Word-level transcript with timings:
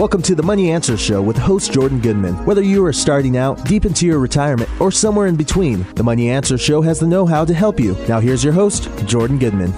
Welcome 0.00 0.22
to 0.22 0.34
the 0.34 0.42
Money 0.42 0.70
Answer 0.70 0.96
Show 0.96 1.20
with 1.20 1.36
host 1.36 1.74
Jordan 1.74 2.00
Goodman. 2.00 2.32
Whether 2.46 2.62
you 2.62 2.82
are 2.86 2.92
starting 2.92 3.36
out, 3.36 3.62
deep 3.66 3.84
into 3.84 4.06
your 4.06 4.18
retirement, 4.18 4.70
or 4.80 4.90
somewhere 4.90 5.26
in 5.26 5.36
between, 5.36 5.82
the 5.94 6.02
Money 6.02 6.30
Answer 6.30 6.56
Show 6.56 6.80
has 6.80 6.98
the 6.98 7.06
know 7.06 7.26
how 7.26 7.44
to 7.44 7.52
help 7.52 7.78
you. 7.78 7.94
Now, 8.08 8.18
here's 8.18 8.42
your 8.42 8.54
host, 8.54 8.88
Jordan 9.04 9.38
Goodman. 9.38 9.74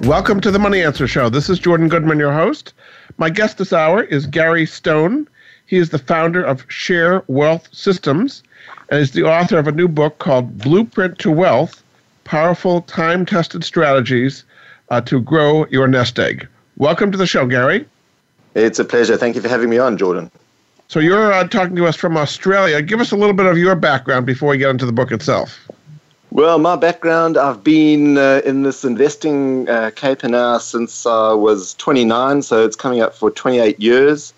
Welcome 0.00 0.40
to 0.40 0.50
the 0.50 0.58
Money 0.58 0.82
Answer 0.82 1.06
Show. 1.06 1.28
This 1.28 1.48
is 1.48 1.60
Jordan 1.60 1.88
Goodman, 1.88 2.18
your 2.18 2.32
host. 2.32 2.74
My 3.18 3.30
guest 3.30 3.58
this 3.58 3.72
hour 3.72 4.02
is 4.02 4.26
Gary 4.26 4.66
Stone. 4.66 5.28
He 5.66 5.76
is 5.76 5.90
the 5.90 5.98
founder 6.00 6.42
of 6.42 6.66
Share 6.66 7.22
Wealth 7.28 7.68
Systems 7.70 8.42
and 8.88 8.98
is 8.98 9.12
the 9.12 9.22
author 9.22 9.58
of 9.58 9.68
a 9.68 9.72
new 9.72 9.86
book 9.86 10.18
called 10.18 10.58
Blueprint 10.58 11.20
to 11.20 11.30
Wealth 11.30 11.84
Powerful 12.24 12.80
Time 12.82 13.24
Tested 13.24 13.62
Strategies 13.62 14.42
uh, 14.90 15.00
to 15.02 15.20
Grow 15.20 15.66
Your 15.66 15.86
Nest 15.86 16.18
Egg. 16.18 16.48
Welcome 16.78 17.12
to 17.12 17.18
the 17.18 17.28
show, 17.28 17.46
Gary. 17.46 17.86
It's 18.54 18.78
a 18.78 18.84
pleasure. 18.84 19.16
Thank 19.16 19.36
you 19.36 19.42
for 19.42 19.48
having 19.48 19.70
me 19.70 19.78
on, 19.78 19.96
Jordan. 19.96 20.30
So 20.88 21.00
you're 21.00 21.32
uh, 21.32 21.46
talking 21.46 21.76
to 21.76 21.86
us 21.86 21.96
from 21.96 22.16
Australia. 22.16 22.80
Give 22.80 23.00
us 23.00 23.12
a 23.12 23.16
little 23.16 23.34
bit 23.34 23.46
of 23.46 23.58
your 23.58 23.74
background 23.74 24.24
before 24.24 24.50
we 24.50 24.58
get 24.58 24.70
into 24.70 24.86
the 24.86 24.92
book 24.92 25.12
itself. 25.12 25.58
Well, 26.30 26.58
my 26.58 26.76
background, 26.76 27.38
I've 27.38 27.64
been 27.64 28.18
uh, 28.18 28.42
in 28.44 28.62
this 28.62 28.84
investing 28.84 29.68
uh, 29.68 29.90
caper 29.94 30.28
now 30.28 30.58
since 30.58 31.06
I 31.06 31.32
was 31.32 31.74
29, 31.74 32.42
so 32.42 32.64
it's 32.64 32.76
coming 32.76 33.00
up 33.00 33.14
for 33.14 33.30
28 33.30 33.80
years. 33.80 34.34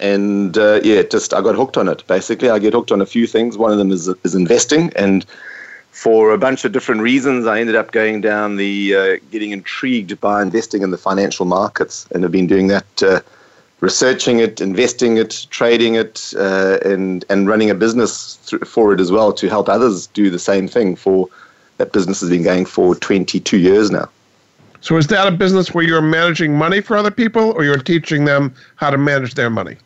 And 0.00 0.56
uh, 0.56 0.80
yeah, 0.82 1.02
just 1.02 1.34
I 1.34 1.40
got 1.40 1.54
hooked 1.54 1.76
on 1.76 1.88
it. 1.88 2.06
Basically, 2.06 2.50
I 2.50 2.58
get 2.58 2.72
hooked 2.72 2.92
on 2.92 3.00
a 3.00 3.06
few 3.06 3.26
things. 3.26 3.58
One 3.58 3.72
of 3.72 3.78
them 3.78 3.90
is 3.90 4.08
is 4.22 4.34
investing, 4.34 4.92
and 4.94 5.26
for 5.90 6.32
a 6.32 6.38
bunch 6.38 6.64
of 6.64 6.70
different 6.70 7.00
reasons, 7.00 7.46
I 7.46 7.58
ended 7.60 7.74
up 7.74 7.90
going 7.90 8.20
down 8.20 8.56
the 8.56 8.94
uh, 8.94 9.16
getting 9.32 9.50
intrigued 9.50 10.20
by 10.20 10.40
investing 10.40 10.82
in 10.82 10.92
the 10.92 10.98
financial 10.98 11.46
markets, 11.46 12.06
and 12.12 12.22
have 12.22 12.30
been 12.30 12.46
doing 12.46 12.68
that 12.68 13.02
uh, 13.02 13.20
researching 13.80 14.40
it, 14.40 14.60
investing 14.60 15.16
it, 15.16 15.46
trading 15.50 15.94
it, 15.94 16.32
uh, 16.36 16.78
and 16.84 17.24
and 17.28 17.48
running 17.48 17.70
a 17.70 17.74
business 17.74 18.36
th- 18.46 18.62
for 18.64 18.92
it 18.92 19.00
as 19.00 19.12
well 19.12 19.32
to 19.32 19.48
help 19.48 19.68
others 19.68 20.06
do 20.08 20.30
the 20.30 20.38
same 20.38 20.68
thing. 20.68 20.96
For 20.96 21.28
that 21.76 21.92
business 21.92 22.20
has 22.20 22.30
been 22.30 22.42
going 22.42 22.66
for 22.66 22.94
22 22.94 23.56
years 23.56 23.90
now. 23.90 24.08
So 24.80 24.96
is 24.96 25.08
that 25.08 25.26
a 25.26 25.30
business 25.30 25.74
where 25.74 25.84
you're 25.84 26.02
managing 26.02 26.56
money 26.56 26.80
for 26.80 26.96
other 26.96 27.10
people, 27.10 27.52
or 27.52 27.64
you're 27.64 27.78
teaching 27.78 28.24
them 28.24 28.54
how 28.76 28.90
to 28.90 28.98
manage 28.98 29.34
their 29.34 29.50
money? 29.50 29.76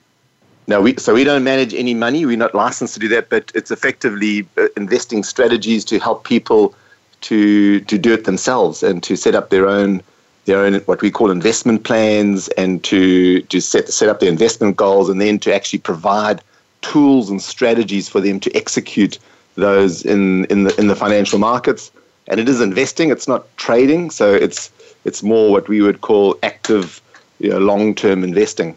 No, 0.67 0.81
we 0.81 0.97
so 0.97 1.15
we 1.15 1.25
don't 1.25 1.45
manage 1.45 1.75
any 1.75 1.95
money. 1.95 2.25
We're 2.25 2.37
not 2.37 2.55
licensed 2.55 2.95
to 2.95 3.01
do 3.01 3.09
that, 3.09 3.29
but 3.29 3.51
it's 3.55 3.71
effectively 3.71 4.47
uh, 4.57 4.69
investing 4.77 5.25
strategies 5.25 5.85
to 5.87 5.99
help 5.99 6.25
people 6.25 6.75
to 7.23 7.81
to 7.81 7.99
do 7.99 8.13
it 8.13 8.25
themselves 8.25 8.83
and 8.83 9.03
to 9.03 9.17
set 9.17 9.35
up 9.35 9.51
their 9.51 9.69
own 9.69 10.03
their 10.45 10.59
own 10.65 10.75
what 10.87 11.01
we 11.03 11.11
call 11.11 11.31
investment 11.31 11.85
plans 11.85 12.49
and 12.51 12.83
to 12.85 13.43
to 13.43 13.61
set 13.61 13.89
set 13.89 14.09
up 14.09 14.21
their 14.21 14.29
investment 14.29 14.77
goals 14.77 15.09
and 15.09 15.21
then 15.21 15.39
to 15.39 15.55
actually 15.55 15.79
provide 15.79 16.43
tools 16.81 17.31
and 17.31 17.41
strategies 17.41 18.09
for 18.09 18.21
them 18.21 18.41
to 18.41 18.55
execute 18.55 19.19
those 19.55 20.05
in 20.05 20.45
in 20.47 20.65
the 20.65 20.79
in 20.81 20.89
the 20.89 20.97
financial 20.97 21.39
markets. 21.39 21.91
And 22.29 22.39
it 22.39 22.49
is 22.49 22.61
investing; 22.61 23.11
it's 23.11 23.29
not 23.29 23.55
trading. 23.57 24.11
So 24.11 24.33
it's 24.33 24.71
it's 25.05 25.23
more 25.23 25.51
what 25.51 25.69
we 25.69 25.81
would 25.81 26.01
call 26.01 26.39
active, 26.43 27.01
you 27.39 27.51
know, 27.51 27.59
long 27.59 27.95
term 27.95 28.23
investing. 28.25 28.77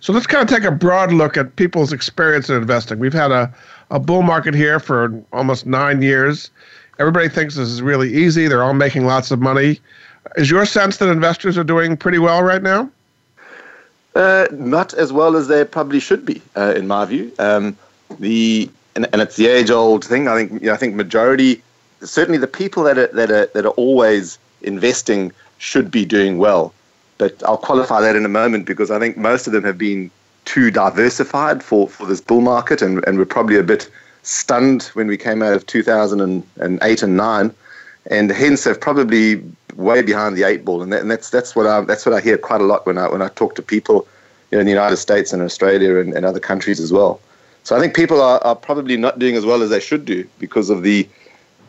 So 0.00 0.12
let's 0.12 0.26
kind 0.26 0.42
of 0.42 0.48
take 0.48 0.66
a 0.66 0.70
broad 0.70 1.12
look 1.12 1.36
at 1.36 1.56
people's 1.56 1.92
experience 1.92 2.48
in 2.48 2.56
investing. 2.56 2.98
We've 2.98 3.12
had 3.12 3.32
a, 3.32 3.52
a 3.90 3.98
bull 3.98 4.22
market 4.22 4.54
here 4.54 4.78
for 4.78 5.12
almost 5.32 5.66
nine 5.66 6.02
years. 6.02 6.50
Everybody 7.00 7.28
thinks 7.28 7.56
this 7.56 7.68
is 7.68 7.82
really 7.82 8.14
easy. 8.14 8.46
They're 8.46 8.62
all 8.62 8.74
making 8.74 9.06
lots 9.06 9.30
of 9.30 9.40
money. 9.40 9.80
Is 10.36 10.50
your 10.50 10.66
sense 10.66 10.98
that 10.98 11.08
investors 11.08 11.56
are 11.58 11.64
doing 11.64 11.96
pretty 11.96 12.18
well 12.18 12.42
right 12.42 12.62
now? 12.62 12.90
Uh, 14.14 14.46
not 14.52 14.94
as 14.94 15.12
well 15.12 15.36
as 15.36 15.48
they 15.48 15.64
probably 15.64 16.00
should 16.00 16.24
be, 16.24 16.42
uh, 16.56 16.74
in 16.76 16.86
my 16.86 17.04
view. 17.04 17.32
Um, 17.38 17.76
the 18.18 18.68
and, 18.96 19.08
and, 19.12 19.22
it's 19.22 19.36
the 19.36 19.46
age-old 19.46 20.04
thing. 20.04 20.26
I 20.26 20.34
think 20.34 20.60
you 20.60 20.68
know, 20.68 20.74
I 20.74 20.76
think 20.76 20.94
majority, 20.94 21.62
certainly 22.00 22.38
the 22.38 22.48
people 22.48 22.82
that 22.84 22.98
are 22.98 23.06
that 23.08 23.30
are 23.30 23.46
that 23.46 23.64
are 23.64 23.76
always 23.76 24.38
investing 24.62 25.30
should 25.58 25.90
be 25.90 26.04
doing 26.04 26.38
well. 26.38 26.74
But 27.18 27.42
I'll 27.44 27.58
qualify 27.58 28.00
that 28.00 28.16
in 28.16 28.24
a 28.24 28.28
moment 28.28 28.66
because 28.66 28.90
I 28.90 28.98
think 28.98 29.16
most 29.16 29.46
of 29.46 29.52
them 29.52 29.64
have 29.64 29.78
been 29.78 30.10
too 30.44 30.70
diversified 30.70 31.62
for, 31.62 31.88
for 31.88 32.06
this 32.06 32.20
bull 32.20 32.40
market, 32.40 32.80
and, 32.80 33.04
and 33.06 33.18
we're 33.18 33.26
probably 33.26 33.56
a 33.56 33.62
bit 33.62 33.90
stunned 34.22 34.84
when 34.94 35.06
we 35.06 35.16
came 35.16 35.42
out 35.42 35.52
of 35.52 35.66
2008 35.66 37.02
and 37.02 37.16
9, 37.16 37.54
and 38.08 38.30
hence 38.30 38.64
have 38.64 38.80
probably 38.80 39.42
way 39.76 40.02
behind 40.02 40.36
the 40.36 40.42
eight 40.42 40.64
ball, 40.64 40.82
and, 40.82 40.92
that, 40.92 41.00
and 41.02 41.10
that's 41.10 41.30
that's 41.30 41.54
what 41.54 41.66
I 41.66 41.80
that's 41.82 42.04
what 42.04 42.14
I 42.14 42.20
hear 42.20 42.36
quite 42.36 42.60
a 42.60 42.64
lot 42.64 42.86
when 42.86 42.98
I 42.98 43.08
when 43.08 43.22
I 43.22 43.28
talk 43.28 43.54
to 43.56 43.62
people 43.62 44.06
you 44.50 44.56
know, 44.56 44.60
in 44.60 44.66
the 44.66 44.72
United 44.72 44.96
States 44.96 45.32
and 45.32 45.42
Australia 45.42 45.98
and, 45.98 46.14
and 46.14 46.24
other 46.24 46.40
countries 46.40 46.80
as 46.80 46.92
well. 46.92 47.20
So 47.64 47.76
I 47.76 47.80
think 47.80 47.94
people 47.94 48.20
are, 48.22 48.42
are 48.44 48.56
probably 48.56 48.96
not 48.96 49.18
doing 49.18 49.36
as 49.36 49.44
well 49.44 49.62
as 49.62 49.70
they 49.70 49.80
should 49.80 50.06
do 50.06 50.26
because 50.38 50.70
of 50.70 50.82
the, 50.82 51.06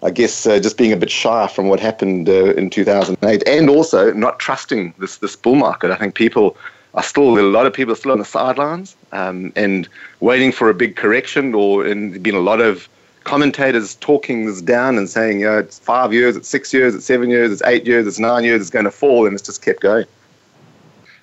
I 0.02 0.12
guess, 0.12 0.46
uh, 0.46 0.60
just 0.60 0.78
being 0.78 0.94
a 0.94 0.98
bit 0.98 1.12
shy 1.12 1.48
from 1.48 1.68
what 1.68 1.82
happened 1.82 2.30
uh, 2.30 2.54
in 2.54 2.70
2008, 2.70 3.44
and 3.46 3.70
also 3.70 4.14
not 4.14 4.40
trusting 4.40 4.94
this 4.98 5.18
this 5.18 5.36
bull 5.36 5.56
market. 5.56 5.92
I 5.92 5.96
think 5.96 6.16
people 6.16 6.56
are 6.94 7.04
still 7.04 7.38
a 7.38 7.42
lot 7.42 7.66
of 7.66 7.74
people 7.74 7.94
are 7.94 7.98
still 7.98 8.14
on 8.14 8.20
the 8.20 8.26
sidelines 8.26 8.96
um, 9.12 9.52
and 9.56 9.88
waiting 10.22 10.52
for 10.52 10.70
a 10.70 10.74
big 10.74 10.96
correction, 10.96 11.54
or 11.54 11.86
and 11.86 12.24
been 12.24 12.36
a 12.36 12.40
lot 12.40 12.62
of 12.62 12.88
commentators 13.30 13.94
talking 13.96 14.48
this 14.48 14.60
down 14.60 14.98
and 14.98 15.08
saying, 15.08 15.40
you 15.40 15.46
know, 15.46 15.60
it's 15.60 15.78
five 15.78 16.12
years, 16.12 16.36
it's 16.36 16.50
six 16.50 16.74
years, 16.74 16.96
it's 16.96 17.06
seven 17.06 17.30
years, 17.30 17.52
it's 17.52 17.62
eight 17.64 17.86
years, 17.86 18.08
it's 18.08 18.18
nine 18.18 18.44
years, 18.44 18.60
it's 18.60 18.72
going 18.72 18.86
to 18.86 18.92
fall, 18.92 19.28
and 19.28 19.36
it's 19.36 19.46
just 19.46 19.62
kept 19.62 19.82
going. 19.82 20.08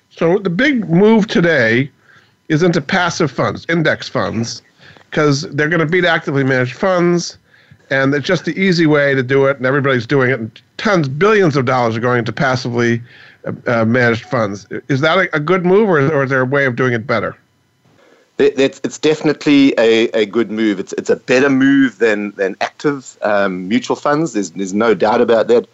So 0.09 0.39
the 0.39 0.49
big 0.49 0.89
move 0.89 1.27
today 1.27 1.91
is 2.47 2.63
into 2.63 2.79
passive 2.79 3.29
funds, 3.29 3.65
index 3.67 4.07
funds, 4.07 4.61
because 5.09 5.41
they're 5.51 5.67
going 5.67 5.81
to 5.81 5.85
beat 5.85 6.05
actively 6.05 6.45
managed 6.45 6.77
funds, 6.77 7.37
and 7.89 8.15
it's 8.15 8.25
just 8.25 8.45
the 8.45 8.57
easy 8.57 8.87
way 8.87 9.13
to 9.13 9.21
do 9.21 9.45
it, 9.45 9.57
and 9.57 9.65
everybody's 9.65 10.07
doing 10.07 10.29
it. 10.29 10.39
And 10.39 10.61
tons, 10.77 11.09
billions 11.09 11.57
of 11.57 11.65
dollars 11.65 11.97
are 11.97 11.99
going 11.99 12.19
into 12.19 12.31
passively 12.31 13.01
uh, 13.65 13.83
managed 13.83 14.23
funds. 14.23 14.65
Is 14.87 15.01
that 15.01 15.17
a, 15.17 15.35
a 15.35 15.41
good 15.41 15.65
move, 15.65 15.89
or, 15.89 15.99
or 16.13 16.23
is 16.23 16.29
there 16.29 16.39
a 16.39 16.45
way 16.45 16.63
of 16.63 16.77
doing 16.77 16.93
it 16.93 17.05
better? 17.05 17.35
It's, 18.39 18.79
it's 18.83 18.99
definitely 18.99 19.73
a, 19.79 20.09
a 20.09 20.25
good 20.25 20.51
move. 20.51 20.79
It's, 20.79 20.93
it's 20.93 21.09
a 21.09 21.15
better 21.15 21.49
move 21.49 21.97
than, 21.97 22.31
than 22.31 22.55
active 22.61 23.17
um, 23.23 23.67
mutual 23.67 23.95
funds. 23.95 24.33
There's, 24.33 24.51
there's 24.51 24.75
no 24.75 24.93
doubt 24.93 25.21
about 25.21 25.47
that. 25.47 25.67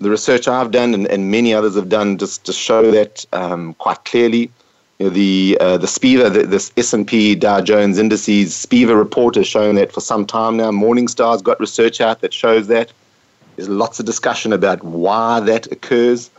The 0.00 0.08
research 0.08 0.46
I've 0.46 0.70
done 0.70 0.94
and, 0.94 1.06
and 1.08 1.30
many 1.30 1.52
others 1.52 1.74
have 1.74 1.88
done 1.88 2.16
just 2.16 2.44
to 2.44 2.52
show 2.52 2.90
that 2.92 3.26
um, 3.32 3.74
quite 3.74 4.04
clearly. 4.04 4.50
You 4.98 5.06
know, 5.06 5.10
the 5.10 5.58
uh, 5.60 5.78
the 5.78 5.86
SPIVA, 5.86 6.32
the, 6.32 6.42
this 6.46 6.72
S&P 6.76 7.34
Dow 7.34 7.60
Jones 7.60 7.98
Indices 7.98 8.54
SPIVA 8.54 8.94
report 8.96 9.34
has 9.34 9.46
shown 9.46 9.74
that 9.76 9.92
for 9.92 10.00
some 10.00 10.26
time 10.26 10.58
now. 10.58 10.70
Morningstar's 10.70 11.42
got 11.42 11.58
research 11.58 12.00
out 12.00 12.20
that 12.20 12.34
shows 12.34 12.66
that. 12.68 12.92
There's 13.56 13.68
lots 13.68 13.98
of 13.98 14.06
discussion 14.06 14.52
about 14.52 14.82
why 14.84 15.40
that 15.40 15.72
occurs, 15.72 16.30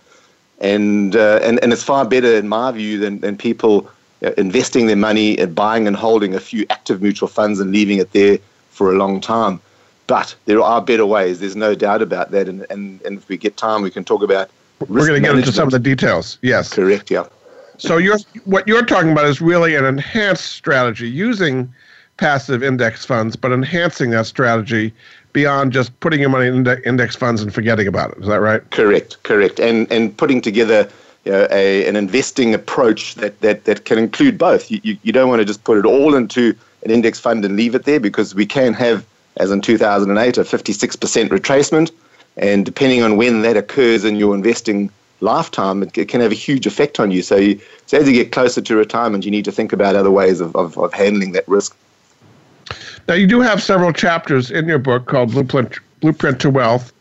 and 0.60 1.16
uh, 1.16 1.40
and 1.42 1.60
and 1.64 1.74
it's 1.74 1.84
far 1.84 2.06
better 2.06 2.36
in 2.36 2.48
my 2.48 2.72
view 2.72 3.00
than 3.00 3.20
than 3.20 3.36
people 3.36 3.90
Uh, 4.24 4.32
investing 4.38 4.86
their 4.86 4.96
money 4.96 5.36
and 5.40 5.56
buying 5.56 5.88
and 5.88 5.96
holding 5.96 6.36
a 6.36 6.40
few 6.40 6.64
active 6.70 7.02
mutual 7.02 7.28
funds 7.28 7.60
and 7.60 7.72
leaving 7.72 7.98
it 7.98 8.12
there 8.12 8.38
for 8.70 8.94
a 8.94 8.96
long 8.96 9.20
time. 9.20 9.60
But 10.06 10.36
there 10.46 10.62
are 10.62 10.80
better 10.80 11.08
ways. 11.08 11.40
There's 11.40 11.56
no 11.56 11.74
doubt 11.74 12.04
about 12.04 12.30
that. 12.30 12.48
And, 12.48 12.68
and, 12.70 13.02
and 13.02 13.18
if 13.18 13.28
we 13.30 13.38
get 13.38 13.58
time, 13.58 13.82
we 13.82 13.90
can 13.90 14.04
talk 14.04 14.22
about. 14.22 14.52
We're 14.88 15.08
going 15.08 15.22
to 15.22 15.28
get 15.28 15.36
into 15.36 15.52
some 15.52 15.68
of 15.68 15.72
the 15.72 15.80
details. 15.80 16.38
Yes. 16.44 16.72
Correct. 16.72 17.10
Yeah. 17.10 17.26
So 17.80 17.98
you're 17.98 18.20
what 18.46 18.68
you're 18.68 18.86
talking 18.86 19.12
about 19.12 19.26
is 19.26 19.42
really 19.42 19.74
an 19.74 19.86
enhanced 19.86 20.52
strategy 20.52 21.10
using 21.10 21.74
passive 22.18 22.62
index 22.62 23.04
funds, 23.04 23.36
but 23.36 23.52
enhancing 23.52 24.12
that 24.12 24.28
strategy 24.28 24.94
beyond 25.34 25.74
just 25.74 26.00
putting 26.00 26.20
your 26.20 26.30
money 26.30 26.46
in 26.46 26.68
index 26.86 27.16
funds 27.16 27.42
and 27.42 27.52
forgetting 27.52 27.88
about 27.88 28.12
it. 28.12 28.20
Is 28.20 28.28
that 28.28 28.40
right? 28.40 28.70
Correct. 28.70 29.24
Correct. 29.24 29.60
And 29.60 29.92
and 29.92 30.16
putting 30.16 30.42
together 30.42 30.88
you 31.26 31.32
know, 31.32 31.48
a, 31.52 31.88
an 31.88 31.96
investing 31.96 32.54
approach 32.54 33.16
that, 33.16 33.40
that, 33.42 33.66
that 33.66 33.86
can 33.86 33.98
include 33.98 34.38
both. 34.38 34.72
You, 34.72 34.80
you, 34.84 34.98
you 35.04 35.12
don't 35.12 35.30
want 35.30 35.40
to 35.40 35.46
just 35.46 35.64
put 35.64 35.78
it 35.78 35.86
all 35.86 36.16
into 36.16 36.56
an 36.84 36.92
index 36.92 37.20
fund 37.20 37.46
and 37.46 37.56
leave 37.56 37.76
it 37.76 37.86
there 37.86 38.00
because 38.00 38.34
we 38.34 38.46
can 38.46 38.74
have, 38.74 39.06
as 39.38 39.52
in 39.52 39.62
2008, 39.62 40.38
a 40.38 40.42
56% 40.42 41.30
retracement. 41.30 41.92
And 42.38 42.66
depending 42.66 43.04
on 43.04 43.18
when 43.18 43.42
that 43.44 43.58
occurs 43.58 44.04
in 44.04 44.16
your 44.16 44.34
investing 44.34 44.90
lifetime, 45.20 45.84
it, 45.84 45.96
it 45.98 46.08
can 46.08 46.22
have 46.22 46.32
a 46.32 46.36
huge 46.36 46.66
effect 46.66 47.00
on 47.00 47.12
you. 47.12 47.22
So, 47.22 47.36
you, 47.36 47.62
so 47.86 48.00
as 48.00 48.08
you 48.08 48.14
get 48.14 48.32
closer 48.32 48.62
to 48.62 48.76
retirement, 48.76 49.24
you 49.24 49.32
need 49.32 49.46
to 49.46 49.52
think 49.52 49.74
about 49.74 49.96
other 49.96 50.12
ways 50.12 50.42
of, 50.42 50.56
of, 50.56 50.78
of 50.78 50.94
handling 50.94 51.34
that 51.34 51.48
risk. 51.48 51.76
Now, 53.08 53.16
you 53.16 53.28
do 53.28 53.42
have 53.42 53.62
several 53.62 53.92
chapters 53.92 54.50
in 54.50 54.68
your 54.68 54.80
book 54.80 55.06
called 55.08 55.32
Blueprint, 55.32 55.78
Blueprint 56.00 56.40
to 56.42 56.50
Wealth 56.50 56.94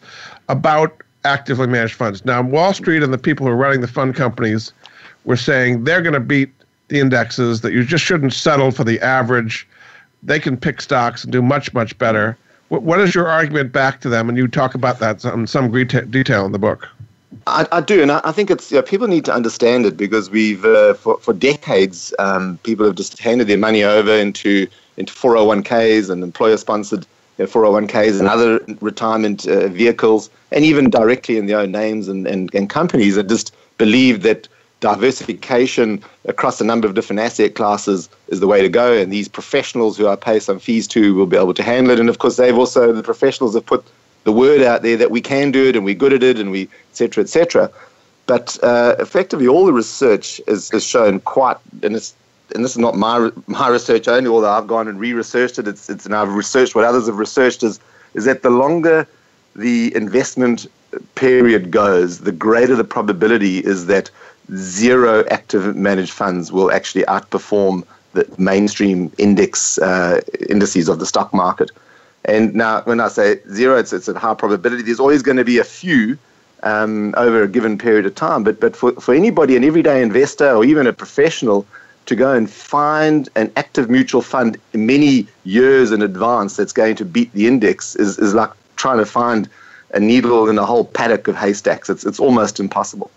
about 0.49 1.03
actively 1.25 1.67
managed 1.67 1.95
funds. 1.95 2.25
Now, 2.25 2.43
Wall 2.43 2.73
Street 2.73 3.03
and 3.03 3.13
the 3.13 3.19
people 3.19 3.47
who 3.47 3.53
are 3.53 3.57
running 3.57 3.81
the 3.81 3.89
fund 3.89 4.15
companies 4.15 4.73
were 5.25 5.37
saying 5.37 5.85
they're 5.85 6.03
going 6.03 6.15
to 6.15 6.21
beat 6.21 6.51
the 6.89 7.01
indexes, 7.01 7.61
that 7.63 7.73
you 7.73 7.85
just 7.85 8.05
shouldn't 8.05 8.33
settle 8.33 8.71
for 8.71 8.85
the 8.85 9.01
average. 9.01 9.67
They 10.23 10.39
can 10.39 10.57
pick 10.57 10.81
stocks 10.81 11.25
and 11.25 11.33
do 11.33 11.41
much, 11.41 11.73
much 11.73 11.97
better. 11.99 12.37
What, 12.69 12.83
what 12.83 13.01
is 13.01 13.15
your 13.15 13.29
argument 13.29 13.73
back 13.73 14.01
to 14.03 14.09
them? 14.09 14.29
And 14.29 14.37
you 14.37 14.49
talk 14.49 14.75
about 14.75 14.99
that 14.99 15.25
in 15.25 15.47
some 15.47 15.71
detail 15.71 16.45
in 16.45 16.53
the 16.53 16.59
book. 16.59 16.89
I, 17.47 17.67
I, 17.73 17.81
do, 17.81 18.03
and 18.03 18.13
I, 18.13 18.21
I 18.25 18.33
think 18.33 18.51
it's 18.51 18.71
you 18.71 18.79
know, 18.79 18.83
people 18.83 19.07
need 19.07 19.25
to 19.25 19.33
understand 19.33 19.87
it 19.87 19.97
because 19.97 20.31
we've 20.31 20.65
uh, 20.65 20.95
for 20.95 21.17
for 21.19 21.33
decades 21.33 22.13
um, 22.19 22.59
people 22.65 22.85
have 22.85 22.97
just 22.97 23.19
handed 23.19 23.47
their 23.47 23.57
money 23.57 23.85
over 23.85 24.13
into 24.13 24.67
into 24.97 25.13
401ks 25.13 26.11
and 26.11 26.23
employer 26.23 26.57
sponsored 26.57 27.07
401ks 27.47 28.19
and 28.19 28.29
other 28.29 28.61
retirement 28.81 29.47
uh, 29.47 29.69
vehicles, 29.69 30.31
and 30.53 30.65
even 30.65 30.91
directly 30.91 31.37
in 31.37 31.47
their 31.47 31.61
own 31.61 31.73
names 31.73 32.09
and, 32.09 32.27
and, 32.27 32.55
and 32.55 32.69
companies 32.69 33.15
that 33.17 33.29
just 33.29 33.55
believe 33.79 34.23
that 34.23 34.49
diversification 34.81 36.03
across 36.25 36.61
a 36.61 36.65
number 36.65 36.89
of 36.89 36.95
different 36.95 37.21
asset 37.21 37.55
classes 37.55 38.09
is 38.29 38.41
the 38.41 38.47
way 38.47 38.63
to 38.63 38.69
go. 38.69 38.93
And 38.97 39.13
these 39.13 39.29
professionals 39.29 39.97
who 39.97 40.09
I 40.09 40.17
pay 40.17 40.41
some 40.41 40.59
fees 40.59 40.89
to 40.89 41.15
will 41.15 41.27
be 41.27 41.37
able 41.37 41.55
to 41.55 41.63
handle 41.63 41.93
it. 41.93 42.01
And 42.01 42.09
of 42.09 42.19
course, 42.19 42.37
they've 42.37 42.57
also, 42.57 42.93
the 42.93 43.03
professionals 43.03 43.55
have 43.55 43.67
put 43.67 43.85
the 44.25 44.33
word 44.33 44.63
out 44.63 44.83
there 44.83 44.97
that 44.97 45.11
we 45.11 45.21
can 45.21 45.51
do 45.51 45.69
it 45.69 45.77
and 45.77 45.85
we're 45.85 45.95
good 45.95 46.13
at 46.13 46.23
it 46.23 46.39
and 46.39 46.51
we, 46.51 46.63
et 46.63 46.69
cetera, 46.93 47.23
et 47.23 47.29
cetera. 47.29 47.71
But 48.27 48.59
uh, 48.63 48.97
effectively, 48.99 49.49
all 49.49 49.67
the 49.67 49.73
research 49.73 50.41
is, 50.47 50.71
is 50.73 50.85
shown 50.85 51.21
quite, 51.21 51.57
and 51.83 51.97
it's 51.97 52.15
and 52.55 52.65
this 52.65 52.73
is 52.73 52.79
not 52.79 52.97
my 52.97 53.31
my 53.47 53.69
research 53.69 54.09
only, 54.09 54.29
although 54.29 54.51
I've 54.51 54.67
gone 54.67 54.89
and 54.89 54.99
re-researched 54.99 55.59
it. 55.59 55.69
It's 55.69 55.89
it's 55.89 56.07
and 56.07 56.15
I've 56.15 56.35
researched 56.35 56.75
what 56.75 56.85
others 56.85 57.07
have 57.07 57.19
researched 57.19 57.63
is 57.63 57.81
is 58.15 58.25
that 58.25 58.43
the 58.43 58.51
longer 58.51 59.07
the 59.57 59.95
investment 59.95 60.67
period 61.15 61.71
goes, 61.71 62.21
the 62.21 62.33
greater 62.33 62.77
the 62.77 62.85
probability 62.85 63.59
is 63.59 63.87
that 63.87 64.11
zero 64.55 65.25
active 65.31 65.77
managed 65.77 66.13
funds 66.13 66.51
will 66.51 66.73
actually 66.73 67.05
outperform 67.05 67.85
the 68.13 68.27
mainstream 68.39 69.13
index 69.19 69.79
uh, 69.79 70.21
indices 70.49 70.89
of 70.89 70.99
the 70.99 71.07
stock 71.07 71.33
market. 71.33 71.71
And 72.25 72.55
now, 72.55 72.83
when 72.83 73.01
I 73.01 73.09
say 73.09 73.41
zero, 73.53 73.79
it's, 73.79 73.93
it's 73.93 74.09
a 74.09 74.19
high 74.19 74.35
probability. 74.35 74.83
There's 74.83 75.01
always 75.01 75.23
going 75.23 75.37
to 75.37 75.45
be 75.45 75.59
a 75.59 75.65
few 75.65 76.19
um, 76.63 77.15
over 77.17 77.43
a 77.43 77.49
given 77.49 77.79
period 77.79 78.05
of 78.05 78.15
time. 78.15 78.43
But, 78.43 78.61
but 78.61 78.77
for, 78.77 78.93
for 78.93 79.15
anybody, 79.15 79.57
an 79.57 79.65
everyday 79.65 80.03
investor 80.03 80.51
or 80.51 80.65
even 80.65 80.87
a 80.87 80.93
professional, 80.93 81.67
to 82.07 82.17
go 82.17 82.33
and 82.33 82.51
find 82.51 83.29
an 83.37 83.53
active 83.57 83.89
mutual 83.89 84.23
fund 84.23 84.59
many 84.73 85.27
years 85.45 85.93
in 85.93 86.03
advance 86.03 86.57
that's 86.57 86.73
going 86.73 86.97
to 86.97 87.05
beat 87.05 87.33
the 87.33 87.47
index 87.47 87.95
is, 87.97 88.19
is 88.19 88.35
like 88.35 88.51
trying 88.77 88.99
to 88.99 89.07
find 89.07 89.49
a 89.95 90.01
needle 90.01 90.49
in 90.49 90.59
a 90.59 90.65
whole 90.65 90.85
paddock 90.85 91.29
of 91.29 91.37
haystacks. 91.37 91.91
It's, 91.91 92.05
it's 92.05 92.21
almost 92.21 92.61
impossible. 92.61 93.11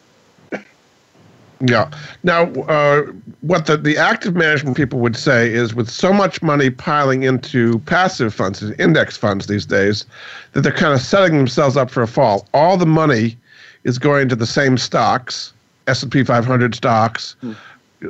Yeah. 1.65 1.89
Now, 2.23 2.51
uh, 2.63 3.03
what 3.41 3.67
the, 3.67 3.77
the 3.77 3.97
active 3.97 4.35
management 4.35 4.75
people 4.75 4.99
would 4.99 5.15
say 5.15 5.53
is 5.53 5.73
with 5.73 5.89
so 5.89 6.11
much 6.11 6.41
money 6.41 6.69
piling 6.69 7.23
into 7.23 7.79
passive 7.79 8.33
funds, 8.33 8.61
index 8.61 9.15
funds 9.15 9.47
these 9.47 9.65
days, 9.65 10.05
that 10.51 10.61
they're 10.61 10.73
kind 10.73 10.93
of 10.93 10.99
setting 10.99 11.37
themselves 11.37 11.77
up 11.77 11.89
for 11.89 12.03
a 12.03 12.07
fall. 12.07 12.47
All 12.53 12.75
the 12.75 12.85
money 12.85 13.37
is 13.85 13.97
going 13.97 14.27
to 14.29 14.35
the 14.35 14.45
same 14.45 14.77
stocks, 14.77 15.53
S&P 15.87 16.23
500 16.23 16.75
stocks, 16.75 17.37
mm. 17.41 17.55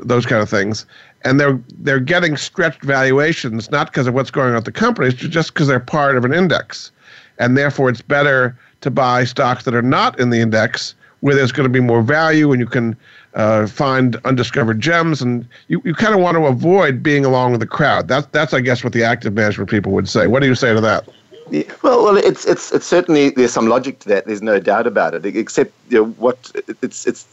Those 0.03 0.25
kind 0.25 0.41
of 0.41 0.49
things. 0.49 0.85
And 1.23 1.39
they're 1.39 1.59
they're 1.79 1.99
getting 1.99 2.37
stretched 2.37 2.81
valuations 2.81 3.71
not 3.71 3.87
because 3.87 4.07
of 4.07 4.13
what's 4.13 4.31
going 4.31 4.51
on 4.51 4.55
at 4.55 4.65
the 4.65 4.71
companies, 4.71 5.13
just 5.13 5.53
because 5.53 5.67
they're 5.67 5.79
part 5.79 6.17
of 6.17 6.25
an 6.25 6.33
index. 6.33 6.91
And 7.39 7.57
therefore 7.57 7.89
it's 7.89 8.01
better 8.01 8.57
to 8.81 8.91
buy 8.91 9.23
stocks 9.23 9.63
that 9.63 9.73
are 9.73 9.81
not 9.81 10.19
in 10.19 10.29
the 10.29 10.39
index 10.39 10.95
where 11.21 11.35
there's 11.35 11.53
going 11.53 11.63
to 11.63 11.71
be 11.71 11.79
more 11.79 12.01
value 12.01 12.51
and 12.51 12.59
you 12.59 12.67
can 12.67 12.97
uh, 13.35 13.65
find 13.65 14.17
undiscovered 14.25 14.79
gems, 14.79 15.21
and 15.21 15.47
you, 15.67 15.81
you 15.85 15.93
kind 15.93 16.13
of 16.13 16.19
want 16.19 16.35
to 16.35 16.45
avoid 16.45 17.01
being 17.01 17.25
along 17.25 17.51
with 17.51 17.61
the 17.61 17.67
crowd. 17.67 18.07
That's 18.07 18.27
that's 18.27 18.53
I 18.53 18.59
guess 18.59 18.83
what 18.83 18.93
the 18.93 19.03
active 19.03 19.33
management 19.33 19.69
people 19.69 19.91
would 19.93 20.07
say. 20.07 20.27
What 20.27 20.41
do 20.41 20.47
you 20.47 20.55
say 20.55 20.73
to 20.73 20.81
that? 20.81 21.07
Yeah, 21.49 21.63
well, 21.81 22.03
well, 22.03 22.17
it's 22.17 22.45
it's 22.45 22.71
it's 22.71 22.85
certainly 22.85 23.29
there's 23.29 23.51
some 23.53 23.67
logic 23.67 23.99
to 23.99 24.09
that. 24.09 24.25
There's 24.25 24.41
no 24.41 24.59
doubt 24.59 24.87
about 24.87 25.13
it. 25.13 25.25
Except 25.25 25.71
you 25.89 25.97
know, 25.97 26.09
what 26.11 26.51
it's 26.81 27.05
it's 27.05 27.25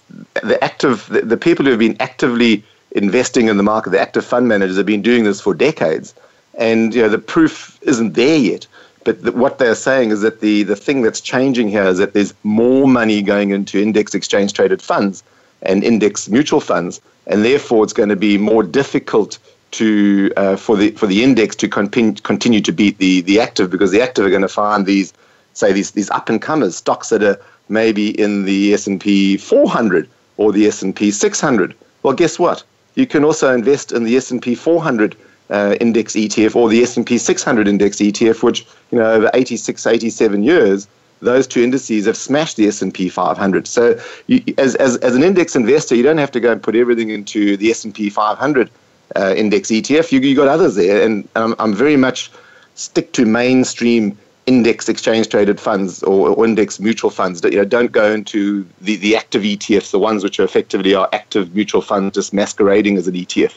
the 0.43 0.63
active 0.63 1.07
the, 1.09 1.23
the 1.23 1.37
people 1.37 1.65
who 1.65 1.71
have 1.71 1.81
been 1.81 1.97
actively 2.01 2.65
investing 2.93 3.49
in 3.49 3.57
the 3.57 3.63
market, 3.63 3.91
the 3.91 4.01
active 4.01 4.25
fund 4.25 4.49
managers 4.49 4.77
have 4.77 4.87
been 4.87 5.03
doing 5.03 5.25
this 5.25 5.41
for 5.41 5.55
decades, 5.55 6.15
and 6.59 6.95
you 6.95 7.03
know 7.03 7.09
the 7.09 7.19
proof 7.19 7.79
isn't 7.83 8.15
there 8.15 8.37
yet. 8.39 8.67
But 9.05 9.23
the, 9.23 9.33
what 9.33 9.59
they're 9.59 9.75
saying 9.75 10.11
is 10.11 10.21
that 10.23 10.41
the 10.41 10.65
the 10.65 10.77
thing 10.77 11.03
that's 11.03 11.21
changing 11.21 11.69
here 11.69 11.85
is 11.85 11.99
that 11.99 12.13
there's 12.13 12.35
more 12.43 12.89
money 12.89 13.23
going 13.23 13.51
into 13.51 13.81
index 13.81 14.15
exchange 14.15 14.53
traded 14.53 14.83
funds 14.83 15.23
and 15.63 15.85
index 15.85 16.29
mutual 16.29 16.61
funds, 16.61 17.01
and 17.27 17.45
therefore 17.45 17.85
it's 17.85 17.93
going 17.93 18.09
to 18.09 18.17
be 18.17 18.39
more 18.39 18.63
difficult 18.63 19.39
to 19.73 20.33
uh, 20.37 20.57
for 20.57 20.77
the 20.77 20.91
for 20.93 21.07
the 21.07 21.23
index 21.23 21.57
to 21.57 21.69
continue 21.69 22.61
to 22.61 22.73
beat 22.73 22.99
the 22.99 23.21
the 23.23 23.41
active 23.41 23.71
because 23.71 23.91
the 23.91 24.01
active 24.01 24.25
are 24.25 24.31
going 24.31 24.43
to 24.43 24.49
find 24.49 24.87
these 24.87 25.13
say 25.55 25.73
these 25.73 25.93
these 25.93 26.11
up 26.11 26.29
and 26.29 26.43
comers 26.43 26.77
stocks 26.77 27.09
that 27.11 27.23
are 27.23 27.41
maybe 27.69 28.11
in 28.21 28.45
the 28.45 28.75
S 28.75 28.87
and 28.87 29.01
P 29.01 29.37
400 29.37 30.09
or 30.37 30.53
the 30.53 30.67
S 30.67 30.83
and 30.83 30.95
P 30.95 31.11
600. 31.11 31.75
Well, 32.03 32.15
guess 32.15 32.39
what? 32.39 32.65
You 32.95 33.07
can 33.07 33.25
also 33.25 33.55
invest 33.55 33.93
in 33.93 34.05
the 34.05 34.17
S 34.17 34.31
and 34.31 34.43
P 34.43 34.55
400 34.55 35.17
uh, 35.51 35.77
index 35.81 36.15
ETF 36.15 36.57
or 36.57 36.69
the 36.69 36.83
S 36.83 36.97
and 36.97 37.07
P 37.07 37.19
600 37.19 37.69
index 37.69 37.99
ETF, 37.99 38.43
which 38.43 38.67
you 38.91 38.99
know 38.99 39.11
over 39.13 39.31
86, 39.35 39.87
87 39.87 40.43
years 40.43 40.89
those 41.21 41.47
two 41.47 41.63
indices 41.63 42.07
have 42.07 42.17
smashed 42.17 42.57
the 42.57 42.67
S&P 42.67 43.09
500. 43.09 43.67
So 43.67 44.01
you, 44.27 44.43
as, 44.59 44.75
as, 44.77 44.97
as 44.99 45.15
an 45.15 45.23
index 45.23 45.55
investor, 45.55 45.95
you 45.95 46.03
don't 46.03 46.19
have 46.19 46.31
to 46.33 46.41
go 46.41 46.51
and 46.53 46.63
put 46.63 46.75
everything 46.75 47.11
into 47.11 47.57
the 47.57 47.71
S&P 47.71 48.11
500 48.11 48.71
uh, 49.17 49.35
index 49.37 49.69
ETF. 49.69 50.13
You, 50.13 50.21
you 50.21 50.37
got 50.37 50.49
others 50.49 50.77
there. 50.77 51.05
And 51.05 51.29
um, 51.37 51.55
I'm 51.59 51.75
very 51.75 51.97
much 51.97 52.31
stick 52.75 53.13
to 53.13 53.27
mainstream 53.27 54.17
index 54.47 54.89
exchange 54.89 55.29
traded 55.29 55.61
funds 55.61 56.03
or, 56.03 56.31
or, 56.31 56.45
index 56.45 56.81
mutual 56.81 57.11
funds. 57.11 57.41
You 57.45 57.51
know, 57.59 57.65
don't 57.65 57.93
go 57.93 58.11
into 58.11 58.67
the, 58.81 58.97
the 58.97 59.15
active 59.15 59.43
ETFs, 59.43 59.91
the 59.91 59.99
ones 59.99 60.25
which 60.25 60.41
are 60.41 60.45
effectively 60.45 60.95
are 60.95 61.09
active 61.13 61.55
mutual 61.55 61.83
funds 61.83 62.15
just 62.15 62.33
masquerading 62.33 62.97
as 62.97 63.07
an 63.07 63.15
ETF. 63.15 63.57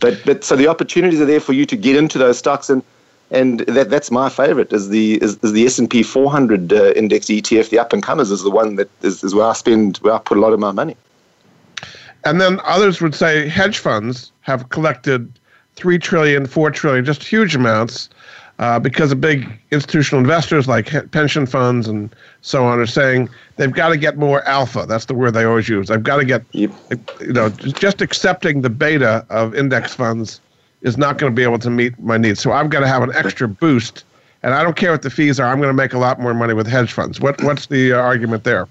But, 0.00 0.20
but 0.24 0.44
so 0.44 0.56
the 0.56 0.68
opportunities 0.68 1.20
are 1.20 1.26
there 1.26 1.40
for 1.40 1.52
you 1.52 1.66
to 1.66 1.76
get 1.76 1.96
into 1.96 2.18
those 2.18 2.38
stocks 2.38 2.70
and 2.70 2.82
and 3.30 3.60
that 3.60 3.88
that's 3.88 4.10
my 4.10 4.28
favorite 4.28 4.72
is 4.72 4.90
the 4.90 5.14
is, 5.22 5.38
is 5.42 5.52
the 5.52 5.64
S&P 5.64 6.02
400 6.02 6.72
uh, 6.72 6.92
index 6.92 7.26
ETF 7.26 7.70
the 7.70 7.78
up 7.78 7.92
and 7.92 8.02
comers 8.02 8.30
is 8.30 8.42
the 8.42 8.50
one 8.50 8.76
that 8.76 8.90
is, 9.02 9.24
is 9.24 9.34
where 9.34 9.46
I 9.46 9.54
spend 9.54 9.96
where 9.98 10.14
I 10.14 10.18
put 10.18 10.36
a 10.36 10.40
lot 10.40 10.52
of 10.52 10.60
my 10.60 10.72
money 10.72 10.94
and 12.24 12.40
then 12.40 12.60
others 12.64 13.00
would 13.00 13.14
say 13.14 13.48
hedge 13.48 13.78
funds 13.78 14.32
have 14.40 14.68
collected 14.70 15.38
3 15.76 15.98
trillion 15.98 16.46
4 16.46 16.70
trillion 16.70 17.04
just 17.04 17.22
huge 17.22 17.54
amounts 17.54 18.08
uh, 18.58 18.78
because 18.78 19.10
of 19.10 19.20
big 19.20 19.50
institutional 19.72 20.20
investors 20.20 20.68
like 20.68 20.92
pension 21.10 21.44
funds 21.46 21.88
and 21.88 22.14
so 22.40 22.64
on 22.64 22.78
are 22.78 22.86
saying 22.86 23.28
they've 23.56 23.72
got 23.72 23.88
to 23.88 23.96
get 23.96 24.16
more 24.16 24.46
alpha. 24.46 24.86
That's 24.86 25.06
the 25.06 25.14
word 25.14 25.32
they 25.32 25.44
always 25.44 25.68
use. 25.68 25.90
I've 25.90 26.04
got 26.04 26.18
to 26.18 26.24
get, 26.24 26.44
yep. 26.52 26.70
you 27.20 27.32
know, 27.32 27.48
just 27.48 28.00
accepting 28.00 28.60
the 28.60 28.70
beta 28.70 29.26
of 29.28 29.54
index 29.54 29.94
funds 29.94 30.40
is 30.82 30.96
not 30.96 31.18
going 31.18 31.32
to 31.32 31.34
be 31.34 31.42
able 31.42 31.58
to 31.58 31.70
meet 31.70 31.98
my 31.98 32.16
needs. 32.16 32.40
So 32.40 32.52
I've 32.52 32.70
got 32.70 32.80
to 32.80 32.86
have 32.86 33.02
an 33.02 33.10
extra 33.14 33.48
boost. 33.48 34.04
And 34.44 34.52
I 34.52 34.62
don't 34.62 34.76
care 34.76 34.92
what 34.92 35.00
the 35.00 35.10
fees 35.10 35.40
are. 35.40 35.46
I'm 35.46 35.56
going 35.56 35.70
to 35.70 35.74
make 35.74 35.94
a 35.94 35.98
lot 35.98 36.20
more 36.20 36.34
money 36.34 36.52
with 36.52 36.66
hedge 36.66 36.92
funds. 36.92 37.18
What 37.18 37.42
what's 37.42 37.66
the 37.66 37.94
uh, 37.94 37.96
argument 37.98 38.44
there? 38.44 38.68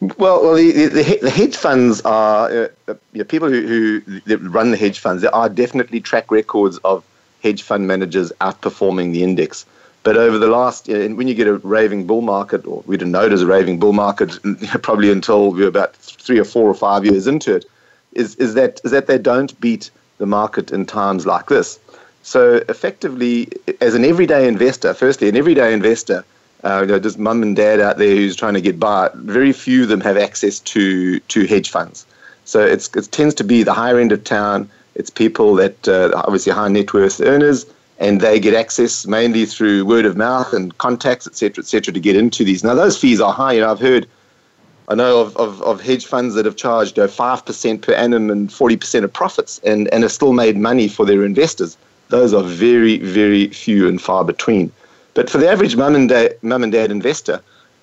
Well, 0.00 0.42
well, 0.42 0.54
the, 0.54 0.86
the, 0.86 1.18
the 1.22 1.30
hedge 1.30 1.56
funds 1.56 2.00
are 2.02 2.50
uh, 2.50 2.68
uh, 2.88 3.24
people 3.28 3.48
who, 3.48 4.00
who 4.00 4.36
run 4.36 4.70
the 4.70 4.76
hedge 4.76 4.98
funds. 4.98 5.22
There 5.22 5.34
are 5.34 5.48
definitely 5.48 6.00
track 6.00 6.30
records 6.30 6.78
of 6.78 7.04
hedge 7.42 7.62
fund 7.62 7.86
managers 7.86 8.32
outperforming 8.40 9.12
the 9.12 9.22
index. 9.22 9.64
But 10.02 10.18
over 10.18 10.38
the 10.38 10.48
last, 10.48 10.88
you 10.88 11.08
know, 11.08 11.14
when 11.14 11.28
you 11.28 11.34
get 11.34 11.46
a 11.46 11.54
raving 11.58 12.06
bull 12.06 12.20
market, 12.20 12.66
or 12.66 12.82
we 12.86 12.98
didn't 12.98 13.12
know 13.12 13.24
it 13.24 13.32
as 13.32 13.40
a 13.40 13.46
raving 13.46 13.78
bull 13.78 13.94
market, 13.94 14.38
probably 14.82 15.10
until 15.10 15.50
we 15.50 15.62
were 15.62 15.68
about 15.68 15.96
three 15.96 16.38
or 16.38 16.44
four 16.44 16.68
or 16.68 16.74
five 16.74 17.06
years 17.06 17.26
into 17.26 17.56
it, 17.56 17.64
is, 18.12 18.34
is 18.36 18.54
that 18.54 18.80
is 18.84 18.90
that 18.90 19.06
they 19.06 19.18
don't 19.18 19.58
beat 19.60 19.90
the 20.18 20.26
market 20.26 20.70
in 20.70 20.84
times 20.84 21.26
like 21.26 21.46
this. 21.46 21.78
So 22.22 22.62
effectively, 22.68 23.48
as 23.80 23.94
an 23.94 24.04
everyday 24.04 24.46
investor, 24.46 24.92
firstly, 24.94 25.28
an 25.28 25.36
everyday 25.36 25.72
investor, 25.72 26.24
uh, 26.64 26.80
you 26.80 26.86
know, 26.86 26.98
just 26.98 27.18
mum 27.18 27.42
and 27.42 27.56
dad 27.56 27.80
out 27.80 27.98
there 27.98 28.14
who's 28.14 28.36
trying 28.36 28.54
to 28.54 28.60
get 28.60 28.80
by, 28.80 29.10
very 29.14 29.52
few 29.52 29.82
of 29.82 29.88
them 29.88 30.00
have 30.00 30.16
access 30.16 30.60
to 30.60 31.20
to 31.20 31.46
hedge 31.46 31.70
funds. 31.70 32.06
So 32.44 32.60
it's, 32.60 32.94
it 32.94 33.10
tends 33.10 33.34
to 33.36 33.44
be 33.44 33.62
the 33.62 33.72
higher 33.72 33.98
end 33.98 34.12
of 34.12 34.22
town. 34.24 34.68
It's 34.94 35.10
people 35.10 35.54
that 35.56 35.88
uh, 35.88 36.10
obviously 36.14 36.52
high 36.52 36.68
net 36.68 36.92
worth 36.92 37.20
earners, 37.20 37.66
and 37.98 38.20
they 38.20 38.38
get 38.38 38.54
access 38.54 39.06
mainly 39.06 39.46
through 39.46 39.84
word 39.86 40.04
of 40.04 40.16
mouth 40.16 40.52
and 40.52 40.76
contacts, 40.78 41.26
et 41.26 41.36
cetera, 41.36 41.62
et 41.62 41.66
cetera, 41.66 41.92
to 41.92 42.00
get 42.00 42.16
into 42.16 42.44
these. 42.44 42.62
Now 42.62 42.74
those 42.74 42.98
fees 42.98 43.20
are 43.20 43.32
high. 43.32 43.54
You 43.54 43.60
know, 43.62 43.70
I've 43.70 43.80
heard 43.80 44.06
I 44.88 44.94
know 44.94 45.20
of, 45.20 45.36
of, 45.36 45.62
of 45.62 45.80
hedge 45.80 46.04
funds 46.04 46.34
that 46.34 46.44
have 46.44 46.56
charged 46.56 46.98
know, 46.98 47.06
5% 47.06 47.82
per 47.82 47.92
annum 47.94 48.30
and 48.30 48.50
40% 48.50 49.04
of 49.04 49.12
profits 49.12 49.58
and, 49.64 49.92
and 49.92 50.02
have 50.02 50.12
still 50.12 50.34
made 50.34 50.56
money 50.58 50.88
for 50.88 51.06
their 51.06 51.24
investors. 51.24 51.78
Those 52.08 52.34
are 52.34 52.42
very, 52.42 52.98
very 52.98 53.48
few 53.48 53.88
and 53.88 54.00
far 54.00 54.24
between. 54.24 54.70
But 55.14 55.30
for 55.30 55.38
the 55.38 55.48
average 55.48 55.76
mum 55.76 55.94
and, 55.94 56.08
dad, 56.08 56.36
mum 56.42 56.62
and 56.62 56.72
dad 56.72 56.90
investor, 56.90 57.40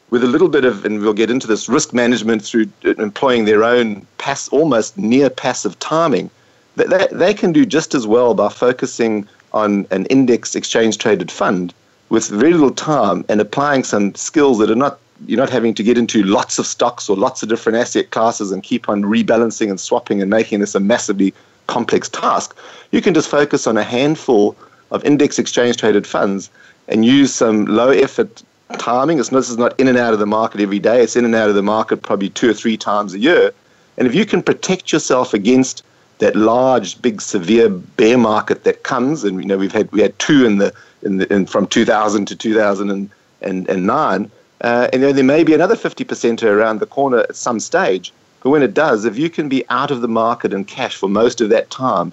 with 0.10 0.24
a 0.24 0.28
little 0.28 0.50
bit 0.50 0.66
of, 0.66 0.86
and 0.86 1.02
we'll 1.02 1.14
get 1.14 1.32
into 1.32 1.48
this, 1.48 1.70
risk 1.70 1.94
management 1.94 2.44
through 2.44 2.68
uh, 2.86 2.90
employing 2.96 3.46
their 3.46 3.64
own 3.64 4.06
pass, 4.18 4.50
almost 4.50 4.98
near 4.98 5.30
passive 5.30 5.80
timing, 5.80 6.30
they, 6.76 6.86
they, 6.86 7.08
they 7.12 7.34
can 7.34 7.54
do 7.54 7.66
just 7.66 7.96
as 7.96 8.06
well 8.06 8.34
by 8.34 8.50
focusing 8.50 9.28
on 9.54 9.88
an 9.92 10.06
index 10.08 10.56
exchange 10.56 10.98
traded 10.98 11.32
fund 11.32 11.74
with 12.10 12.28
very 12.28 12.52
little 12.52 12.72
time 12.72 13.24
and 13.30 13.40
applying 13.40 13.84
some 13.84 14.14
skills 14.16 14.60
that 14.60 14.70
are 14.70 14.76
not 14.76 15.00
you're 15.28 15.38
not 15.38 15.52
having 15.52 15.74
to 15.76 15.84
get 15.84 16.00
into 16.00 16.24
lots 16.24 16.58
of 16.58 16.66
stocks 16.66 17.08
or 17.08 17.16
lots 17.16 17.44
of 17.44 17.50
different 17.50 17.78
asset 17.78 18.10
classes 18.10 18.52
and 18.52 18.64
keep 18.64 18.90
on 18.90 19.04
rebalancing 19.04 19.70
and 19.70 19.80
swapping 19.80 20.20
and 20.20 20.32
making 20.32 20.62
this 20.62 20.74
a 20.74 20.80
massively 20.80 21.32
complex 21.68 22.10
task. 22.10 22.58
You 22.92 23.04
can 23.04 23.14
just 23.14 23.30
focus 23.30 23.68
on 23.68 23.78
a 23.78 23.84
handful 23.84 24.56
of 24.90 25.06
index 25.06 25.38
exchange 25.38 25.78
traded 25.78 26.08
funds 26.08 26.50
and 26.88 27.06
use 27.06 27.34
some 27.34 27.66
low 27.66 27.90
effort 27.90 28.44
timing. 28.78 29.20
It's, 29.20 29.30
this 29.30 29.50
is 29.50 29.58
not 29.58 29.80
in 29.80 29.88
and 29.88 29.98
out 29.98 30.14
of 30.14 30.20
the 30.20 30.26
market 30.26 30.62
every 30.62 30.80
day. 30.80 31.02
It's 31.04 31.16
in 31.16 31.26
and 31.26 31.36
out 31.36 31.50
of 31.50 31.56
the 31.56 31.64
market 31.64 32.02
probably 32.02 32.30
two 32.30 32.50
or 32.50 32.54
three 32.54 32.78
times 32.78 33.14
a 33.14 33.20
year. 33.20 33.52
And 33.98 34.08
if 34.08 34.16
you 34.16 34.26
can 34.26 34.42
protect 34.42 34.92
yourself 34.92 35.34
against 35.34 35.84
that 36.20 36.36
large, 36.36 37.02
big, 37.02 37.22
severe 37.22 37.70
bear 37.70 38.18
market 38.18 38.64
that 38.64 38.84
comes, 38.84 39.24
and 39.24 39.42
you 39.42 39.48
know 39.48 39.58
we've 39.58 39.72
had 39.72 39.92
we 39.92 40.02
had 40.02 40.18
two 40.20 40.46
in 40.46 40.58
the 40.58 40.74
in, 41.02 41.18
the, 41.18 41.34
in 41.34 41.46
from 41.48 41.66
2000 41.68 42.26
to 42.28 42.36
2009, 42.36 44.32
uh, 44.62 44.88
and 44.94 45.04
there 45.04 45.24
may 45.24 45.44
be 45.44 45.54
another 45.56 45.76
50% 45.76 46.44
around 46.44 46.80
the 46.80 46.86
corner 46.86 47.20
at 47.22 47.36
some 47.36 47.60
stage. 47.60 48.14
But 48.44 48.52
when 48.52 48.62
it 48.62 48.76
does, 48.76 49.06
if 49.06 49.18
you 49.18 49.30
can 49.30 49.50
be 49.50 49.68
out 49.70 49.90
of 49.90 50.02
the 50.02 50.08
market 50.08 50.54
and 50.54 50.68
cash 50.68 50.96
for 50.96 51.10
most 51.10 51.42
of 51.42 51.50
that 51.50 51.72
time, 51.72 52.12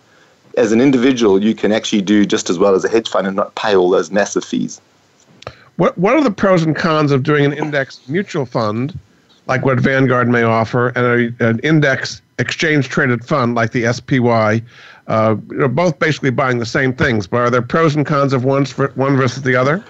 as 0.58 0.72
an 0.72 0.80
individual, 0.80 1.42
you 1.42 1.54
can 1.54 1.72
actually 1.72 2.02
do 2.02 2.26
just 2.26 2.50
as 2.50 2.58
well 2.58 2.74
as 2.74 2.84
a 2.84 2.88
hedge 2.88 3.08
fund 3.08 3.26
and 3.26 3.36
not 3.36 3.54
pay 3.54 3.76
all 3.76 3.88
those 3.88 4.10
massive 4.10 4.44
fees. 4.44 4.80
What 5.76 5.96
What 5.96 6.14
are 6.14 6.22
the 6.22 6.32
pros 6.32 6.62
and 6.62 6.74
cons 6.74 7.12
of 7.12 7.22
doing 7.22 7.44
an 7.44 7.52
index 7.52 8.06
mutual 8.08 8.44
fund, 8.44 8.98
like 9.46 9.64
what 9.64 9.78
Vanguard 9.78 10.28
may 10.28 10.42
offer, 10.42 10.88
and 10.88 11.06
a, 11.40 11.48
an 11.48 11.60
index 11.60 12.20
exchange 12.38 12.88
traded 12.88 13.24
fund 13.24 13.54
like 13.54 13.70
the 13.70 13.90
SPY? 13.92 14.62
Uh, 15.06 15.36
they're 15.46 15.68
both 15.68 15.98
basically 15.98 16.30
buying 16.30 16.58
the 16.58 16.66
same 16.66 16.92
things, 16.92 17.26
but 17.26 17.38
are 17.38 17.50
there 17.50 17.62
pros 17.62 17.94
and 17.94 18.04
cons 18.04 18.32
of 18.32 18.44
one 18.44 18.66
one 18.96 19.16
versus 19.16 19.44
the 19.44 19.54
other? 19.54 19.82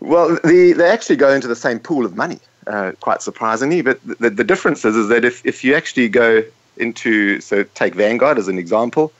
Well, 0.00 0.38
the, 0.44 0.74
they 0.76 0.90
actually 0.90 1.16
go 1.16 1.32
into 1.32 1.48
the 1.48 1.56
same 1.56 1.78
pool 1.78 2.04
of 2.04 2.14
money, 2.14 2.38
uh, 2.66 2.92
quite 3.00 3.22
surprisingly. 3.22 3.80
But 3.80 3.98
the, 4.04 4.28
the 4.28 4.44
difference 4.44 4.84
is, 4.84 4.94
is 4.96 5.08
that 5.08 5.24
if, 5.24 5.44
if 5.46 5.64
you 5.64 5.74
actually 5.74 6.10
go 6.10 6.44
into, 6.76 7.40
so 7.40 7.64
take 7.74 7.94
Vanguard 7.94 8.36
as 8.36 8.48
an 8.48 8.58
example, 8.58 9.12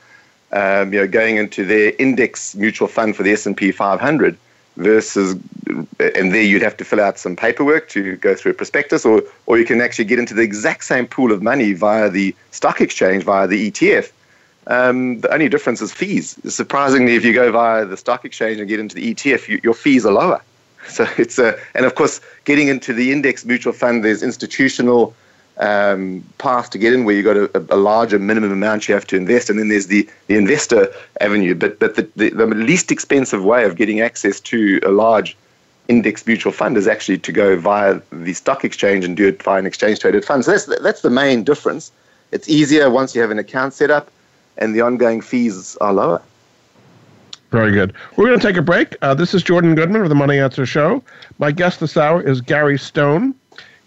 um, 0.55 0.93
you 0.93 0.99
know, 0.99 1.07
going 1.07 1.35
into 1.35 1.65
their 1.65 1.93
index 1.99 2.55
mutual 2.55 2.87
fund 2.87 3.15
for 3.15 3.23
the 3.23 3.33
S&P 3.33 3.71
500 3.71 4.37
versus, 4.77 5.33
and 5.99 6.33
there 6.33 6.41
you'd 6.41 6.61
have 6.61 6.77
to 6.77 6.85
fill 6.85 7.01
out 7.01 7.19
some 7.19 7.35
paperwork 7.35 7.89
to 7.89 8.15
go 8.17 8.33
through 8.35 8.51
a 8.51 8.55
prospectus, 8.55 9.05
or, 9.05 9.21
or 9.45 9.57
you 9.57 9.65
can 9.65 9.81
actually 9.81 10.05
get 10.05 10.17
into 10.17 10.33
the 10.33 10.41
exact 10.41 10.85
same 10.85 11.07
pool 11.07 11.31
of 11.31 11.43
money 11.43 11.73
via 11.73 12.09
the 12.09 12.33
stock 12.51 12.79
exchange, 12.79 13.23
via 13.23 13.47
the 13.47 13.69
ETF. 13.69 14.11
Um, 14.67 15.19
the 15.21 15.31
only 15.31 15.49
difference 15.49 15.81
is 15.81 15.91
fees. 15.91 16.39
Surprisingly, 16.47 17.15
if 17.15 17.25
you 17.25 17.33
go 17.33 17.51
via 17.51 17.85
the 17.85 17.97
stock 17.97 18.25
exchange 18.25 18.59
and 18.59 18.67
get 18.67 18.79
into 18.79 18.95
the 18.95 19.13
ETF, 19.13 19.47
you, 19.47 19.59
your 19.61 19.73
fees 19.73 20.05
are 20.05 20.13
lower. 20.13 20.41
So 20.87 21.07
it's 21.17 21.39
a, 21.39 21.57
and 21.73 21.83
of 21.83 21.95
course, 21.95 22.21
getting 22.43 22.67
into 22.67 22.93
the 22.93 23.11
index 23.11 23.43
mutual 23.43 23.73
fund, 23.73 24.05
there's 24.05 24.21
institutional 24.21 25.15
um, 25.57 26.23
path 26.37 26.69
to 26.71 26.77
get 26.77 26.93
in 26.93 27.05
where 27.05 27.15
you've 27.15 27.25
got 27.25 27.37
a, 27.37 27.73
a, 27.73 27.77
larger 27.77 28.19
minimum 28.19 28.51
amount 28.51 28.87
you 28.87 28.93
have 28.93 29.07
to 29.07 29.15
invest, 29.15 29.49
and 29.49 29.57
then 29.57 29.69
there's 29.69 29.87
the, 29.87 30.07
the 30.27 30.35
investor 30.35 30.91
avenue. 31.21 31.55
But 31.55 31.79
but 31.79 31.95
the, 31.95 32.09
the, 32.15 32.29
the 32.31 32.45
least 32.47 32.91
expensive 32.91 33.43
way 33.43 33.63
of 33.63 33.75
getting 33.75 34.01
access 34.01 34.39
to 34.41 34.79
a 34.83 34.89
large 34.89 35.37
index 35.87 36.25
mutual 36.25 36.51
fund 36.51 36.77
is 36.77 36.87
actually 36.87 37.19
to 37.19 37.31
go 37.31 37.57
via 37.57 38.01
the 38.11 38.33
stock 38.33 38.65
exchange 38.65 39.05
and 39.05 39.15
do 39.15 39.27
it 39.27 39.41
via 39.43 39.59
an 39.59 39.65
exchange 39.65 39.99
traded 39.99 40.25
fund. 40.25 40.43
So 40.43 40.51
that's 40.51 40.65
that's 40.81 41.01
the 41.01 41.09
main 41.09 41.43
difference. 41.43 41.91
It's 42.31 42.49
easier 42.49 42.89
once 42.89 43.15
you 43.15 43.21
have 43.21 43.31
an 43.31 43.39
account 43.39 43.73
set 43.73 43.91
up, 43.91 44.11
and 44.57 44.75
the 44.75 44.81
ongoing 44.81 45.21
fees 45.21 45.77
are 45.77 45.93
lower. 45.93 46.21
Very 47.51 47.71
good. 47.71 47.93
We're 48.17 48.27
going 48.27 48.39
to 48.39 48.45
take 48.45 48.57
a 48.57 48.61
break. 48.61 48.97
Uh, 49.01 49.13
this 49.13 49.33
is 49.33 49.41
Jordan 49.41 49.75
Goodman 49.75 50.01
of 50.01 50.09
the 50.09 50.15
Money 50.15 50.39
Answer 50.39 50.65
Show. 50.65 51.01
My 51.37 51.51
guest 51.51 51.79
this 51.79 51.95
hour 51.95 52.21
is 52.21 52.41
Gary 52.41 52.77
Stone. 52.77 53.33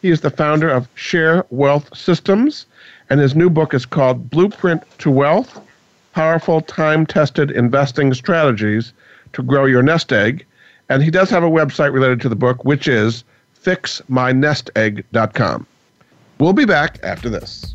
He 0.00 0.10
is 0.10 0.20
the 0.20 0.30
founder 0.30 0.68
of 0.68 0.88
Share 0.94 1.44
Wealth 1.50 1.96
Systems, 1.96 2.66
and 3.10 3.18
his 3.18 3.34
new 3.34 3.50
book 3.50 3.74
is 3.74 3.84
called 3.84 4.30
Blueprint 4.30 4.84
to 5.00 5.10
Wealth 5.10 5.60
Powerful 6.12 6.60
Time 6.60 7.04
Tested 7.04 7.50
Investing 7.50 8.14
Strategies 8.14 8.92
to 9.32 9.42
Grow 9.42 9.64
Your 9.64 9.82
Nest 9.82 10.12
Egg. 10.12 10.46
And 10.88 11.02
he 11.02 11.10
does 11.10 11.30
have 11.30 11.42
a 11.42 11.50
website 11.50 11.92
related 11.92 12.20
to 12.22 12.28
the 12.28 12.36
book, 12.36 12.64
which 12.64 12.86
is 12.86 13.24
fixmynestegg.com. 13.62 15.66
We'll 16.38 16.52
be 16.52 16.64
back 16.64 17.00
after 17.02 17.28
this. 17.28 17.74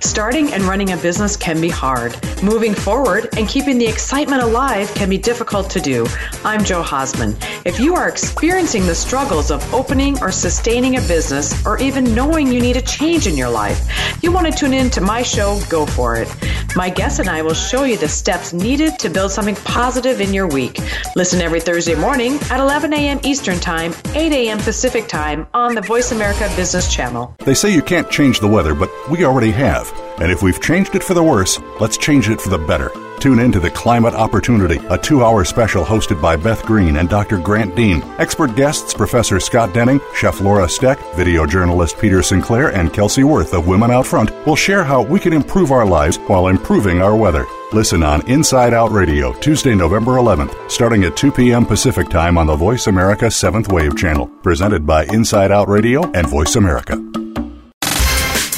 Starting 0.00 0.52
and 0.52 0.62
running 0.62 0.92
a 0.92 0.96
business 0.96 1.36
can 1.36 1.60
be 1.60 1.68
hard. 1.68 2.16
Moving 2.40 2.72
forward 2.72 3.28
and 3.36 3.48
keeping 3.48 3.78
the 3.78 3.86
excitement 3.86 4.42
alive 4.42 4.92
can 4.94 5.10
be 5.10 5.18
difficult 5.18 5.68
to 5.70 5.80
do. 5.80 6.06
I'm 6.44 6.62
Joe 6.62 6.84
Hosman. 6.84 7.34
If 7.64 7.80
you 7.80 7.96
are 7.96 8.08
experiencing 8.08 8.86
the 8.86 8.94
struggles 8.94 9.50
of 9.50 9.74
opening 9.74 10.16
or 10.22 10.30
sustaining 10.30 10.98
a 10.98 11.00
business, 11.00 11.66
or 11.66 11.80
even 11.80 12.14
knowing 12.14 12.46
you 12.46 12.60
need 12.60 12.76
a 12.76 12.82
change 12.82 13.26
in 13.26 13.36
your 13.36 13.48
life, 13.48 13.80
you 14.22 14.30
want 14.30 14.46
to 14.46 14.52
tune 14.52 14.72
in 14.72 14.88
to 14.90 15.00
my 15.00 15.22
show, 15.22 15.60
go 15.68 15.84
for 15.84 16.14
it. 16.14 16.28
My 16.76 16.90
guest 16.90 17.18
and 17.18 17.28
I 17.28 17.42
will 17.42 17.54
show 17.54 17.82
you 17.82 17.96
the 17.96 18.08
steps 18.08 18.52
needed 18.52 19.00
to 19.00 19.08
build 19.08 19.32
something 19.32 19.56
positive 19.56 20.20
in 20.20 20.32
your 20.32 20.46
week. 20.46 20.78
Listen 21.16 21.40
every 21.40 21.60
Thursday 21.60 21.96
morning 21.96 22.38
at 22.50 22.60
11 22.60 22.92
a.m. 22.92 23.18
Eastern 23.24 23.58
Time, 23.58 23.92
8 24.14 24.32
a.m. 24.32 24.58
Pacific 24.58 25.08
Time 25.08 25.48
on 25.54 25.74
the 25.74 25.80
Voice 25.80 26.12
America 26.12 26.48
Business 26.54 26.92
Channel. 26.92 27.34
They 27.40 27.54
say 27.54 27.72
you 27.72 27.82
can't 27.82 28.08
change 28.10 28.38
the 28.38 28.46
weather, 28.46 28.74
but 28.74 28.90
we 29.10 29.24
already 29.24 29.50
have. 29.50 29.87
And 30.20 30.32
if 30.32 30.42
we've 30.42 30.60
changed 30.60 30.94
it 30.94 31.04
for 31.04 31.14
the 31.14 31.22
worse, 31.22 31.60
let's 31.80 31.96
change 31.96 32.28
it 32.28 32.40
for 32.40 32.48
the 32.48 32.58
better. 32.58 32.90
Tune 33.20 33.40
in 33.40 33.50
to 33.50 33.58
The 33.58 33.70
Climate 33.70 34.14
Opportunity, 34.14 34.78
a 34.90 34.96
two 34.96 35.24
hour 35.24 35.44
special 35.44 35.84
hosted 35.84 36.22
by 36.22 36.36
Beth 36.36 36.64
Green 36.64 36.98
and 36.98 37.08
Dr. 37.08 37.38
Grant 37.38 37.74
Dean. 37.74 38.02
Expert 38.18 38.54
guests 38.54 38.94
Professor 38.94 39.40
Scott 39.40 39.74
Denning, 39.74 40.00
Chef 40.14 40.40
Laura 40.40 40.66
Stec, 40.66 40.98
video 41.16 41.44
journalist 41.44 41.98
Peter 41.98 42.22
Sinclair, 42.22 42.72
and 42.74 42.92
Kelsey 42.92 43.24
Wirth 43.24 43.54
of 43.54 43.66
Women 43.66 43.90
Out 43.90 44.06
Front 44.06 44.30
will 44.46 44.54
share 44.54 44.84
how 44.84 45.02
we 45.02 45.18
can 45.18 45.32
improve 45.32 45.72
our 45.72 45.86
lives 45.86 46.16
while 46.28 46.46
improving 46.46 47.02
our 47.02 47.16
weather. 47.16 47.44
Listen 47.72 48.04
on 48.04 48.26
Inside 48.28 48.72
Out 48.72 48.92
Radio, 48.92 49.32
Tuesday, 49.40 49.74
November 49.74 50.12
11th, 50.12 50.70
starting 50.70 51.04
at 51.04 51.16
2 51.16 51.32
p.m. 51.32 51.66
Pacific 51.66 52.08
Time 52.08 52.38
on 52.38 52.46
the 52.46 52.56
Voice 52.56 52.86
America 52.86 53.26
7th 53.26 53.72
Wave 53.72 53.96
Channel. 53.96 54.28
Presented 54.42 54.86
by 54.86 55.04
Inside 55.06 55.50
Out 55.50 55.68
Radio 55.68 56.08
and 56.12 56.26
Voice 56.26 56.54
America. 56.54 56.96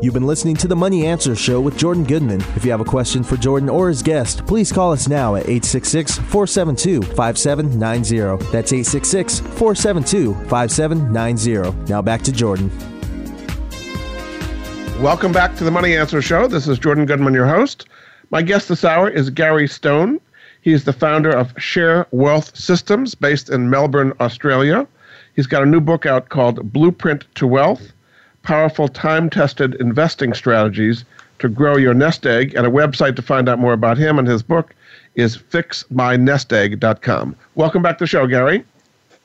You've 0.00 0.14
been 0.14 0.28
listening 0.28 0.54
to 0.58 0.68
the 0.68 0.76
Money 0.76 1.08
Answer 1.08 1.34
Show 1.34 1.60
with 1.60 1.76
Jordan 1.76 2.04
Goodman. 2.04 2.40
If 2.54 2.64
you 2.64 2.70
have 2.70 2.80
a 2.80 2.84
question 2.84 3.24
for 3.24 3.36
Jordan 3.36 3.68
or 3.68 3.88
his 3.88 4.00
guest, 4.00 4.46
please 4.46 4.70
call 4.70 4.92
us 4.92 5.08
now 5.08 5.34
at 5.34 5.48
866 5.48 6.18
472 6.18 7.02
5790. 7.16 8.44
That's 8.52 8.72
866 8.72 9.40
472 9.40 10.34
5790. 10.46 11.90
Now 11.90 12.00
back 12.00 12.22
to 12.22 12.30
Jordan. 12.30 12.70
Welcome 15.02 15.32
back 15.32 15.56
to 15.56 15.64
the 15.64 15.70
Money 15.72 15.96
Answer 15.96 16.22
Show. 16.22 16.46
This 16.46 16.68
is 16.68 16.78
Jordan 16.78 17.04
Goodman, 17.04 17.34
your 17.34 17.48
host. 17.48 17.88
My 18.30 18.40
guest 18.40 18.68
this 18.68 18.84
hour 18.84 19.10
is 19.10 19.30
Gary 19.30 19.66
Stone. 19.66 20.20
He 20.60 20.72
is 20.72 20.84
the 20.84 20.92
founder 20.92 21.30
of 21.30 21.52
Share 21.60 22.06
Wealth 22.12 22.56
Systems 22.56 23.16
based 23.16 23.50
in 23.50 23.68
Melbourne, 23.68 24.12
Australia. 24.20 24.86
He's 25.34 25.48
got 25.48 25.64
a 25.64 25.66
new 25.66 25.80
book 25.80 26.06
out 26.06 26.28
called 26.28 26.72
Blueprint 26.72 27.24
to 27.34 27.48
Wealth 27.48 27.92
powerful 28.48 28.88
time 28.88 29.28
tested 29.28 29.74
investing 29.74 30.32
strategies 30.32 31.04
to 31.38 31.50
grow 31.50 31.76
your 31.76 31.92
nest 31.92 32.24
egg. 32.24 32.54
And 32.54 32.66
a 32.66 32.70
website 32.70 33.14
to 33.16 33.22
find 33.22 33.46
out 33.46 33.58
more 33.58 33.74
about 33.74 33.98
him 33.98 34.18
and 34.18 34.26
his 34.26 34.42
book 34.42 34.74
is 35.16 35.36
fixmynestegg.com. 35.36 37.36
Welcome 37.56 37.82
back 37.82 37.98
to 37.98 38.04
the 38.04 38.08
show, 38.08 38.26
Gary. 38.26 38.64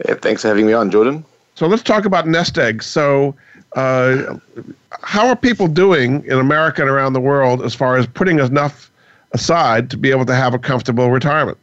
Yeah, 0.06 0.16
thanks 0.16 0.42
for 0.42 0.50
having 0.50 0.68
me 0.68 0.74
on, 0.74 0.92
Jordan. 0.92 1.24
So 1.56 1.68
let's 1.68 1.84
talk 1.84 2.04
about 2.04 2.28
nest 2.28 2.58
eggs. 2.58 2.86
So, 2.86 3.34
uh, 3.78 4.38
how 5.04 5.28
are 5.28 5.38
people 5.38 5.68
doing 5.68 6.26
in 6.26 6.38
America 6.38 6.82
and 6.82 6.92
around 6.92 7.14
the 7.14 7.22
world 7.22 7.64
as 7.64 7.74
far 7.74 7.96
as 7.96 8.06
putting 8.06 8.40
enough 8.40 8.92
aside 9.32 9.90
to 9.92 9.98
be 9.98 10.12
able 10.12 10.26
to 10.26 10.36
have 10.36 10.54
a 10.54 10.60
comfortable 10.60 11.10
retirement? 11.10 11.58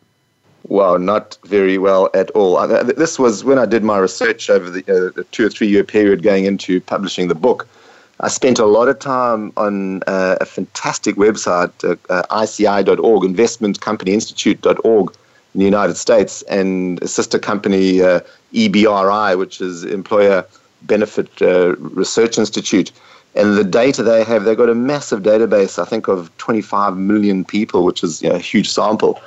Well, 0.69 0.99
not 0.99 1.39
very 1.45 1.79
well 1.79 2.11
at 2.15 2.31
all. 2.33 2.67
This 2.67 3.19
was 3.19 3.45
when 3.45 3.59
I 3.59 3.67
did 3.67 3.83
my 3.83 3.99
research 3.99 4.51
over 4.51 4.71
the 4.71 4.85
uh, 5.19 5.23
two 5.33 5.47
or 5.47 5.51
three 5.51 5.69
year 5.69 5.85
period 5.85 6.23
going 6.23 6.45
into 6.45 6.81
publishing 6.83 7.29
the 7.29 7.35
book. 7.35 7.67
I 8.21 8.29
spent 8.29 8.59
a 8.59 8.67
lot 8.67 8.89
of 8.89 8.99
time 8.99 9.53
on 9.57 10.03
uh, 10.07 10.37
a 10.41 10.45
fantastic 10.45 11.17
website, 11.17 11.73
uh, 11.83 11.97
uh, 12.13 12.43
ICI.org, 12.45 13.25
Investment 13.25 13.81
Company 13.81 14.13
Institute.org 14.13 15.15
in 15.55 15.59
the 15.59 15.65
United 15.65 15.97
States, 15.97 16.43
and 16.43 17.03
a 17.03 17.09
sister 17.09 17.39
company, 17.39 18.03
uh, 18.03 18.21
EBRI, 18.53 19.39
which 19.39 19.63
is 19.63 19.85
Employer 19.85 20.45
Benefit 20.83 21.31
uh, 21.41 21.75
Research 21.77 22.37
Institute. 22.37 22.93
And 23.35 23.57
the 23.57 23.65
data 23.65 24.03
they 24.03 24.23
have, 24.25 24.45
they've 24.45 24.57
got 24.57 24.69
a 24.69 24.75
massive 24.75 25.23
database, 25.23 25.81
I 25.81 25.87
think, 25.87 26.09
of 26.09 26.37
25 26.37 26.97
million 26.99 27.45
people, 27.45 27.85
which 27.85 28.05
is 28.05 28.23
you 28.23 28.29
know, 28.29 28.35
a 28.35 28.39
huge 28.39 28.69
sample. 28.69 29.19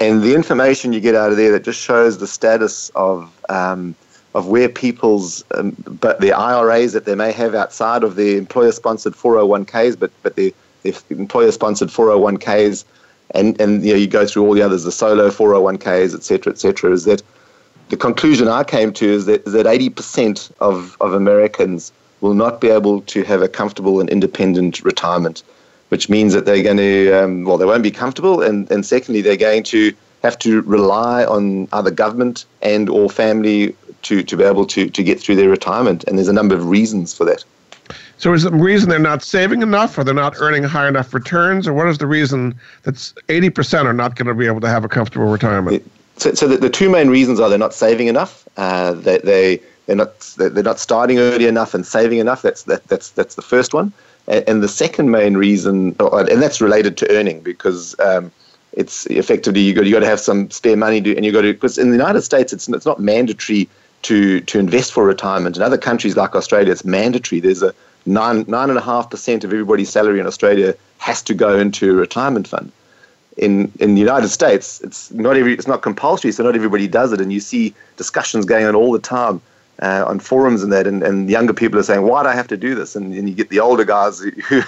And 0.00 0.22
the 0.22 0.34
information 0.34 0.92
you 0.92 1.00
get 1.00 1.14
out 1.14 1.30
of 1.30 1.36
there 1.36 1.52
that 1.52 1.64
just 1.64 1.80
shows 1.80 2.18
the 2.18 2.26
status 2.26 2.90
of 2.94 3.32
um, 3.48 3.94
of 4.34 4.48
where 4.48 4.68
people's 4.68 5.44
um, 5.52 5.76
but 6.00 6.20
the 6.20 6.32
IRAs 6.32 6.92
that 6.94 7.04
they 7.04 7.14
may 7.14 7.32
have 7.32 7.54
outside 7.54 8.02
of 8.02 8.16
the 8.16 8.36
employer-sponsored 8.36 9.14
401ks, 9.14 9.98
but 9.98 10.10
but 10.22 10.36
the, 10.36 10.54
the 10.82 10.96
employer-sponsored 11.10 11.88
401ks, 11.88 12.84
and 13.32 13.60
and 13.60 13.84
you 13.84 13.92
know 13.92 13.98
you 13.98 14.06
go 14.06 14.26
through 14.26 14.46
all 14.46 14.54
the 14.54 14.62
others, 14.62 14.84
the 14.84 14.92
solo 14.92 15.28
401ks, 15.30 16.14
et 16.14 16.22
cetera, 16.22 16.52
et 16.52 16.58
cetera, 16.58 16.92
is 16.92 17.04
that 17.04 17.22
the 17.90 17.96
conclusion 17.96 18.48
I 18.48 18.64
came 18.64 18.92
to 18.94 19.06
is 19.06 19.26
that 19.26 19.44
that 19.44 19.66
80% 19.66 20.50
of 20.60 20.96
of 21.00 21.12
Americans 21.12 21.92
will 22.22 22.34
not 22.34 22.60
be 22.60 22.68
able 22.68 23.02
to 23.02 23.22
have 23.24 23.42
a 23.42 23.48
comfortable 23.48 24.00
and 24.00 24.08
independent 24.08 24.82
retirement, 24.82 25.42
which 25.92 26.08
means 26.08 26.32
that 26.32 26.46
they're 26.46 26.62
going 26.62 26.78
to 26.78 27.12
um, 27.12 27.44
well 27.44 27.58
they 27.58 27.66
won't 27.66 27.82
be 27.82 27.90
comfortable, 27.90 28.40
and 28.40 28.70
and 28.70 28.86
secondly 28.86 29.20
they're 29.20 29.36
going 29.36 29.62
to 29.64 29.92
have 30.22 30.38
to 30.38 30.62
rely 30.62 31.22
on 31.24 31.68
either 31.74 31.90
government 31.90 32.46
and 32.62 32.88
or 32.88 33.10
family 33.10 33.76
to, 34.02 34.22
to 34.22 34.36
be 34.36 34.44
able 34.44 34.64
to, 34.66 34.88
to 34.88 35.02
get 35.02 35.20
through 35.20 35.36
their 35.36 35.50
retirement. 35.50 36.04
And 36.04 36.16
there's 36.16 36.28
a 36.28 36.32
number 36.32 36.54
of 36.54 36.68
reasons 36.68 37.12
for 37.12 37.24
that. 37.24 37.44
So 38.18 38.32
is 38.32 38.44
the 38.44 38.52
reason 38.52 38.88
they're 38.88 38.98
not 39.00 39.22
saving 39.22 39.62
enough 39.62 39.98
or 39.98 40.04
they're 40.04 40.14
not 40.14 40.34
earning 40.38 40.62
high 40.62 40.88
enough 40.88 41.12
returns 41.12 41.66
or 41.66 41.72
what 41.72 41.88
is 41.88 41.98
the 41.98 42.06
reason 42.06 42.54
that 42.84 42.94
80% 42.94 43.84
are 43.84 43.92
not 43.92 44.14
going 44.14 44.28
to 44.28 44.34
be 44.34 44.46
able 44.46 44.60
to 44.60 44.68
have 44.68 44.84
a 44.84 44.88
comfortable 44.88 45.26
retirement? 45.26 45.90
So, 46.16 46.32
so 46.34 46.46
the, 46.46 46.56
the 46.56 46.70
two 46.70 46.88
main 46.88 47.08
reasons 47.10 47.40
are 47.40 47.48
they're 47.48 47.58
not 47.58 47.74
saving 47.74 48.06
enough. 48.06 48.46
Uh, 48.56 48.92
they, 48.92 49.18
they, 49.18 49.60
they're, 49.86 49.96
not, 49.96 50.20
they're 50.36 50.62
not 50.62 50.78
starting 50.78 51.18
early 51.18 51.46
enough 51.46 51.74
and 51.74 51.86
saving 51.86 52.18
enough. 52.18 52.42
That's, 52.42 52.64
that, 52.64 52.84
that's, 52.88 53.10
that's 53.10 53.34
the 53.34 53.42
first 53.42 53.74
one. 53.74 53.92
And, 54.26 54.48
and 54.48 54.62
the 54.62 54.68
second 54.68 55.10
main 55.10 55.36
reason, 55.36 55.96
and 55.98 56.42
that's 56.42 56.60
related 56.60 56.96
to 56.98 57.10
earning 57.10 57.40
because 57.40 57.98
um, 57.98 58.30
it's 58.72 59.06
effectively 59.06 59.60
you 59.60 59.74
got 59.74 59.84
you 59.84 59.92
got 59.92 60.00
to 60.00 60.06
have 60.06 60.20
some 60.20 60.50
spare 60.50 60.76
money 60.76 61.00
to, 61.00 61.16
and 61.16 61.24
you 61.24 61.32
got 61.32 61.42
to 61.42 61.52
because 61.52 61.78
in 61.78 61.90
the 61.90 61.96
United 61.96 62.22
States 62.22 62.52
it's 62.52 62.68
it's 62.68 62.86
not 62.86 63.00
mandatory 63.00 63.68
to 64.02 64.40
to 64.40 64.58
invest 64.58 64.92
for 64.92 65.04
retirement. 65.04 65.56
In 65.56 65.62
other 65.62 65.78
countries 65.78 66.16
like 66.16 66.34
Australia, 66.34 66.72
it's 66.72 66.84
mandatory. 66.84 67.40
There's 67.40 67.62
a 67.62 67.74
nine 68.06 68.44
nine 68.48 68.70
and 68.70 68.78
a 68.78 68.82
half 68.82 69.10
percent 69.10 69.44
of 69.44 69.52
everybody's 69.52 69.90
salary 69.90 70.20
in 70.20 70.26
Australia 70.26 70.74
has 70.98 71.22
to 71.22 71.34
go 71.34 71.58
into 71.58 71.90
a 71.90 71.94
retirement 71.94 72.48
fund. 72.48 72.72
In 73.36 73.72
in 73.80 73.94
the 73.94 74.00
United 74.00 74.28
States, 74.28 74.80
it's 74.80 75.10
not 75.10 75.36
every 75.36 75.54
it's 75.54 75.66
not 75.66 75.82
compulsory, 75.82 76.32
so 76.32 76.42
not 76.42 76.54
everybody 76.54 76.88
does 76.88 77.12
it, 77.12 77.20
and 77.20 77.32
you 77.32 77.40
see 77.40 77.74
discussions 77.96 78.44
going 78.44 78.64
on 78.64 78.74
all 78.74 78.92
the 78.92 78.98
time. 78.98 79.40
Uh, 79.82 80.04
on 80.06 80.20
forums 80.20 80.62
and 80.62 80.72
that, 80.72 80.86
and, 80.86 81.02
and 81.02 81.28
younger 81.28 81.52
people 81.52 81.76
are 81.76 81.82
saying, 81.82 82.02
"Why 82.02 82.22
do 82.22 82.28
I 82.28 82.36
have 82.36 82.46
to 82.48 82.56
do 82.56 82.76
this?" 82.76 82.94
And, 82.94 83.12
and 83.14 83.28
you 83.28 83.34
get 83.34 83.48
the 83.48 83.58
older 83.58 83.84
guys 83.84 84.20
who, 84.20 84.30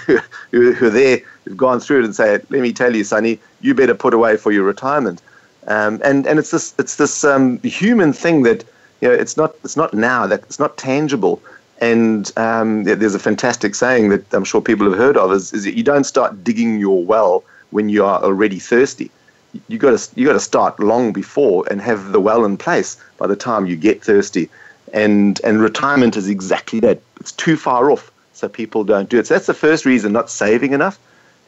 who, 0.51 0.73
who 0.73 0.87
are 0.87 0.89
there, 0.89 1.21
who've 1.45 1.55
gone 1.55 1.79
through 1.79 1.99
it, 1.99 2.05
and 2.05 2.13
say, 2.13 2.33
"Let 2.33 2.61
me 2.61 2.73
tell 2.73 2.93
you, 2.93 3.05
Sonny, 3.05 3.39
you 3.61 3.73
better 3.73 3.95
put 3.95 4.13
away 4.13 4.35
for 4.35 4.51
your 4.51 4.65
retirement." 4.65 5.21
Um, 5.67 6.01
and 6.03 6.27
and 6.27 6.37
it's 6.37 6.51
this 6.51 6.75
it's 6.77 6.97
this 6.97 7.23
um, 7.23 7.59
human 7.59 8.11
thing 8.11 8.43
that 8.43 8.65
you 8.99 9.07
know, 9.07 9.13
it's 9.13 9.37
not 9.37 9.55
it's 9.63 9.77
not 9.77 9.93
now 9.93 10.27
that 10.27 10.41
it's 10.43 10.59
not 10.59 10.77
tangible. 10.77 11.41
And 11.79 12.31
um, 12.37 12.83
there's 12.83 13.15
a 13.15 13.19
fantastic 13.19 13.75
saying 13.75 14.09
that 14.09 14.33
I'm 14.33 14.43
sure 14.43 14.61
people 14.61 14.89
have 14.89 14.97
heard 14.97 15.17
of: 15.17 15.31
is, 15.31 15.53
is 15.53 15.63
that 15.63 15.75
you 15.75 15.83
don't 15.83 16.05
start 16.05 16.43
digging 16.43 16.79
your 16.79 17.03
well 17.03 17.43
when 17.71 17.89
you 17.89 18.03
are 18.03 18.21
already 18.21 18.59
thirsty. 18.59 19.11
You 19.69 19.77
got 19.77 19.97
to 19.97 20.19
you 20.19 20.25
got 20.25 20.33
to 20.33 20.39
start 20.41 20.79
long 20.79 21.13
before 21.13 21.65
and 21.71 21.81
have 21.81 22.11
the 22.11 22.19
well 22.19 22.43
in 22.43 22.57
place 22.57 22.97
by 23.17 23.27
the 23.27 23.35
time 23.35 23.65
you 23.65 23.77
get 23.77 24.03
thirsty. 24.03 24.49
And 24.93 25.41
and 25.43 25.61
retirement 25.61 26.15
is 26.15 26.29
exactly 26.29 26.79
that. 26.81 27.01
It's 27.19 27.31
too 27.31 27.57
far 27.57 27.91
off, 27.91 28.11
so 28.33 28.47
people 28.47 28.83
don't 28.83 29.09
do 29.09 29.17
it. 29.19 29.27
So 29.27 29.33
that's 29.33 29.47
the 29.47 29.53
first 29.53 29.85
reason, 29.85 30.13
not 30.13 30.29
saving 30.29 30.73
enough. 30.73 30.99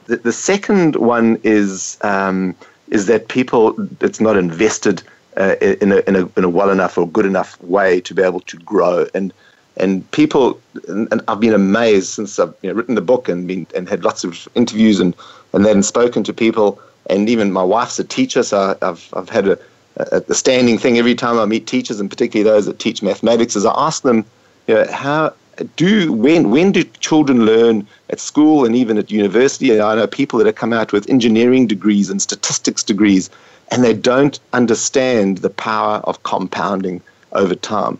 The, 0.06 0.18
the 0.18 0.32
second 0.32 0.96
one 0.96 1.40
is 1.44 1.98
um, 2.02 2.56
is 2.90 3.06
that 3.08 3.28
people 3.28 3.76
it's 4.02 4.20
not 4.20 4.38
invested 4.38 5.04
uh, 5.38 5.56
in, 5.62 5.92
a, 5.92 5.98
in, 6.08 6.16
a, 6.16 6.30
in 6.36 6.44
a 6.44 6.50
well 6.50 6.70
enough 6.70 6.98
or 6.98 7.08
good 7.08 7.26
enough 7.26 7.62
way 7.62 8.02
to 8.02 8.14
be 8.14 8.22
able 8.22 8.40
to 8.42 8.58
grow. 8.58 9.06
And 9.14 9.34
and 9.80 10.10
people, 10.10 10.60
and, 10.88 11.22
I've 11.28 11.40
been 11.40 11.54
amazed 11.54 12.08
since 12.08 12.40
I've 12.40 12.56
you 12.64 12.70
know, 12.70 12.76
written 12.76 12.96
the 12.96 13.02
book 13.02 13.30
and 13.30 13.48
been 13.48 13.68
and 13.76 13.88
had 13.88 14.04
lots 14.04 14.24
of 14.24 14.48
interviews 14.56 15.00
and 15.00 15.16
and 15.54 15.66
then 15.66 15.84
spoken 15.84 16.24
to 16.24 16.34
people. 16.34 16.82
And 17.10 17.30
even 17.30 17.54
my 17.54 17.64
wife's 17.64 18.00
a 18.00 18.04
teacher, 18.04 18.44
so 18.44 18.76
I've 18.82 19.08
I've 19.14 19.30
had 19.30 19.48
a, 19.48 19.60
a, 19.98 20.24
a 20.28 20.34
standing 20.34 20.78
thing 20.78 20.98
every 20.98 21.16
time 21.16 21.38
I 21.40 21.46
meet 21.46 21.68
teachers, 21.68 22.00
and 22.00 22.10
particularly 22.10 22.50
those 22.50 22.66
that 22.66 22.80
teach 22.80 23.02
mathematics, 23.02 23.56
is 23.56 23.66
I 23.66 23.74
ask 23.76 24.04
them, 24.04 24.26
you 24.68 24.76
know, 24.76 24.88
how 24.92 25.34
do 25.76 26.14
when 26.14 26.52
when 26.52 26.72
do 26.72 26.84
children 27.00 27.46
learn 27.46 27.88
at 28.10 28.20
school 28.20 28.66
and 28.66 28.76
even 28.76 28.98
at 28.98 29.10
university? 29.12 29.72
And 29.72 29.82
I 29.82 29.96
know 29.96 30.08
people 30.08 30.38
that 30.40 30.46
have 30.46 30.56
come 30.56 30.74
out 30.74 30.94
with 30.94 31.10
engineering 31.10 31.68
degrees 31.68 32.10
and 32.10 32.22
statistics 32.22 32.84
degrees 32.84 33.30
and 33.72 33.84
they 33.84 33.94
don't 33.94 34.40
understand 34.54 35.40
the 35.40 35.50
power 35.50 35.98
of 36.06 36.24
compounding 36.24 37.02
over 37.34 37.56
time, 37.56 37.98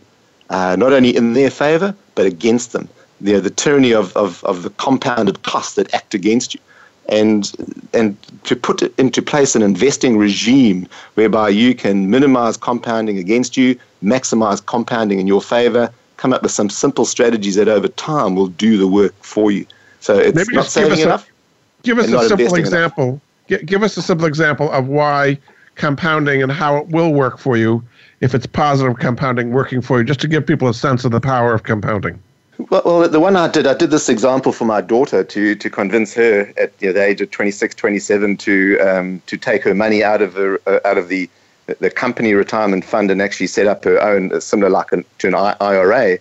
uh, 0.50 0.76
not 0.76 0.92
only 0.92 1.14
in 1.14 1.34
their 1.34 1.50
favor, 1.50 1.94
but 2.14 2.26
against 2.26 2.72
them. 2.72 2.88
You 3.20 3.34
know, 3.34 3.40
the 3.40 3.50
tyranny 3.50 3.92
of, 3.92 4.16
of, 4.16 4.42
of 4.44 4.62
the 4.62 4.70
compounded 4.70 5.42
costs 5.42 5.74
that 5.74 5.92
act 5.92 6.14
against 6.14 6.54
you. 6.54 6.60
And, 7.08 7.50
and 7.94 8.16
to 8.44 8.54
put 8.54 8.82
into 8.98 9.22
place 9.22 9.56
an 9.56 9.62
investing 9.62 10.18
regime 10.18 10.86
whereby 11.14 11.48
you 11.48 11.74
can 11.74 12.10
minimize 12.10 12.56
compounding 12.56 13.16
against 13.16 13.56
you, 13.56 13.78
maximize 14.02 14.64
compounding 14.64 15.18
in 15.18 15.26
your 15.26 15.40
favor, 15.40 15.90
come 16.18 16.32
up 16.32 16.42
with 16.42 16.52
some 16.52 16.68
simple 16.68 17.06
strategies 17.06 17.54
that 17.54 17.68
over 17.68 17.88
time 17.88 18.36
will 18.36 18.48
do 18.48 18.76
the 18.76 18.86
work 18.86 19.14
for 19.22 19.50
you. 19.50 19.64
So 20.00 20.18
it's 20.18 20.36
Maybe 20.36 20.54
not 20.54 20.66
saving 20.66 20.98
enough. 20.98 21.26
A, 21.28 21.82
give 21.82 21.98
us 21.98 22.12
a 22.12 22.28
simple 22.28 22.54
example. 22.56 23.20
Give 23.46 23.82
us 23.82 23.96
a 23.96 24.02
simple 24.02 24.26
example 24.26 24.70
of 24.70 24.88
why 24.88 25.38
compounding 25.76 26.42
and 26.42 26.52
how 26.52 26.76
it 26.76 26.88
will 26.88 27.14
work 27.14 27.38
for 27.38 27.56
you 27.56 27.82
if 28.20 28.34
it's 28.34 28.46
positive 28.46 28.98
compounding 28.98 29.52
working 29.52 29.80
for 29.80 29.98
you, 29.98 30.04
just 30.04 30.20
to 30.20 30.28
give 30.28 30.46
people 30.46 30.68
a 30.68 30.74
sense 30.74 31.04
of 31.04 31.12
the 31.12 31.20
power 31.20 31.54
of 31.54 31.62
compounding. 31.62 32.20
Well, 32.58 33.08
the 33.08 33.20
one 33.20 33.36
I 33.36 33.46
did, 33.46 33.68
I 33.68 33.74
did 33.74 33.90
this 33.90 34.08
example 34.08 34.50
for 34.50 34.64
my 34.64 34.80
daughter 34.80 35.22
to 35.22 35.54
to 35.54 35.70
convince 35.70 36.12
her 36.14 36.52
at 36.56 36.72
you 36.80 36.88
know, 36.88 36.92
the 36.92 37.04
age 37.04 37.20
of 37.20 37.30
26, 37.30 37.74
27 37.74 38.36
to 38.38 38.78
um, 38.80 39.22
to 39.26 39.36
take 39.36 39.62
her 39.62 39.74
money 39.74 40.02
out 40.02 40.22
of 40.22 40.34
her, 40.34 40.60
uh, 40.66 40.80
out 40.84 40.98
of 40.98 41.08
the 41.08 41.30
the 41.78 41.90
company 41.90 42.34
retirement 42.34 42.84
fund 42.84 43.10
and 43.10 43.22
actually 43.22 43.46
set 43.46 43.68
up 43.68 43.84
her 43.84 44.02
own 44.02 44.32
uh, 44.32 44.40
similar 44.40 44.70
like 44.70 44.90
an, 44.90 45.04
to 45.18 45.28
an 45.28 45.34
IRA 45.34 46.18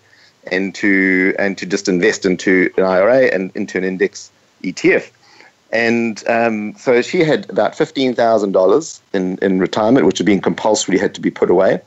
and 0.51 0.75
to 0.75 1.33
and 1.39 1.57
to 1.57 1.65
just 1.65 1.89
invest 1.89 2.23
into 2.23 2.69
an 2.77 2.83
IRA 2.83 3.25
and 3.33 3.51
into 3.55 3.79
an 3.79 3.83
index 3.83 4.31
ETF. 4.61 5.09
And 5.71 6.23
um, 6.29 6.75
so 6.75 7.01
she 7.01 7.23
had 7.23 7.49
about 7.49 7.73
$15,000 7.73 8.99
in, 9.13 9.37
in 9.41 9.59
retirement, 9.59 10.05
which 10.05 10.17
had 10.17 10.25
been 10.25 10.39
compulsory, 10.39 10.97
had 10.97 11.13
to 11.15 11.21
be 11.21 11.29
put 11.29 11.49
away. 11.49 11.81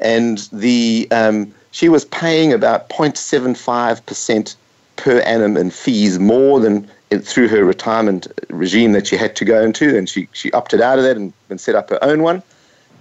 And 0.00 0.38
the 0.52 1.06
um, 1.10 1.52
she 1.70 1.88
was 1.88 2.04
paying 2.04 2.52
about 2.52 2.88
0.75% 2.88 4.56
per 4.96 5.20
annum 5.20 5.56
in 5.56 5.70
fees 5.70 6.18
more 6.18 6.60
than 6.60 6.88
through 7.22 7.48
her 7.48 7.64
retirement 7.64 8.28
regime 8.48 8.92
that 8.92 9.06
she 9.06 9.16
had 9.16 9.34
to 9.36 9.44
go 9.44 9.62
into. 9.62 9.96
And 9.96 10.08
she, 10.08 10.28
she 10.32 10.52
opted 10.52 10.80
out 10.80 10.98
of 10.98 11.04
that 11.04 11.16
and, 11.16 11.32
and 11.48 11.60
set 11.60 11.74
up 11.74 11.90
her 11.90 12.02
own 12.02 12.22
one. 12.22 12.42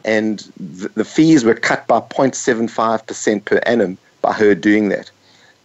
And 0.05 0.39
the, 0.58 0.89
the 0.89 1.05
fees 1.05 1.43
were 1.43 1.53
cut 1.53 1.86
by 1.88 1.99
0.75% 1.99 3.45
per 3.45 3.58
annum 3.65 3.97
by 4.21 4.34
her 4.34 4.55
doing 4.55 4.89
that. 4.89 5.12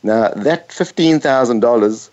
Now, 0.03 0.29
that 0.29 0.69
$15,000 0.69 2.11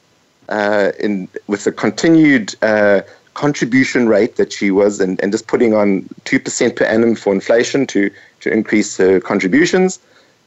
uh, 0.49 0.91
in 0.99 1.27
with 1.47 1.63
the 1.63 1.71
continued 1.71 2.55
uh, 2.61 3.01
contribution 3.33 4.07
rate 4.07 4.35
that 4.35 4.51
she 4.51 4.71
was, 4.71 4.99
and, 4.99 5.21
and 5.21 5.31
just 5.31 5.47
putting 5.47 5.73
on 5.73 6.07
two 6.25 6.39
percent 6.39 6.75
per 6.75 6.85
annum 6.85 7.15
for 7.15 7.33
inflation 7.33 7.87
to 7.87 8.11
to 8.41 8.51
increase 8.51 8.97
her 8.97 9.19
contributions, 9.19 9.99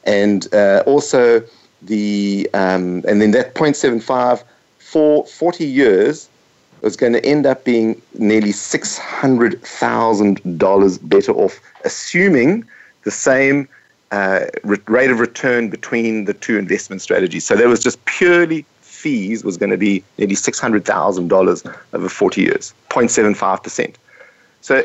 and 0.05 0.53
uh, 0.53 0.83
also 0.85 1.43
the 1.81 2.49
um, 2.53 3.03
and 3.07 3.21
then 3.21 3.31
that 3.31 3.55
0.75 3.55 4.43
for 4.79 5.25
40 5.25 5.65
years 5.65 6.29
was 6.81 6.95
going 6.95 7.13
to 7.13 7.25
end 7.25 7.45
up 7.45 7.63
being 7.63 8.01
nearly 8.13 8.51
six 8.51 8.97
hundred 8.97 9.61
thousand 9.63 10.39
dollars 10.57 10.97
better 10.97 11.31
off, 11.31 11.59
assuming 11.83 12.63
the 13.03 13.11
same 13.11 13.67
uh, 14.11 14.45
rate 14.63 15.09
of 15.09 15.19
return 15.19 15.69
between 15.69 16.25
the 16.25 16.33
two 16.33 16.57
investment 16.57 17.01
strategies. 17.01 17.45
So 17.45 17.55
that 17.55 17.67
was 17.67 17.79
just 17.79 18.03
purely 18.05 18.65
fees 19.05 19.43
was 19.43 19.57
going 19.57 19.69
to 19.69 19.77
be 19.77 20.03
nearly 20.17 20.33
$600,000 20.33 21.75
over 21.93 22.09
40 22.09 22.41
years, 22.41 22.73
0.75%. 22.89 23.93
So 24.61 24.83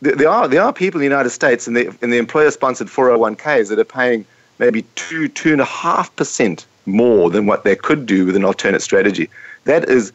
there 0.00 0.28
are, 0.28 0.48
there 0.48 0.62
are 0.62 0.72
people 0.72 1.00
in 1.00 1.02
the 1.02 1.10
United 1.10 1.30
States 1.30 1.66
in 1.68 1.74
the, 1.74 1.94
in 2.02 2.10
the 2.10 2.18
employer 2.18 2.50
sponsored 2.50 2.88
401ks 2.88 3.68
that 3.68 3.78
are 3.78 3.84
paying 3.84 4.24
maybe 4.58 4.82
2, 4.96 5.28
2.5% 5.28 6.64
more 6.86 7.30
than 7.30 7.46
what 7.46 7.64
they 7.64 7.76
could 7.76 8.06
do 8.06 8.26
with 8.26 8.36
an 8.36 8.44
alternate 8.44 8.82
strategy. 8.82 9.30
That 9.64 9.88
is, 9.88 10.12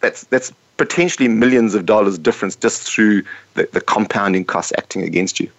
that's 0.00 0.24
that's 0.24 0.52
potentially 0.76 1.28
millions 1.28 1.74
of 1.74 1.84
dollars 1.84 2.16
difference 2.18 2.56
just 2.56 2.82
through 2.82 3.22
the, 3.54 3.68
the 3.72 3.80
compounding 3.82 4.44
costs 4.44 4.72
acting 4.78 5.02
against 5.02 5.38
you. 5.38 5.50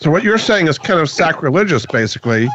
So 0.00 0.10
what 0.10 0.24
you're 0.24 0.38
saying 0.38 0.66
is 0.66 0.78
kind 0.78 0.98
of 0.98 1.08
sacrilegious, 1.08 1.86
basically, 1.86 2.48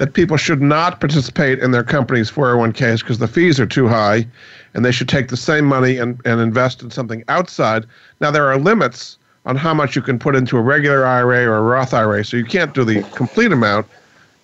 that 0.00 0.14
people 0.14 0.36
should 0.36 0.60
not 0.60 0.98
participate 0.98 1.60
in 1.60 1.70
their 1.70 1.84
company's 1.84 2.28
401ks 2.28 3.00
because 3.00 3.18
the 3.18 3.28
fees 3.28 3.60
are 3.60 3.66
too 3.66 3.86
high, 3.86 4.26
and 4.74 4.84
they 4.84 4.90
should 4.90 5.08
take 5.08 5.28
the 5.28 5.36
same 5.36 5.64
money 5.64 5.96
and, 5.98 6.20
and 6.24 6.40
invest 6.40 6.82
in 6.82 6.90
something 6.90 7.22
outside. 7.28 7.86
Now 8.20 8.32
there 8.32 8.46
are 8.48 8.58
limits 8.58 9.17
on 9.48 9.56
how 9.56 9.72
much 9.72 9.96
you 9.96 10.02
can 10.02 10.18
put 10.18 10.36
into 10.36 10.58
a 10.58 10.60
regular 10.60 11.06
IRA 11.06 11.46
or 11.46 11.56
a 11.56 11.62
Roth 11.62 11.94
IRA, 11.94 12.22
so 12.22 12.36
you 12.36 12.44
can't 12.44 12.74
do 12.74 12.84
the 12.84 13.02
complete 13.14 13.50
amount 13.50 13.86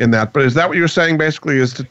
in 0.01 0.11
that. 0.13 0.33
But 0.33 0.45
is 0.45 0.55
that 0.55 0.67
what 0.67 0.79
you're 0.79 0.89
saying? 0.89 1.19
Basically, 1.19 1.59
is 1.59 1.75
to, 1.75 1.87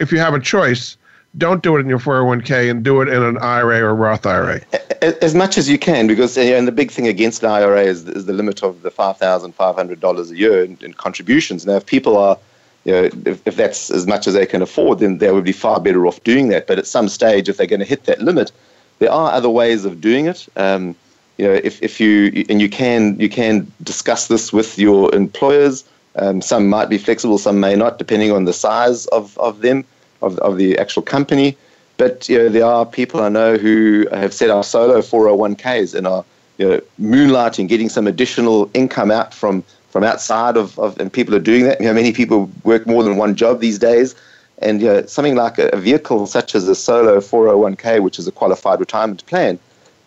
if 0.00 0.10
you 0.10 0.18
have 0.18 0.34
a 0.34 0.40
choice, 0.40 0.96
don't 1.38 1.62
do 1.62 1.76
it 1.76 1.80
in 1.80 1.88
your 1.88 2.00
401k 2.00 2.68
and 2.68 2.82
do 2.82 3.00
it 3.02 3.08
in 3.08 3.22
an 3.22 3.38
IRA 3.38 3.82
or 3.82 3.94
Roth 3.94 4.26
IRA. 4.26 4.60
As 5.00 5.32
much 5.32 5.56
as 5.56 5.68
you 5.68 5.78
can, 5.78 6.08
because 6.08 6.36
and 6.36 6.66
the 6.66 6.72
big 6.72 6.90
thing 6.90 7.06
against 7.06 7.44
an 7.44 7.50
IRA 7.50 7.82
is, 7.82 8.08
is 8.08 8.26
the 8.26 8.32
limit 8.32 8.64
of 8.64 8.82
the 8.82 8.90
five 8.90 9.16
thousand 9.16 9.52
five 9.52 9.76
hundred 9.76 10.00
dollars 10.00 10.32
a 10.32 10.36
year 10.36 10.64
in, 10.64 10.76
in, 10.80 10.92
contributions. 10.92 11.66
Now, 11.66 11.76
if 11.76 11.86
people 11.86 12.16
are, 12.16 12.36
you 12.84 12.92
know, 12.92 13.10
if, 13.26 13.46
if 13.46 13.54
that's 13.54 13.90
as 13.90 14.08
much 14.08 14.26
as 14.26 14.34
they 14.34 14.46
can 14.46 14.60
afford, 14.60 14.98
then 14.98 15.18
they 15.18 15.30
would 15.30 15.44
be 15.44 15.52
far 15.52 15.78
better 15.78 16.04
off 16.04 16.22
doing 16.24 16.48
that. 16.48 16.66
But 16.66 16.80
at 16.80 16.86
some 16.88 17.08
stage, 17.08 17.48
if 17.48 17.58
they're 17.58 17.66
going 17.68 17.80
to 17.80 17.86
hit 17.86 18.06
that 18.06 18.20
limit, 18.22 18.50
there 18.98 19.12
are 19.12 19.30
other 19.30 19.50
ways 19.50 19.84
of 19.84 20.00
doing 20.00 20.26
it. 20.26 20.48
Um, 20.56 20.96
you 21.38 21.46
know, 21.46 21.52
if, 21.52 21.82
if 21.82 22.00
you 22.00 22.44
and 22.48 22.60
you 22.60 22.68
can 22.68 23.18
you 23.20 23.28
can 23.28 23.70
discuss 23.82 24.28
this 24.28 24.52
with 24.52 24.78
your 24.78 25.14
employers. 25.14 25.84
Um, 26.18 26.40
some 26.40 26.66
might 26.68 26.88
be 26.88 26.96
flexible, 26.96 27.36
some 27.36 27.60
may 27.60 27.76
not, 27.76 27.98
depending 27.98 28.32
on 28.32 28.46
the 28.46 28.52
size 28.54 29.04
of, 29.08 29.36
of 29.36 29.60
them 29.60 29.84
of, 30.22 30.38
of 30.38 30.56
the 30.56 30.78
actual 30.78 31.02
company. 31.02 31.56
But 31.98 32.28
you 32.28 32.38
know, 32.38 32.48
there 32.48 32.64
are 32.64 32.84
people 32.86 33.22
I 33.22 33.28
know 33.28 33.56
who 33.56 34.06
have 34.12 34.32
set 34.32 34.50
up 34.50 34.64
solo 34.64 35.00
401ks 35.00 35.94
and 35.94 36.06
are 36.06 36.24
you 36.58 36.68
know, 36.68 36.80
moonlighting, 37.00 37.68
getting 37.68 37.88
some 37.88 38.06
additional 38.06 38.70
income 38.74 39.10
out 39.10 39.34
from, 39.34 39.62
from 39.90 40.04
outside 40.04 40.56
of, 40.56 40.78
of, 40.78 40.98
and 40.98 41.12
people 41.12 41.34
are 41.34 41.40
doing 41.40 41.64
that. 41.64 41.80
You 41.80 41.86
know, 41.86 41.94
many 41.94 42.12
people 42.12 42.50
work 42.64 42.86
more 42.86 43.02
than 43.02 43.16
one 43.16 43.34
job 43.34 43.60
these 43.60 43.78
days. 43.78 44.14
And 44.58 44.80
you 44.80 44.86
know, 44.86 45.06
something 45.06 45.36
like 45.36 45.58
a, 45.58 45.68
a 45.68 45.76
vehicle 45.76 46.26
such 46.26 46.54
as 46.54 46.66
a 46.68 46.74
solo 46.74 47.18
401k, 47.18 48.02
which 48.02 48.18
is 48.18 48.26
a 48.26 48.32
qualified 48.32 48.80
retirement 48.80 49.24
plan, 49.26 49.58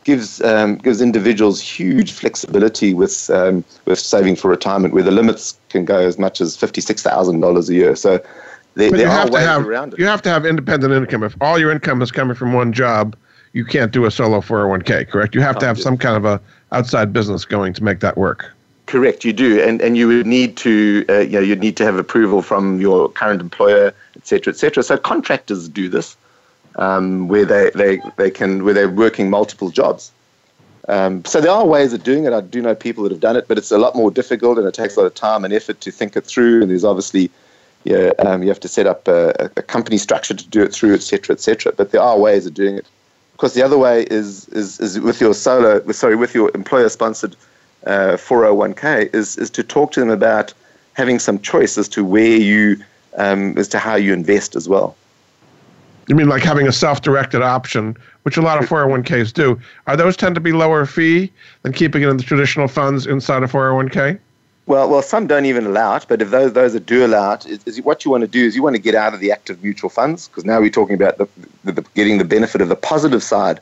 gives 0.04 0.42
um, 0.42 0.76
gives 0.78 1.02
individuals 1.02 1.62
huge 1.62 2.12
flexibility 2.12 2.94
with 2.94 3.30
um, 3.30 3.64
with 3.86 4.00
saving 4.00 4.36
for 4.36 4.50
retirement, 4.50 4.94
where 4.94 5.04
the 5.04 5.12
limits 5.12 5.58
can 5.70 5.86
go 5.86 5.98
as 6.00 6.18
much 6.18 6.42
as 6.42 6.56
fifty 6.56 6.82
six 6.82 7.04
thousand 7.04 7.40
dollars 7.40 7.70
a 7.70 7.74
year. 7.74 7.96
So 7.96 8.20
they, 8.76 8.90
but 8.90 9.00
you 9.00 9.08
have 9.08 9.30
to 9.32 9.40
have 9.40 9.94
you 9.98 10.06
have 10.06 10.22
to 10.24 10.30
have 10.30 10.46
independent 10.46 10.94
income. 10.94 11.24
If 11.24 11.36
all 11.42 11.60
your 11.60 11.72
income 11.72 12.02
is 12.02 12.12
coming 12.12 12.36
from 12.36 12.54
one 12.54 12.74
job, 12.74 13.16
you 13.54 13.66
can't 13.66 13.92
do 13.92 14.06
a 14.06 14.12
solo 14.12 14.42
401k. 14.42 15.10
Correct? 15.10 15.36
You 15.36 15.42
have 15.42 15.58
to 15.60 15.66
have 15.66 15.80
some 15.80 15.98
kind 15.98 16.16
of 16.16 16.26
a 16.26 16.42
outside 16.72 17.12
business 17.12 17.46
going 17.46 17.74
to 17.74 17.84
make 17.84 18.00
that 18.00 18.18
work. 18.18 18.52
Correct, 18.86 19.24
you 19.24 19.34
do, 19.34 19.62
and 19.62 19.82
and 19.82 19.98
you 19.98 20.08
would 20.08 20.26
need 20.26 20.58
to 20.58 21.06
uh, 21.10 21.20
you 21.20 21.34
know 21.34 21.42
you'd 21.42 21.60
need 21.60 21.78
to 21.78 21.84
have 21.84 21.98
approval 21.98 22.42
from 22.42 22.82
your 22.82 23.10
current 23.10 23.40
employer, 23.40 23.94
et 24.16 24.26
cetera, 24.26 24.52
et 24.52 24.58
cetera. 24.58 24.82
So 24.82 24.98
contractors 24.98 25.70
do 25.70 25.90
this, 25.90 26.18
um, 26.80 27.28
where 27.28 27.46
they, 27.46 27.70
they 27.76 28.02
they 28.18 28.32
can 28.32 28.64
where 28.64 28.74
they're 28.74 28.90
working 28.90 29.30
multiple 29.30 29.70
jobs. 29.70 30.12
Um, 30.88 31.24
so 31.26 31.40
there 31.40 31.52
are 31.52 31.66
ways 31.66 31.94
of 31.94 32.04
doing 32.04 32.26
it. 32.26 32.34
I 32.34 32.42
do 32.42 32.62
know 32.62 32.74
people 32.74 33.04
that 33.04 33.12
have 33.12 33.22
done 33.22 33.36
it, 33.36 33.48
but 33.48 33.60
it's 33.60 33.70
a 33.70 33.78
lot 33.78 33.96
more 33.96 34.10
difficult 34.10 34.58
and 34.58 34.66
it 34.66 34.74
takes 34.74 34.96
a 34.96 35.02
lot 35.02 35.06
of 35.06 35.14
time 35.14 35.46
and 35.46 35.54
effort 35.54 35.82
to 35.82 35.92
think 35.92 36.16
it 36.16 36.26
through. 36.26 36.62
And 36.62 36.72
there's 36.72 36.84
obviously 36.84 37.30
you, 37.84 38.12
um, 38.20 38.42
you 38.42 38.50
have 38.50 38.60
to 38.62 38.68
set 38.68 38.88
up 38.88 39.08
a, 39.08 39.52
a, 39.56 39.62
company 39.62 39.98
structure 39.98 40.34
to 40.34 40.48
do 40.48 40.64
it 40.64 40.74
through, 40.74 40.96
et 40.96 41.04
cetera, 41.04 41.36
et 41.36 41.42
cetera. 41.42 41.74
But 41.74 41.92
there 41.92 42.02
are 42.02 42.18
ways 42.18 42.48
of 42.48 42.56
doing 42.56 42.76
it. 42.76 42.86
Of 43.34 43.38
course, 43.38 43.54
the 43.54 43.62
other 43.62 43.78
way 43.78 44.04
is 44.10 44.48
is, 44.50 44.80
is 44.80 45.00
with 45.00 45.22
your 45.22 45.34
solo, 45.34 45.80
sorry, 45.92 46.16
with 46.16 46.34
your 46.34 46.50
employer-sponsored 46.56 47.36
uh, 47.86 48.18
401k, 48.18 49.14
is 49.14 49.38
is 49.38 49.50
to 49.52 49.64
talk 49.64 49.92
to 49.92 50.00
them 50.00 50.10
about 50.10 50.54
having 50.94 51.20
some 51.20 51.40
choice 51.40 51.78
as 51.78 51.88
to 51.90 52.04
where 52.04 52.38
you, 52.38 52.84
um, 53.16 53.58
as 53.58 53.68
to 53.70 53.80
how 53.80 53.96
you 53.96 54.12
invest 54.12 54.56
as 54.56 54.68
well. 54.68 54.96
You 56.10 56.16
mean 56.16 56.28
like 56.28 56.42
having 56.42 56.68
a 56.68 56.72
self-directed 56.72 57.44
option, 57.44 57.96
which 58.24 58.36
a 58.36 58.42
lot 58.42 58.62
of 58.62 58.68
401ks 58.68 59.32
do? 59.32 59.60
Are 59.86 59.96
those 59.96 60.18
tend 60.18 60.34
to 60.36 60.42
be 60.42 60.52
lower 60.52 60.88
fee 60.88 61.32
than 61.62 61.72
keeping 61.72 62.02
it 62.02 62.10
in 62.10 62.18
the 62.18 62.24
traditional 62.24 62.68
funds 62.68 63.06
inside 63.06 63.44
a 63.44 63.48
401k? 63.48 64.18
Well, 64.66 64.90
well, 64.90 65.04
some 65.04 65.28
don't 65.28 65.46
even 65.46 65.68
allow 65.68 65.96
it, 65.96 66.06
but 66.08 66.22
if 66.22 66.32
those 66.32 66.54
those 66.54 66.74
that 66.74 66.88
do 66.88 67.06
allow 67.06 67.34
it, 67.34 67.46
is, 67.46 67.64
is 67.66 67.82
what 67.82 68.06
you 68.06 68.12
want 68.12 68.22
to 68.22 68.28
do 68.28 68.44
is 68.44 68.56
you 68.56 68.64
want 68.64 68.76
to 68.76 68.82
get 68.82 68.96
out 68.96 69.14
of 69.14 69.20
the 69.20 69.32
active 69.32 69.64
mutual 69.64 69.90
funds 69.90 70.28
because 70.28 70.46
now 70.46 70.60
we're 70.60 70.70
talking 70.70 70.96
about 70.96 71.18
the, 71.18 71.28
the, 71.64 71.72
the, 71.74 71.82
getting 71.94 72.18
the 72.18 72.26
benefit 72.26 72.62
of 72.62 72.70
the 72.70 72.76
positive 72.76 73.24
side 73.24 73.60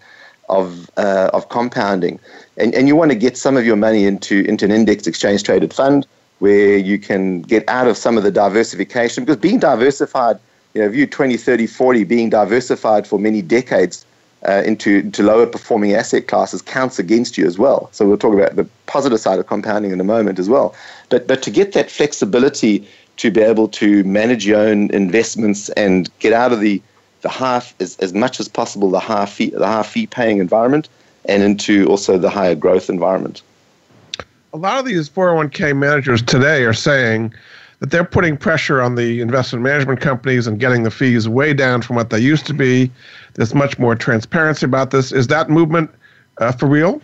of 0.49 0.89
uh, 0.97 1.29
of 1.33 1.49
compounding, 1.49 2.19
and 2.57 2.73
and 2.73 2.87
you 2.87 2.95
want 2.95 3.11
to 3.11 3.17
get 3.17 3.37
some 3.37 3.55
of 3.55 3.65
your 3.65 3.77
money 3.77 4.05
into 4.05 4.43
into 4.45 4.65
an 4.65 4.71
index 4.71 5.07
exchange 5.07 5.43
traded 5.43 5.73
fund 5.73 6.05
where 6.39 6.77
you 6.77 6.97
can 6.97 7.41
get 7.41 7.67
out 7.69 7.87
of 7.87 7.97
some 7.97 8.17
of 8.17 8.23
the 8.23 8.31
diversification 8.31 9.23
because 9.23 9.37
being 9.37 9.59
diversified, 9.59 10.37
you 10.77 10.83
know, 10.83 10.89
view 10.89 11.07
20, 11.07 11.37
30, 11.37 11.65
40, 11.65 12.03
being 12.03 12.29
diversified 12.29 13.07
for 13.07 13.17
many 13.17 13.41
decades 13.41 14.05
uh, 14.47 14.61
into, 14.63 14.99
into 14.99 15.23
lower 15.23 15.47
performing 15.47 15.93
asset 15.93 16.27
classes 16.27 16.61
counts 16.61 16.99
against 16.99 17.35
you 17.35 17.47
as 17.47 17.57
well. 17.57 17.89
So 17.93 18.07
we'll 18.07 18.19
talk 18.19 18.35
about 18.35 18.55
the 18.55 18.69
positive 18.85 19.19
side 19.19 19.39
of 19.39 19.47
compounding 19.47 19.89
in 19.89 19.99
a 19.99 20.03
moment 20.03 20.37
as 20.37 20.47
well. 20.47 20.75
But, 21.09 21.25
but 21.25 21.41
to 21.41 21.49
get 21.49 21.73
that 21.73 21.89
flexibility 21.89 22.87
to 23.17 23.31
be 23.31 23.41
able 23.41 23.69
to 23.69 24.03
manage 24.03 24.45
your 24.45 24.59
own 24.59 24.91
investments 24.91 25.69
and 25.69 26.11
get 26.19 26.31
out 26.31 26.53
of 26.53 26.59
the, 26.59 26.79
the 27.21 27.29
half 27.29 27.73
as, 27.81 27.97
as 27.97 28.13
much 28.13 28.39
as 28.39 28.47
possible 28.47 28.91
the 28.91 28.99
high 28.99 29.25
fee, 29.25 29.49
the 29.49 29.65
high 29.65 29.81
fee 29.81 30.05
paying 30.05 30.37
environment 30.37 30.89
and 31.25 31.41
into 31.41 31.87
also 31.87 32.19
the 32.19 32.29
higher 32.29 32.53
growth 32.53 32.87
environment. 32.87 33.41
A 34.53 34.57
lot 34.57 34.77
of 34.77 34.85
these 34.85 35.09
401k 35.09 35.75
managers 35.75 36.21
today 36.21 36.65
are 36.65 36.73
saying 36.73 37.33
that 37.79 37.91
they're 37.91 38.05
putting 38.05 38.37
pressure 38.37 38.81
on 38.81 38.95
the 38.95 39.21
investment 39.21 39.63
management 39.63 40.01
companies 40.01 40.47
and 40.47 40.59
getting 40.59 40.83
the 40.83 40.91
fees 40.91 41.29
way 41.29 41.53
down 41.53 41.81
from 41.81 41.95
what 41.95 42.09
they 42.09 42.19
used 42.19 42.45
to 42.47 42.53
be. 42.53 42.91
There's 43.35 43.53
much 43.53 43.77
more 43.77 43.95
transparency 43.95 44.65
about 44.65 44.91
this. 44.91 45.11
Is 45.11 45.27
that 45.27 45.49
movement 45.49 45.91
uh, 46.39 46.51
for 46.51 46.65
real? 46.65 47.01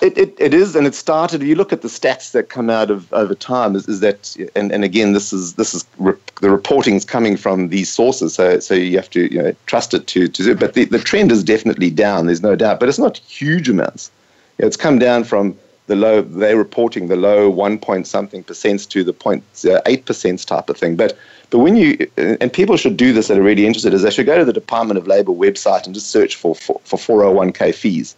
It, 0.00 0.16
it, 0.16 0.36
it 0.38 0.54
is, 0.54 0.76
and 0.76 0.86
it 0.86 0.94
started. 0.94 1.42
If 1.42 1.48
you 1.48 1.56
look 1.56 1.72
at 1.72 1.82
the 1.82 1.88
stats 1.88 2.30
that 2.30 2.48
come 2.48 2.70
out 2.70 2.92
of 2.92 3.12
over 3.12 3.34
time, 3.34 3.74
is, 3.74 3.88
is 3.88 3.98
that, 4.00 4.36
and, 4.54 4.70
and 4.70 4.84
again, 4.84 5.14
this 5.14 5.32
is 5.32 5.54
this 5.54 5.74
is 5.74 5.84
re, 5.98 6.14
the 6.40 6.48
reporting 6.48 6.94
is 6.94 7.04
coming 7.04 7.36
from 7.36 7.70
these 7.70 7.90
sources, 7.92 8.34
so 8.34 8.60
so 8.60 8.74
you 8.74 8.96
have 8.96 9.10
to 9.10 9.32
you 9.34 9.42
know 9.42 9.52
trust 9.66 9.92
it 9.92 10.06
to 10.06 10.28
to 10.28 10.42
do. 10.44 10.54
But 10.54 10.74
the, 10.74 10.84
the 10.84 11.00
trend 11.00 11.32
is 11.32 11.42
definitely 11.42 11.90
down. 11.90 12.26
There's 12.26 12.42
no 12.42 12.54
doubt, 12.54 12.78
but 12.78 12.88
it's 12.88 13.00
not 13.00 13.16
huge 13.18 13.68
amounts. 13.68 14.12
it's 14.58 14.76
come 14.76 15.00
down 15.00 15.24
from 15.24 15.58
the 15.86 15.96
low 15.96 16.22
they're 16.22 16.56
reporting 16.56 17.08
the 17.08 17.16
low 17.16 17.50
one 17.50 17.78
point 17.78 18.06
something 18.06 18.42
percents 18.42 18.88
to 18.88 19.04
the 19.04 19.12
uh, 19.12 19.82
0.8 19.84 20.04
percent 20.04 20.46
type 20.46 20.68
of 20.68 20.76
thing. 20.76 20.96
But 20.96 21.16
but 21.50 21.58
when 21.58 21.76
you 21.76 22.10
and 22.16 22.52
people 22.52 22.76
should 22.76 22.96
do 22.96 23.12
this 23.12 23.28
that 23.28 23.38
are 23.38 23.42
really 23.42 23.66
interested 23.66 23.92
is 23.92 24.02
they 24.02 24.10
should 24.10 24.26
go 24.26 24.38
to 24.38 24.44
the 24.44 24.52
Department 24.52 24.98
of 24.98 25.06
Labor 25.06 25.32
website 25.32 25.84
and 25.84 25.94
just 25.94 26.10
search 26.10 26.36
for 26.36 26.54
for, 26.54 26.80
for 26.84 26.98
401k 26.98 27.74
fees. 27.74 28.16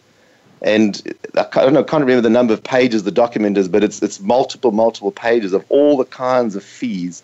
And 0.62 1.02
I 1.34 1.44
don't 1.52 1.74
know, 1.74 1.80
I 1.80 1.82
can't 1.82 2.02
remember 2.02 2.22
the 2.22 2.30
number 2.30 2.54
of 2.54 2.62
pages 2.62 3.02
the 3.02 3.10
document 3.10 3.58
is, 3.58 3.68
but 3.68 3.82
it's 3.82 4.02
it's 4.02 4.20
multiple 4.20 4.70
multiple 4.70 5.10
pages 5.10 5.52
of 5.52 5.64
all 5.68 5.96
the 5.96 6.04
kinds 6.04 6.56
of 6.56 6.62
fees 6.62 7.22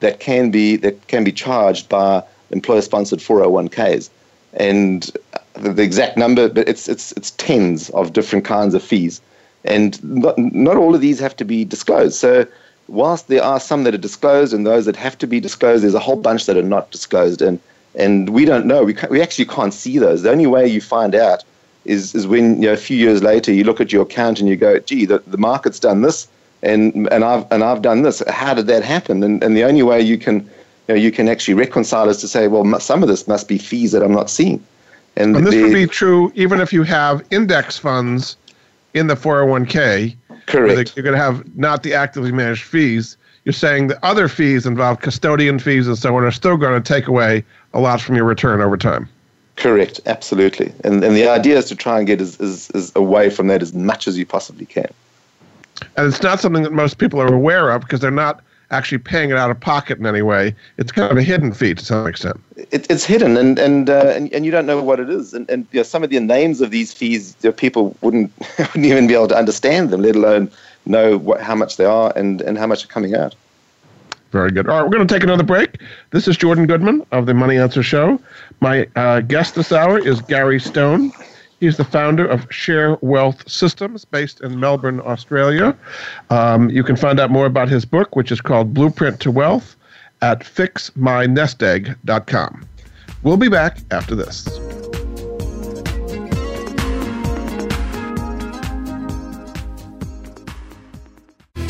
that 0.00 0.20
can 0.20 0.50
be 0.50 0.76
that 0.76 1.06
can 1.06 1.24
be 1.24 1.32
charged 1.32 1.88
by 1.88 2.22
employer 2.50 2.82
sponsored 2.82 3.20
401ks. 3.20 4.10
And 4.54 5.10
the, 5.54 5.72
the 5.72 5.82
exact 5.82 6.16
number, 6.16 6.48
but 6.48 6.68
it's 6.68 6.88
it's 6.88 7.12
it's 7.12 7.30
tens 7.32 7.90
of 7.90 8.12
different 8.12 8.44
kinds 8.44 8.74
of 8.74 8.82
fees 8.82 9.20
and 9.64 10.02
not, 10.04 10.38
not 10.38 10.76
all 10.76 10.94
of 10.94 11.00
these 11.00 11.18
have 11.20 11.36
to 11.36 11.44
be 11.44 11.64
disclosed. 11.64 12.16
So, 12.16 12.46
whilst 12.88 13.28
there 13.28 13.42
are 13.42 13.58
some 13.58 13.84
that 13.84 13.94
are 13.94 13.98
disclosed 13.98 14.52
and 14.52 14.66
those 14.66 14.84
that 14.86 14.96
have 14.96 15.16
to 15.18 15.26
be 15.26 15.40
disclosed, 15.40 15.82
there's 15.82 15.94
a 15.94 16.00
whole 16.00 16.16
bunch 16.16 16.46
that 16.46 16.56
are 16.56 16.62
not 16.62 16.90
disclosed. 16.90 17.40
And, 17.40 17.58
and 17.94 18.30
we 18.30 18.44
don't 18.44 18.66
know. 18.66 18.84
We, 18.84 18.96
we 19.10 19.22
actually 19.22 19.46
can't 19.46 19.72
see 19.72 19.98
those. 19.98 20.22
The 20.22 20.30
only 20.30 20.46
way 20.46 20.66
you 20.66 20.80
find 20.80 21.14
out 21.14 21.44
is, 21.84 22.14
is 22.14 22.26
when 22.26 22.60
you 22.62 22.68
know, 22.68 22.74
a 22.74 22.78
few 22.78 22.96
years 22.96 23.22
later 23.22 23.52
you 23.52 23.64
look 23.64 23.80
at 23.80 23.92
your 23.92 24.02
account 24.02 24.40
and 24.40 24.48
you 24.48 24.56
go, 24.56 24.78
gee, 24.80 25.06
the, 25.06 25.20
the 25.26 25.38
market's 25.38 25.78
done 25.78 26.02
this 26.02 26.28
and, 26.62 27.08
and, 27.10 27.24
I've, 27.24 27.50
and 27.50 27.64
I've 27.64 27.82
done 27.82 28.02
this. 28.02 28.22
How 28.28 28.54
did 28.54 28.66
that 28.66 28.82
happen? 28.82 29.22
And, 29.22 29.42
and 29.42 29.56
the 29.56 29.64
only 29.64 29.82
way 29.82 30.00
you 30.00 30.18
can, 30.18 30.40
you, 30.40 30.50
know, 30.88 30.94
you 30.94 31.10
can 31.10 31.28
actually 31.28 31.54
reconcile 31.54 32.08
is 32.08 32.18
to 32.18 32.28
say, 32.28 32.48
well, 32.48 32.80
some 32.80 33.02
of 33.02 33.08
this 33.08 33.26
must 33.28 33.48
be 33.48 33.58
fees 33.58 33.92
that 33.92 34.02
I'm 34.02 34.12
not 34.12 34.28
seeing. 34.28 34.64
And, 35.16 35.36
and 35.36 35.46
this 35.46 35.54
would 35.54 35.72
be 35.72 35.86
true 35.86 36.32
even 36.34 36.60
if 36.60 36.72
you 36.72 36.82
have 36.82 37.24
index 37.30 37.78
funds 37.78 38.36
in 38.94 39.08
the 39.08 39.14
401k. 39.14 40.16
Correct. 40.46 40.96
You're 40.96 41.02
going 41.02 41.16
to 41.16 41.22
have 41.22 41.56
not 41.56 41.82
the 41.82 41.94
actively 41.94 42.32
managed 42.32 42.64
fees. 42.64 43.16
You're 43.44 43.52
saying 43.52 43.88
the 43.88 44.04
other 44.04 44.28
fees 44.28 44.64
involve 44.64 45.00
custodian 45.00 45.58
fees 45.58 45.86
and 45.86 45.98
so 45.98 46.16
on 46.16 46.24
are 46.24 46.30
still 46.30 46.56
going 46.56 46.80
to 46.80 46.92
take 46.92 47.06
away 47.06 47.44
a 47.74 47.80
lot 47.80 48.00
from 48.00 48.16
your 48.16 48.24
return 48.24 48.60
over 48.60 48.76
time. 48.76 49.08
Correct, 49.56 50.00
absolutely. 50.06 50.72
And 50.82 51.04
and 51.04 51.14
the 51.14 51.28
idea 51.28 51.58
is 51.58 51.66
to 51.66 51.76
try 51.76 51.98
and 51.98 52.06
get 52.06 52.20
as, 52.20 52.40
as, 52.40 52.70
as 52.70 52.92
away 52.96 53.30
from 53.30 53.46
that 53.48 53.62
as 53.62 53.72
much 53.72 54.08
as 54.08 54.18
you 54.18 54.26
possibly 54.26 54.66
can. 54.66 54.88
And 55.96 56.06
it's 56.06 56.22
not 56.22 56.40
something 56.40 56.62
that 56.62 56.72
most 56.72 56.98
people 56.98 57.20
are 57.20 57.32
aware 57.32 57.70
of 57.70 57.82
because 57.82 58.00
they're 58.00 58.10
not 58.10 58.42
actually 58.74 58.98
paying 58.98 59.30
it 59.30 59.36
out 59.36 59.50
of 59.50 59.58
pocket 59.58 59.98
in 59.98 60.06
any 60.06 60.22
way. 60.22 60.54
It's 60.76 60.92
kind 60.92 61.10
of 61.10 61.16
a 61.16 61.22
hidden 61.22 61.52
fee 61.52 61.74
to 61.74 61.84
some 61.84 62.06
extent. 62.06 62.40
It, 62.56 62.90
it's 62.90 63.04
hidden, 63.04 63.36
and 63.36 63.58
and, 63.58 63.88
uh, 63.88 64.12
and 64.14 64.32
and 64.32 64.44
you 64.44 64.50
don't 64.50 64.66
know 64.66 64.82
what 64.82 65.00
it 65.00 65.08
is. 65.08 65.32
And 65.32 65.48
and 65.48 65.66
you 65.72 65.80
know, 65.80 65.84
some 65.84 66.02
of 66.02 66.10
the 66.10 66.20
names 66.20 66.60
of 66.60 66.70
these 66.70 66.92
fees, 66.92 67.36
you 67.42 67.50
know, 67.50 67.52
people 67.52 67.96
wouldn't 68.00 68.32
wouldn't 68.58 68.84
even 68.84 69.06
be 69.06 69.14
able 69.14 69.28
to 69.28 69.36
understand 69.36 69.90
them, 69.90 70.02
let 70.02 70.16
alone 70.16 70.50
know 70.86 71.16
what, 71.16 71.40
how 71.40 71.54
much 71.54 71.76
they 71.76 71.84
are 71.84 72.12
and 72.16 72.40
and 72.42 72.58
how 72.58 72.66
much 72.66 72.84
are 72.84 72.88
coming 72.88 73.14
out. 73.14 73.34
Very 74.32 74.50
good. 74.50 74.68
All 74.68 74.76
right, 74.76 74.82
we're 74.82 74.96
going 74.96 75.06
to 75.06 75.14
take 75.14 75.22
another 75.22 75.44
break. 75.44 75.80
This 76.10 76.26
is 76.26 76.36
Jordan 76.36 76.66
Goodman 76.66 77.06
of 77.12 77.26
the 77.26 77.34
Money 77.34 77.56
Answer 77.56 77.84
Show. 77.84 78.20
My 78.60 78.88
uh, 78.96 79.20
guest 79.20 79.54
this 79.54 79.70
hour 79.70 79.96
is 79.96 80.20
Gary 80.22 80.58
Stone. 80.58 81.12
He's 81.60 81.76
the 81.76 81.84
founder 81.84 82.26
of 82.26 82.52
Share 82.52 82.96
Wealth 83.00 83.48
Systems 83.50 84.04
based 84.04 84.40
in 84.40 84.60
Melbourne, 84.60 85.00
Australia. 85.00 85.76
Um, 86.30 86.70
you 86.70 86.82
can 86.82 86.96
find 86.96 87.20
out 87.20 87.30
more 87.30 87.46
about 87.46 87.68
his 87.68 87.84
book, 87.84 88.16
which 88.16 88.32
is 88.32 88.40
called 88.40 88.74
Blueprint 88.74 89.20
to 89.20 89.30
Wealth, 89.30 89.76
at 90.20 90.40
fixmynestegg.com. 90.40 92.66
We'll 93.22 93.36
be 93.36 93.48
back 93.48 93.78
after 93.90 94.14
this. 94.14 94.48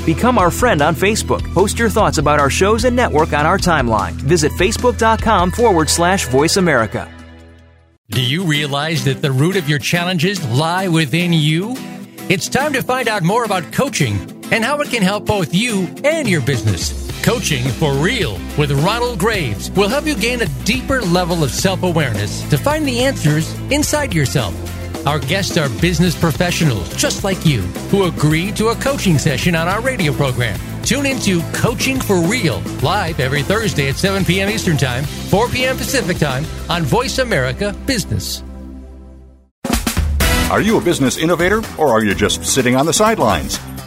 Become 0.05 0.37
our 0.37 0.51
friend 0.51 0.83
on 0.83 0.94
Facebook. 0.94 1.42
Post 1.55 1.79
your 1.79 1.88
thoughts 1.88 2.18
about 2.18 2.38
our 2.38 2.51
shows 2.51 2.85
and 2.85 2.94
network 2.94 3.33
on 3.33 3.47
our 3.47 3.57
timeline. 3.57 4.12
Visit 4.12 4.53
facebook.com 4.53 5.51
forward 5.51 5.88
slash 5.88 6.27
voice 6.27 6.59
America. 6.59 7.13
Do 8.11 8.21
you 8.21 8.45
realize 8.45 9.05
that 9.05 9.23
the 9.23 9.33
root 9.33 9.57
of 9.57 9.67
your 9.67 9.79
challenges 9.79 10.47
lie 10.51 10.88
within 10.88 11.33
you? 11.33 11.75
It's 12.29 12.51
time 12.51 12.75
to 12.75 12.83
find 12.83 13.09
out 13.09 13.23
more 13.23 13.45
about 13.45 13.73
coaching 13.73 14.19
and 14.53 14.62
how 14.62 14.79
it 14.81 14.90
can 14.90 15.03
help 15.03 15.25
both 15.25 15.55
you 15.55 15.88
and 16.05 16.29
your 16.29 16.43
business. 16.43 17.11
Coaching 17.25 17.64
for 17.64 17.95
Real 17.95 18.38
with 18.59 18.73
Ronald 18.73 19.19
Graves 19.19 19.71
will 19.71 19.88
help 19.88 20.05
you 20.05 20.14
gain 20.14 20.43
a 20.43 20.64
deeper 20.64 21.01
level 21.01 21.43
of 21.43 21.51
self 21.51 21.83
awareness 21.83 22.47
to 22.51 22.59
find 22.59 22.87
the 22.87 23.01
answers 23.01 23.59
inside 23.71 24.12
yourself. 24.12 24.55
Our 25.07 25.19
guests 25.19 25.57
are 25.57 25.71
business 25.81 26.14
professionals 26.14 26.95
just 26.97 27.25
like 27.25 27.47
you 27.47 27.62
who 27.90 28.05
agree 28.05 28.53
to 28.53 28.69
a 28.69 28.75
coaching 28.77 29.17
session 29.17 29.55
on 29.55 29.67
our 29.67 29.81
radio 29.81 30.12
program. 30.12 30.61
Tune 30.85 31.07
into 31.07 31.40
Coaching 31.53 31.99
for 31.99 32.20
Real 32.20 32.61
live 32.83 33.18
every 33.18 33.42
Thursday 33.42 33.88
at 33.88 33.97
7 33.97 34.23
p.m. 34.23 34.51
Eastern 34.51 34.77
Time, 34.77 35.05
4 35.05 35.49
p.m. 35.49 35.79
Pacific 35.79 36.18
Time 36.18 36.44
on 36.68 36.83
Voice 36.83 37.18
America 37.18 37.75
Business. 37.87 38.42
Are 40.51 40.61
you 40.61 40.77
a 40.77 40.81
business 40.81 41.16
innovator 41.16 41.62
or 41.79 41.88
are 41.88 42.05
you 42.05 42.14
just 42.14 42.44
sitting 42.44 42.77
on 42.77 42.85
the 42.85 42.92
sidelines? 42.92 43.59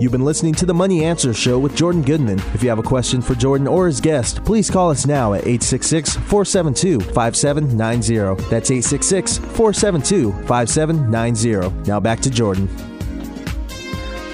You've 0.00 0.12
been 0.12 0.24
listening 0.24 0.54
to 0.54 0.64
the 0.64 0.72
Money 0.72 1.04
Answer 1.04 1.34
Show 1.34 1.58
with 1.58 1.76
Jordan 1.76 2.00
Goodman. 2.00 2.38
If 2.54 2.62
you 2.62 2.70
have 2.70 2.78
a 2.78 2.82
question 2.82 3.20
for 3.20 3.34
Jordan 3.34 3.66
or 3.66 3.86
his 3.86 4.00
guest, 4.00 4.42
please 4.46 4.70
call 4.70 4.88
us 4.88 5.06
now 5.06 5.34
at 5.34 5.42
866 5.42 6.14
472 6.14 7.00
5790. 7.12 8.42
That's 8.48 8.70
866 8.70 9.36
472 9.36 10.32
5790. 10.46 11.86
Now 11.86 12.00
back 12.00 12.20
to 12.20 12.30
Jordan. 12.30 12.66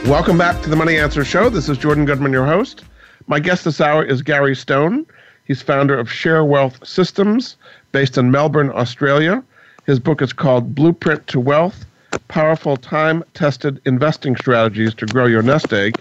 Welcome 0.04 0.38
back 0.38 0.62
to 0.62 0.70
the 0.70 0.76
Money 0.76 0.98
Answer 0.98 1.24
Show. 1.24 1.48
This 1.48 1.68
is 1.68 1.78
Jordan 1.78 2.04
Goodman, 2.04 2.30
your 2.30 2.46
host. 2.46 2.84
My 3.26 3.40
guest 3.40 3.64
this 3.64 3.80
hour 3.80 4.04
is 4.04 4.22
Gary 4.22 4.54
Stone. 4.54 5.04
He's 5.46 5.62
founder 5.62 5.98
of 5.98 6.08
Share 6.08 6.44
Wealth 6.44 6.86
Systems 6.86 7.56
based 7.90 8.16
in 8.18 8.30
Melbourne, 8.30 8.70
Australia. 8.70 9.42
His 9.84 9.98
book 9.98 10.22
is 10.22 10.32
called 10.32 10.76
Blueprint 10.76 11.26
to 11.26 11.40
Wealth 11.40 11.86
powerful 12.28 12.76
time 12.76 13.24
tested 13.34 13.80
investing 13.84 14.36
strategies 14.36 14.94
to 14.94 15.06
grow 15.06 15.26
your 15.26 15.42
nest 15.42 15.72
egg. 15.72 16.00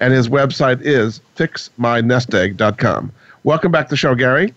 And 0.00 0.12
his 0.12 0.28
website 0.28 0.80
is 0.82 1.20
fixmynestegg.com. 1.36 3.12
Welcome 3.44 3.72
back 3.72 3.86
to 3.86 3.90
the 3.90 3.96
show, 3.96 4.14
Gary. 4.14 4.52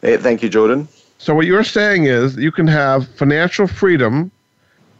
Hey, 0.00 0.16
thank 0.16 0.42
you, 0.42 0.48
Jordan. 0.48 0.88
So, 1.18 1.34
what 1.34 1.46
you're 1.46 1.64
saying 1.64 2.04
is 2.04 2.36
you 2.36 2.50
can 2.50 2.66
have 2.66 3.06
financial 3.08 3.66
freedom 3.66 4.30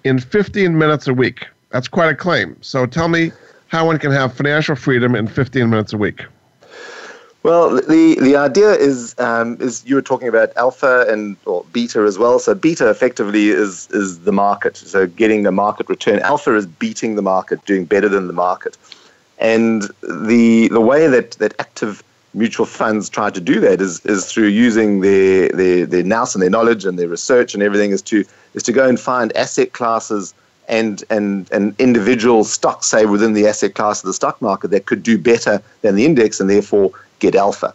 in 0.05 0.21
15 0.21 0.77
minutes 0.77 1.09
a 1.09 1.15
week. 1.15 1.47
That's 1.71 1.89
quite 1.89 2.11
a 2.11 2.15
claim. 2.15 2.57
So, 2.61 2.87
tell 2.87 3.09
me 3.09 3.33
how 3.69 3.87
one 3.87 3.99
can 3.99 4.13
have 4.13 4.35
financial 4.35 4.77
freedom 4.77 5.15
in 5.15 5.27
15 5.27 5.71
minutes 5.71 5.93
a 5.93 5.97
week. 5.97 6.25
Well, 7.43 7.71
the, 7.71 8.17
the 8.21 8.37
idea 8.37 8.71
is 8.71 9.17
um, 9.19 9.57
is 9.61 9.83
you 9.85 9.97
were 9.97 10.03
talking 10.03 10.29
about 10.29 10.57
alpha 10.57 11.07
and 11.09 11.37
or 11.45 11.65
beta 11.73 12.01
as 12.01 12.17
well. 12.17 12.39
So 12.39 12.55
beta 12.55 12.89
effectively 12.89 13.49
is 13.49 13.89
is 13.91 14.21
the 14.21 14.33
market. 14.33 14.77
So 14.77 15.07
getting 15.07 15.43
the 15.43 15.51
market 15.51 15.89
return. 15.89 16.21
Alpha 16.21 16.55
is 16.55 16.67
beating 16.67 17.17
the 17.17 17.23
market, 17.23 17.65
doing 17.65 17.85
better 17.85 18.09
than 18.09 18.29
the 18.29 18.33
market. 18.33 18.77
And 19.39 19.83
the 20.03 20.69
the 20.69 20.81
way 20.81 21.09
that, 21.09 21.33
that 21.33 21.55
active 21.59 22.05
mutual 22.33 22.65
funds 22.65 23.09
try 23.09 23.29
to 23.29 23.41
do 23.41 23.59
that 23.61 23.81
is 23.81 24.01
is 24.07 24.31
through 24.31 24.47
using 24.47 25.01
their 25.01 25.49
their 25.49 25.85
their 25.85 26.05
nous 26.05 26.35
and 26.37 26.43
their 26.43 26.51
knowledge 26.51 26.85
and 26.85 26.97
their 26.97 27.09
research 27.09 27.55
and 27.55 27.63
everything 27.63 27.91
is 27.91 28.03
to 28.03 28.25
is 28.55 28.63
to 28.63 28.73
go 28.73 28.89
and 28.89 29.01
find 29.01 29.37
asset 29.37 29.73
classes 29.73 30.33
and 30.69 31.03
and 31.11 31.51
and 31.51 31.75
individual 31.79 32.45
stocks, 32.45 32.87
say 32.87 33.05
within 33.05 33.33
the 33.33 33.49
asset 33.49 33.75
class 33.75 34.01
of 34.03 34.07
the 34.07 34.15
stock 34.15 34.41
market, 34.41 34.69
that 34.69 34.87
could 34.87 35.03
do 35.03 35.19
better 35.19 35.61
than 35.81 35.97
the 35.97 36.05
index 36.05 36.41
and 36.41 36.49
therefore 36.49 36.93
get 37.23 37.35
alpha. 37.35 37.73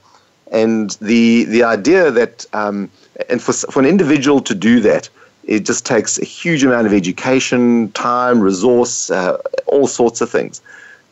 And 0.52 0.92
the 1.12 1.46
the 1.46 1.64
idea 1.64 2.12
that 2.12 2.46
um, 2.54 2.90
and 3.30 3.42
for 3.42 3.54
for 3.54 3.80
an 3.80 3.90
individual 3.96 4.40
to 4.42 4.56
do 4.70 4.80
that, 4.82 5.10
it 5.44 5.66
just 5.66 5.86
takes 5.86 6.20
a 6.20 6.26
huge 6.26 6.64
amount 6.64 6.86
of 6.88 6.94
education, 6.94 7.92
time, 7.94 8.40
resource, 8.40 9.10
uh, 9.10 9.38
all 9.66 9.88
sorts 9.88 10.22
of 10.22 10.30
things. 10.30 10.62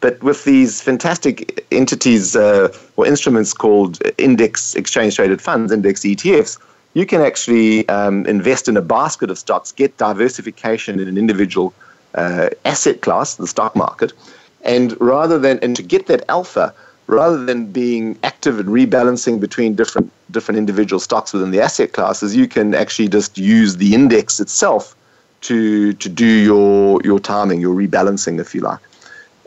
But 0.02 0.22
with 0.22 0.44
these 0.44 0.82
fantastic 0.82 1.66
entities 1.72 2.36
uh, 2.36 2.68
or 2.98 3.08
instruments 3.08 3.54
called 3.54 3.94
index 4.18 4.76
exchange 4.76 5.16
traded 5.16 5.42
funds, 5.42 5.72
index 5.72 6.02
ETFs, 6.02 6.60
you 6.94 7.06
can 7.06 7.22
actually 7.22 7.88
um, 7.90 8.26
invest 8.26 8.68
in 8.68 8.78
a 8.78 8.82
basket 8.82 9.30
of 9.32 9.38
stocks, 9.38 9.72
get 9.72 9.98
diversification 9.98 11.00
in 11.00 11.08
an 11.08 11.18
individual 11.18 11.74
uh, 12.14 12.50
asset 12.66 13.02
class, 13.02 13.36
the 13.36 13.48
stock 13.48 13.76
market, 13.76 14.14
and 14.62 15.00
rather 15.00 15.38
than 15.40 15.60
and 15.60 15.76
to 15.76 15.84
get 15.84 16.08
that 16.08 16.24
alpha, 16.30 16.74
rather 17.08 17.44
than 17.46 17.68
being 17.68 18.18
active 18.24 18.60
and 18.60 18.70
rebalancing 18.70 19.40
between 19.40 19.76
different 19.76 20.12
different 20.32 20.58
individual 20.58 21.00
stocks 21.00 21.34
within 21.34 21.52
the 21.52 21.62
asset 21.62 21.94
classes, 21.94 22.36
you 22.36 22.48
can 22.48 22.74
actually 22.74 23.08
just 23.08 23.38
use 23.38 23.78
the 23.78 23.94
index 23.94 24.40
itself 24.40 24.96
to 25.42 25.94
to 25.94 26.10
do 26.10 26.26
your 26.26 27.02
your 27.04 27.20
timing, 27.20 27.62
your 27.62 27.76
rebalancing, 27.76 28.40
if 28.40 28.56
you 28.56 28.62
like. 28.62 28.80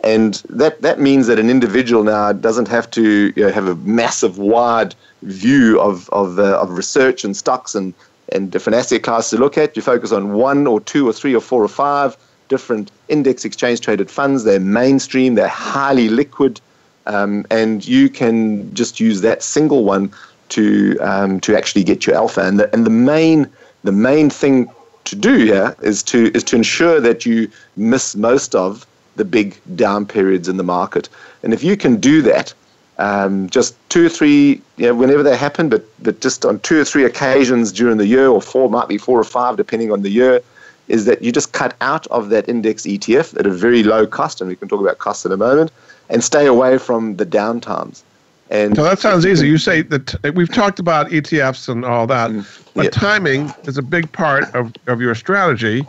And 0.04 0.34
that, 0.48 0.80
that 0.82 1.00
means 1.00 1.26
that 1.26 1.38
an 1.38 1.50
individual 1.50 2.04
now 2.04 2.32
doesn't 2.32 2.68
have 2.68 2.90
to 2.92 3.32
you 3.34 3.44
know, 3.44 3.50
have 3.50 3.66
a 3.66 3.74
massive, 3.76 4.38
wide 4.38 4.94
view 5.22 5.80
of, 5.80 6.08
of, 6.10 6.38
uh, 6.38 6.60
of 6.60 6.70
research 6.70 7.24
and 7.24 7.36
stocks 7.36 7.74
and, 7.74 7.94
and 8.32 8.50
different 8.50 8.76
asset 8.76 9.02
classes 9.02 9.30
to 9.30 9.38
look 9.38 9.58
at. 9.58 9.74
You 9.74 9.82
focus 9.82 10.12
on 10.12 10.34
one 10.34 10.66
or 10.66 10.80
two 10.80 11.08
or 11.08 11.12
three 11.12 11.34
or 11.34 11.40
four 11.40 11.64
or 11.64 11.68
five 11.68 12.16
different 12.48 12.90
index 13.08 13.44
exchange 13.44 13.80
traded 13.80 14.10
funds. 14.10 14.44
They're 14.44 14.60
mainstream, 14.60 15.34
they're 15.34 15.48
highly 15.48 16.08
liquid, 16.08 16.60
um, 17.08 17.44
and 17.50 17.86
you 17.86 18.08
can 18.08 18.72
just 18.74 19.00
use 19.00 19.20
that 19.22 19.42
single 19.42 19.84
one 19.84 20.12
to 20.50 20.96
um, 21.00 21.40
to 21.40 21.56
actually 21.56 21.84
get 21.84 22.06
your 22.06 22.16
alpha. 22.16 22.42
And 22.42 22.60
the, 22.60 22.72
and 22.72 22.86
the 22.86 22.90
main 22.90 23.50
the 23.84 23.92
main 23.92 24.30
thing 24.30 24.70
to 25.04 25.16
do 25.16 25.36
here 25.38 25.74
is 25.82 26.02
to 26.04 26.30
is 26.34 26.44
to 26.44 26.56
ensure 26.56 27.00
that 27.00 27.26
you 27.26 27.50
miss 27.76 28.14
most 28.14 28.54
of 28.54 28.86
the 29.16 29.24
big 29.24 29.58
down 29.74 30.06
periods 30.06 30.48
in 30.48 30.56
the 30.56 30.62
market. 30.62 31.08
And 31.42 31.52
if 31.52 31.62
you 31.64 31.76
can 31.76 31.96
do 31.96 32.22
that, 32.22 32.54
um, 32.98 33.48
just 33.50 33.76
two 33.88 34.06
or 34.06 34.08
three, 34.08 34.60
you 34.76 34.86
know, 34.86 34.94
whenever 34.94 35.22
they 35.22 35.36
happen, 35.36 35.68
but, 35.68 35.84
but 36.02 36.20
just 36.20 36.44
on 36.44 36.58
two 36.60 36.80
or 36.80 36.84
three 36.84 37.04
occasions 37.04 37.72
during 37.72 37.98
the 37.98 38.06
year, 38.06 38.28
or 38.28 38.40
four, 38.42 38.68
might 38.68 38.88
be 38.88 38.98
four 38.98 39.18
or 39.18 39.24
five, 39.24 39.56
depending 39.56 39.92
on 39.92 40.02
the 40.02 40.10
year, 40.10 40.40
is 40.88 41.04
that 41.04 41.22
you 41.22 41.30
just 41.30 41.52
cut 41.52 41.76
out 41.80 42.06
of 42.08 42.30
that 42.30 42.48
index 42.48 42.82
ETF 42.82 43.38
at 43.38 43.46
a 43.46 43.50
very 43.50 43.82
low 43.82 44.06
cost, 44.06 44.40
and 44.40 44.48
we 44.48 44.56
can 44.56 44.68
talk 44.68 44.80
about 44.80 44.98
costs 44.98 45.24
in 45.24 45.32
a 45.32 45.36
moment, 45.36 45.70
and 46.08 46.22
stay 46.24 46.46
away 46.46 46.78
from 46.78 47.16
the 47.16 47.26
downtimes. 47.26 48.02
And 48.50 48.76
so 48.76 48.82
that 48.82 48.98
sounds 48.98 49.26
easy. 49.26 49.46
You 49.48 49.58
say 49.58 49.82
that 49.82 50.34
we've 50.34 50.52
talked 50.52 50.78
about 50.78 51.08
ETFs 51.10 51.68
and 51.68 51.84
all 51.84 52.06
that, 52.06 52.30
mm, 52.30 52.44
but 52.74 52.84
yeah. 52.84 52.90
timing 52.90 53.52
is 53.64 53.76
a 53.76 53.82
big 53.82 54.10
part 54.12 54.54
of, 54.54 54.72
of 54.86 55.00
your 55.00 55.14
strategy. 55.14 55.86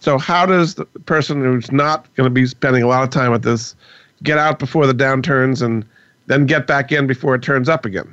So 0.00 0.18
how 0.18 0.46
does 0.46 0.76
the 0.76 0.84
person 0.84 1.42
who's 1.42 1.70
not 1.72 2.12
going 2.14 2.26
to 2.26 2.32
be 2.32 2.46
spending 2.46 2.82
a 2.82 2.86
lot 2.86 3.02
of 3.02 3.10
time 3.10 3.32
with 3.32 3.42
this 3.42 3.74
get 4.22 4.38
out 4.38 4.58
before 4.58 4.86
the 4.86 4.94
downturns 4.94 5.62
and 5.62 5.84
then 6.26 6.46
get 6.46 6.66
back 6.66 6.92
in 6.92 7.06
before 7.06 7.34
it 7.34 7.42
turns 7.42 7.68
up 7.68 7.84
again? 7.84 8.12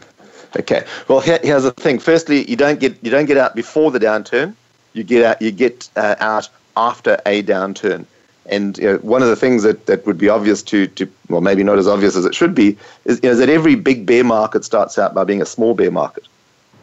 Okay. 0.58 0.86
Well, 1.08 1.20
here, 1.20 1.40
here's 1.44 1.64
the 1.64 1.72
thing. 1.72 2.00
Firstly, 2.00 2.50
you 2.50 2.56
don't 2.56 2.80
get 2.80 2.98
you 3.04 3.12
don't 3.12 3.26
get 3.26 3.38
out 3.38 3.56
before 3.56 3.92
the 3.92 4.00
downturn. 4.00 4.56
You 4.94 5.04
get 5.04 5.24
out 5.24 5.42
you 5.42 5.52
get 5.52 5.90
uh, 5.96 6.16
out 6.20 6.50
after 6.78 7.20
a 7.26 7.44
downturn. 7.44 8.06
And 8.48 8.78
you 8.78 8.86
know, 8.86 8.98
one 8.98 9.22
of 9.22 9.28
the 9.28 9.36
things 9.36 9.64
that, 9.64 9.88
that 9.88 10.06
would 10.06 10.18
be 10.18 10.30
obvious 10.30 10.62
to, 10.64 10.88
to, 10.88 11.10
well, 11.30 11.42
maybe 11.42 11.64
not 11.64 11.80
as 11.80 11.88
obvious 11.88 12.16
as 12.16 12.26
it 12.26 12.36
should 12.36 12.54
be, 12.54 12.78
is, 13.06 13.20
you 13.24 13.30
know, 13.30 13.32
is 13.32 13.40
that 13.40 13.50
every 13.50 13.76
big 13.76 14.06
bear 14.06 14.24
market 14.24 14.64
starts 14.64 15.00
out 15.00 15.14
by 15.14 15.24
being 15.24 15.42
a 15.42 15.46
small 15.46 15.74
bear 15.74 15.92
market. 15.92 16.28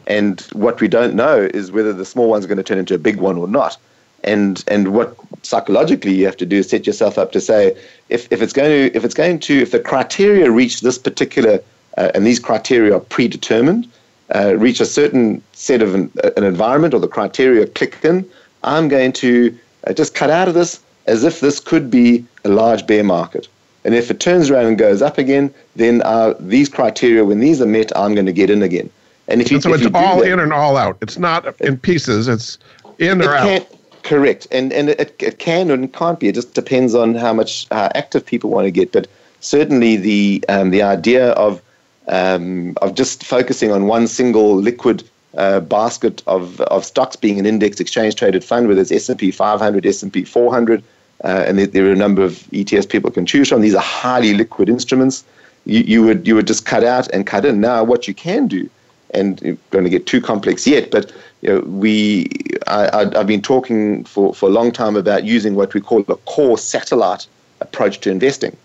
And 0.05 0.41
what 0.51 0.81
we 0.81 0.87
don't 0.87 1.15
know 1.15 1.49
is 1.53 1.71
whether 1.71 1.93
the 1.93 2.05
small 2.05 2.29
one's 2.29 2.45
going 2.45 2.57
to 2.57 2.63
turn 2.63 2.77
into 2.77 2.93
a 2.93 2.97
big 2.97 3.17
one 3.17 3.37
or 3.37 3.47
not. 3.47 3.77
And 4.25 4.63
and 4.67 4.93
what 4.93 5.15
psychologically 5.43 6.13
you 6.13 6.25
have 6.25 6.37
to 6.37 6.45
do 6.45 6.57
is 6.57 6.69
set 6.69 6.87
yourself 6.87 7.17
up 7.17 7.31
to 7.33 7.41
say, 7.41 7.77
if, 8.09 8.31
if 8.31 8.41
it's 8.41 8.53
going 8.53 8.69
to 8.69 8.97
if 8.97 9.03
it's 9.03 9.13
going 9.13 9.39
to 9.39 9.61
if 9.61 9.71
the 9.71 9.79
criteria 9.79 10.49
reach 10.49 10.81
this 10.81 10.97
particular 10.97 11.59
uh, 11.97 12.11
and 12.15 12.25
these 12.25 12.39
criteria 12.39 12.95
are 12.95 13.01
predetermined, 13.01 13.87
uh, 14.33 14.55
reach 14.57 14.79
a 14.79 14.85
certain 14.85 15.41
set 15.51 15.81
of 15.81 15.93
an, 15.93 16.11
an, 16.37 16.43
environment 16.43 16.93
or 16.93 16.99
the 16.99 17.07
criteria 17.07 17.67
click 17.67 17.97
in, 18.03 18.27
I'm 18.63 18.87
going 18.87 19.13
to 19.13 19.57
uh, 19.85 19.93
just 19.93 20.15
cut 20.15 20.29
out 20.29 20.47
of 20.47 20.53
this 20.53 20.79
as 21.05 21.23
if 21.23 21.39
this 21.39 21.59
could 21.59 21.89
be 21.89 22.25
a 22.43 22.49
large 22.49 22.85
bear 22.87 23.03
market. 23.03 23.47
And 23.85 23.93
if 23.93 24.09
it 24.09 24.19
turns 24.19 24.49
around 24.49 24.65
and 24.67 24.77
goes 24.77 25.01
up 25.01 25.17
again, 25.17 25.53
then 25.75 26.01
uh, 26.03 26.33
these 26.39 26.69
criteria, 26.69 27.25
when 27.25 27.39
these 27.39 27.61
are 27.61 27.65
met, 27.65 27.91
I'm 27.97 28.13
going 28.13 28.25
to 28.25 28.31
get 28.33 28.49
in 28.49 28.63
again. 28.63 28.89
And 29.27 29.41
if 29.41 29.51
you, 29.51 29.57
and 29.57 29.63
so 29.63 29.73
if 29.73 29.81
it's 29.81 29.95
all 29.95 30.19
that, 30.19 30.31
in 30.31 30.39
and 30.39 30.53
all 30.53 30.77
out. 30.77 30.97
It's 31.01 31.17
not 31.17 31.59
in 31.61 31.77
pieces. 31.77 32.27
It's 32.27 32.57
in 32.99 33.21
or 33.21 33.35
out. 33.35 33.67
Correct, 34.03 34.47
and 34.51 34.73
and 34.73 34.89
it, 34.89 35.15
it 35.19 35.39
can 35.39 35.71
and 35.71 35.91
can't 35.93 36.19
be. 36.19 36.27
It 36.27 36.35
just 36.35 36.53
depends 36.53 36.93
on 36.93 37.15
how 37.15 37.31
much 37.31 37.67
uh, 37.71 37.87
active 37.95 38.25
people 38.25 38.49
want 38.49 38.65
to 38.65 38.71
get. 38.71 38.91
But 38.91 39.07
certainly 39.39 39.95
the 39.95 40.43
um, 40.49 40.71
the 40.71 40.81
idea 40.81 41.31
of 41.31 41.61
um, 42.09 42.73
of 42.81 42.95
just 42.95 43.23
focusing 43.23 43.71
on 43.71 43.87
one 43.87 44.07
single 44.07 44.57
liquid 44.57 45.09
uh, 45.37 45.59
basket 45.61 46.21
of 46.27 46.61
of 46.61 46.85
stocks 46.85 47.15
being 47.15 47.39
an 47.39 47.45
index 47.45 47.79
exchange 47.79 48.15
traded 48.15 48.43
fund, 48.43 48.67
whether 48.67 48.81
it's 48.81 48.91
S 48.91 49.09
and 49.09 49.19
P 49.19 49.31
500, 49.31 49.85
S 49.85 50.03
and 50.03 50.13
P 50.13 50.23
400, 50.23 50.83
uh, 51.23 51.43
and 51.47 51.59
there, 51.59 51.85
are 51.87 51.91
a 51.91 51.95
number 51.95 52.21
of 52.21 52.33
ETFs 52.51 52.87
people 52.87 53.09
can 53.09 53.25
choose 53.25 53.49
from. 53.49 53.61
These 53.61 53.75
are 53.75 53.81
highly 53.81 54.33
liquid 54.33 54.69
instruments. 54.69 55.23
You, 55.65 55.79
you 55.81 56.03
would 56.03 56.27
you 56.27 56.35
would 56.35 56.47
just 56.47 56.65
cut 56.65 56.83
out 56.83 57.09
and 57.13 57.25
cut 57.25 57.45
in. 57.45 57.61
Now, 57.61 57.83
what 57.83 58.07
you 58.07 58.13
can 58.13 58.47
do, 58.47 58.69
and 59.11 59.41
you're 59.41 59.57
going 59.71 59.85
to 59.85 59.89
get 59.89 60.05
too 60.05 60.21
complex 60.21 60.67
yet, 60.67 60.91
but 60.91 61.11
you 61.41 61.49
know, 61.49 61.59
we 61.61 62.29
I, 62.67 63.09
have 63.13 63.27
been 63.27 63.41
talking 63.41 64.03
for, 64.03 64.33
for 64.33 64.49
a 64.49 64.51
long 64.51 64.71
time 64.71 64.95
about 64.95 65.23
using 65.23 65.55
what 65.55 65.73
we 65.73 65.81
call 65.81 66.01
a 66.07 66.15
core 66.15 66.57
satellite 66.57 67.27
approach 67.61 67.99
to 68.01 68.11
investing, 68.11 68.55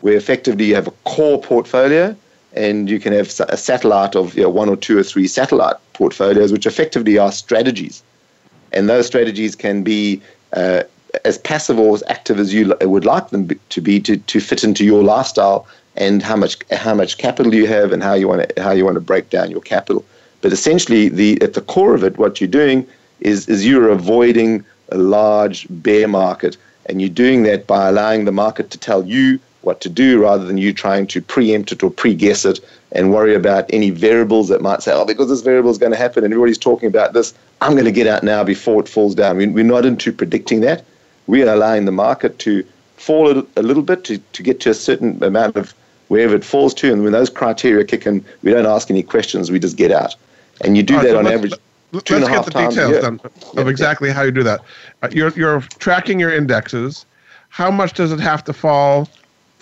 where 0.00 0.16
effectively 0.16 0.66
you 0.66 0.74
have 0.74 0.86
a 0.86 0.92
core 1.04 1.40
portfolio 1.40 2.16
and 2.54 2.88
you 2.88 3.00
can 3.00 3.12
have 3.12 3.28
a 3.48 3.56
satellite 3.56 4.14
of 4.16 4.34
you 4.36 4.42
know, 4.42 4.48
one 4.48 4.68
or 4.68 4.76
two 4.76 4.98
or 4.98 5.02
three 5.02 5.26
satellite 5.26 5.76
portfolios, 5.92 6.52
which 6.52 6.66
effectively 6.66 7.18
are 7.18 7.32
strategies. 7.32 8.02
And 8.72 8.88
those 8.88 9.06
strategies 9.06 9.54
can 9.54 9.82
be 9.82 10.20
uh, 10.52 10.84
as 11.24 11.38
passive 11.38 11.78
or 11.78 11.94
as 11.94 12.02
active 12.08 12.38
as 12.38 12.52
you 12.52 12.74
would 12.80 13.04
like 13.04 13.30
them 13.30 13.48
to 13.68 13.80
be 13.80 14.00
to, 14.00 14.16
to 14.16 14.40
fit 14.40 14.64
into 14.64 14.84
your 14.84 15.02
lifestyle 15.02 15.66
and 15.96 16.22
how 16.22 16.36
much 16.36 16.56
how 16.72 16.94
much 16.94 17.18
capital 17.18 17.54
you 17.54 17.66
have 17.66 17.92
and 17.92 18.02
how 18.02 18.14
you 18.14 18.26
want 18.26 18.48
to 18.48 18.62
how 18.62 18.72
you 18.72 18.84
want 18.84 18.96
to 18.96 19.00
break 19.00 19.30
down 19.30 19.50
your 19.50 19.60
capital. 19.60 20.04
But 20.40 20.52
essentially, 20.52 21.08
the 21.08 21.40
at 21.42 21.54
the 21.54 21.60
core 21.60 21.94
of 21.94 22.02
it, 22.04 22.18
what 22.18 22.40
you're 22.40 22.48
doing 22.48 22.86
is 23.20 23.48
is 23.48 23.66
you're 23.66 23.88
avoiding 23.88 24.64
a 24.90 24.98
large 24.98 25.66
bear 25.70 26.08
market, 26.08 26.56
and 26.86 27.00
you're 27.00 27.10
doing 27.10 27.44
that 27.44 27.66
by 27.66 27.88
allowing 27.88 28.24
the 28.24 28.32
market 28.32 28.70
to 28.70 28.78
tell 28.78 29.04
you 29.04 29.38
what 29.64 29.80
to 29.80 29.88
do 29.88 30.22
rather 30.22 30.44
than 30.44 30.58
you 30.58 30.72
trying 30.72 31.06
to 31.08 31.20
preempt 31.20 31.72
it 31.72 31.82
or 31.82 31.90
pre-guess 31.90 32.44
it 32.44 32.60
and 32.92 33.12
worry 33.12 33.34
about 33.34 33.64
any 33.70 33.90
variables 33.90 34.48
that 34.48 34.62
might 34.62 34.82
say, 34.82 34.92
oh, 34.92 35.04
because 35.04 35.28
this 35.28 35.40
variable 35.40 35.70
is 35.70 35.78
going 35.78 35.92
to 35.92 35.98
happen 35.98 36.24
and 36.24 36.32
everybody's 36.32 36.58
talking 36.58 36.86
about 36.86 37.12
this, 37.12 37.34
I'm 37.60 37.72
going 37.72 37.84
to 37.84 37.92
get 37.92 38.06
out 38.06 38.22
now 38.22 38.44
before 38.44 38.80
it 38.80 38.88
falls 38.88 39.14
down. 39.14 39.36
We're 39.36 39.64
not 39.64 39.84
into 39.84 40.12
predicting 40.12 40.60
that. 40.60 40.84
We 41.26 41.42
are 41.42 41.52
allowing 41.52 41.86
the 41.86 41.92
market 41.92 42.38
to 42.40 42.64
fall 42.96 43.44
a 43.56 43.62
little 43.62 43.82
bit 43.82 44.04
to, 44.04 44.18
to 44.18 44.42
get 44.42 44.60
to 44.60 44.70
a 44.70 44.74
certain 44.74 45.22
amount 45.22 45.56
of 45.56 45.74
wherever 46.08 46.34
it 46.34 46.44
falls 46.44 46.74
to. 46.74 46.92
And 46.92 47.02
when 47.02 47.12
those 47.12 47.30
criteria 47.30 47.84
kick 47.84 48.06
in, 48.06 48.24
we 48.42 48.52
don't 48.52 48.66
ask 48.66 48.90
any 48.90 49.02
questions, 49.02 49.50
we 49.50 49.58
just 49.58 49.76
get 49.76 49.90
out. 49.90 50.14
And 50.62 50.76
you 50.76 50.82
do 50.82 50.96
right, 50.96 51.04
that 51.04 51.10
so 51.10 51.18
on 51.18 51.26
average. 51.26 51.54
Let's 51.92 52.04
get 52.10 52.44
the 52.44 52.68
details 52.68 53.02
then 53.02 53.20
of 53.56 53.68
exactly 53.68 54.10
how 54.10 54.22
you 54.22 54.32
do 54.32 54.42
that. 54.42 54.60
Uh, 55.02 55.08
you're, 55.12 55.30
you're 55.30 55.60
tracking 55.78 56.18
your 56.18 56.32
indexes. 56.32 57.06
How 57.50 57.70
much 57.70 57.92
does 57.92 58.10
it 58.10 58.18
have 58.20 58.42
to 58.44 58.52
fall 58.52 59.08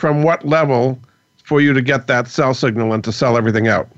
from 0.03 0.25
what 0.25 0.45
level 0.45 0.99
for 1.45 1.61
you 1.61 1.73
to 1.73 1.81
get 1.81 2.09
that 2.09 2.27
sell 2.27 2.55
signal 2.55 2.93
and 2.93 3.05
to 3.05 3.13
sell 3.13 3.37
everything 3.37 3.69
out? 3.69 3.89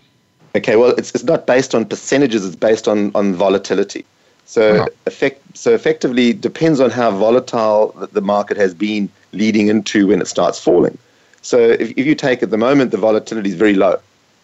Okay, 0.55 0.77
well, 0.77 0.90
it's, 0.99 1.14
it's 1.14 1.25
not 1.25 1.47
based 1.47 1.75
on 1.75 1.87
percentages, 1.87 2.45
it's 2.45 2.55
based 2.55 2.87
on, 2.87 3.11
on 3.14 3.35
volatility. 3.35 4.05
So, 4.45 4.81
uh-huh. 4.81 4.88
effect, 5.07 5.40
so 5.57 5.73
effectively, 5.73 6.35
depends 6.35 6.79
on 6.79 6.90
how 6.90 7.11
volatile 7.11 7.93
the 8.12 8.21
market 8.21 8.59
has 8.59 8.75
been 8.75 9.09
leading 9.33 9.69
into 9.69 10.09
when 10.09 10.21
it 10.21 10.29
starts 10.29 10.61
falling. 10.61 10.99
So, 11.40 11.59
if, 11.59 11.93
if 11.97 12.05
you 12.05 12.14
take 12.14 12.43
at 12.43 12.51
the 12.51 12.59
moment, 12.59 12.90
the 12.90 12.99
volatility 12.99 13.49
is 13.49 13.55
very 13.55 13.75
low 13.75 13.99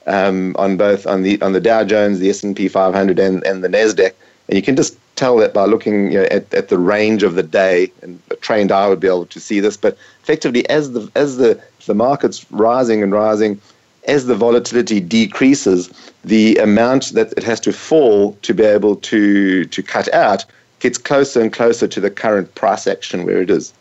um, 0.06 0.56
on 0.58 0.78
both 0.78 1.06
on 1.06 1.24
the 1.24 1.40
on 1.42 1.52
the 1.52 1.60
Dow 1.60 1.84
Jones, 1.84 2.20
the 2.20 2.30
S 2.30 2.42
and 2.42 2.56
P 2.56 2.68
500, 2.68 3.18
and 3.18 3.44
and 3.44 3.62
the 3.62 3.68
Nasdaq, 3.68 4.14
and 4.50 4.56
you 4.56 4.62
can 4.62 4.74
just 4.74 4.98
tell 5.14 5.36
that 5.36 5.54
by 5.54 5.64
looking 5.64 6.10
you 6.10 6.18
know, 6.18 6.24
at, 6.24 6.52
at 6.52 6.70
the 6.70 6.78
range 6.78 7.22
of 7.22 7.36
the 7.36 7.42
day, 7.42 7.92
and 8.02 8.20
a 8.30 8.36
trained 8.36 8.72
eye 8.72 8.88
would 8.88 8.98
be 8.98 9.06
able 9.06 9.26
to 9.26 9.38
see 9.38 9.60
this. 9.60 9.76
But 9.76 9.96
effectively, 10.24 10.68
as 10.68 10.90
the 10.90 11.08
as 11.14 11.36
the 11.36 11.62
the 11.86 11.94
market's 11.94 12.44
rising 12.50 13.00
and 13.00 13.12
rising, 13.12 13.60
as 14.08 14.26
the 14.26 14.34
volatility 14.34 14.98
decreases, 14.98 15.88
the 16.24 16.56
amount 16.56 17.12
that 17.12 17.32
it 17.36 17.44
has 17.44 17.60
to 17.60 17.72
fall 17.72 18.36
to 18.42 18.52
be 18.52 18.64
able 18.64 18.96
to 18.96 19.66
to 19.66 19.82
cut 19.84 20.12
out 20.12 20.44
gets 20.80 20.98
closer 20.98 21.40
and 21.40 21.52
closer 21.52 21.86
to 21.86 22.00
the 22.00 22.10
current 22.10 22.52
price 22.56 22.88
action 22.88 23.24
where 23.24 23.40
it 23.40 23.50
is. 23.50 23.72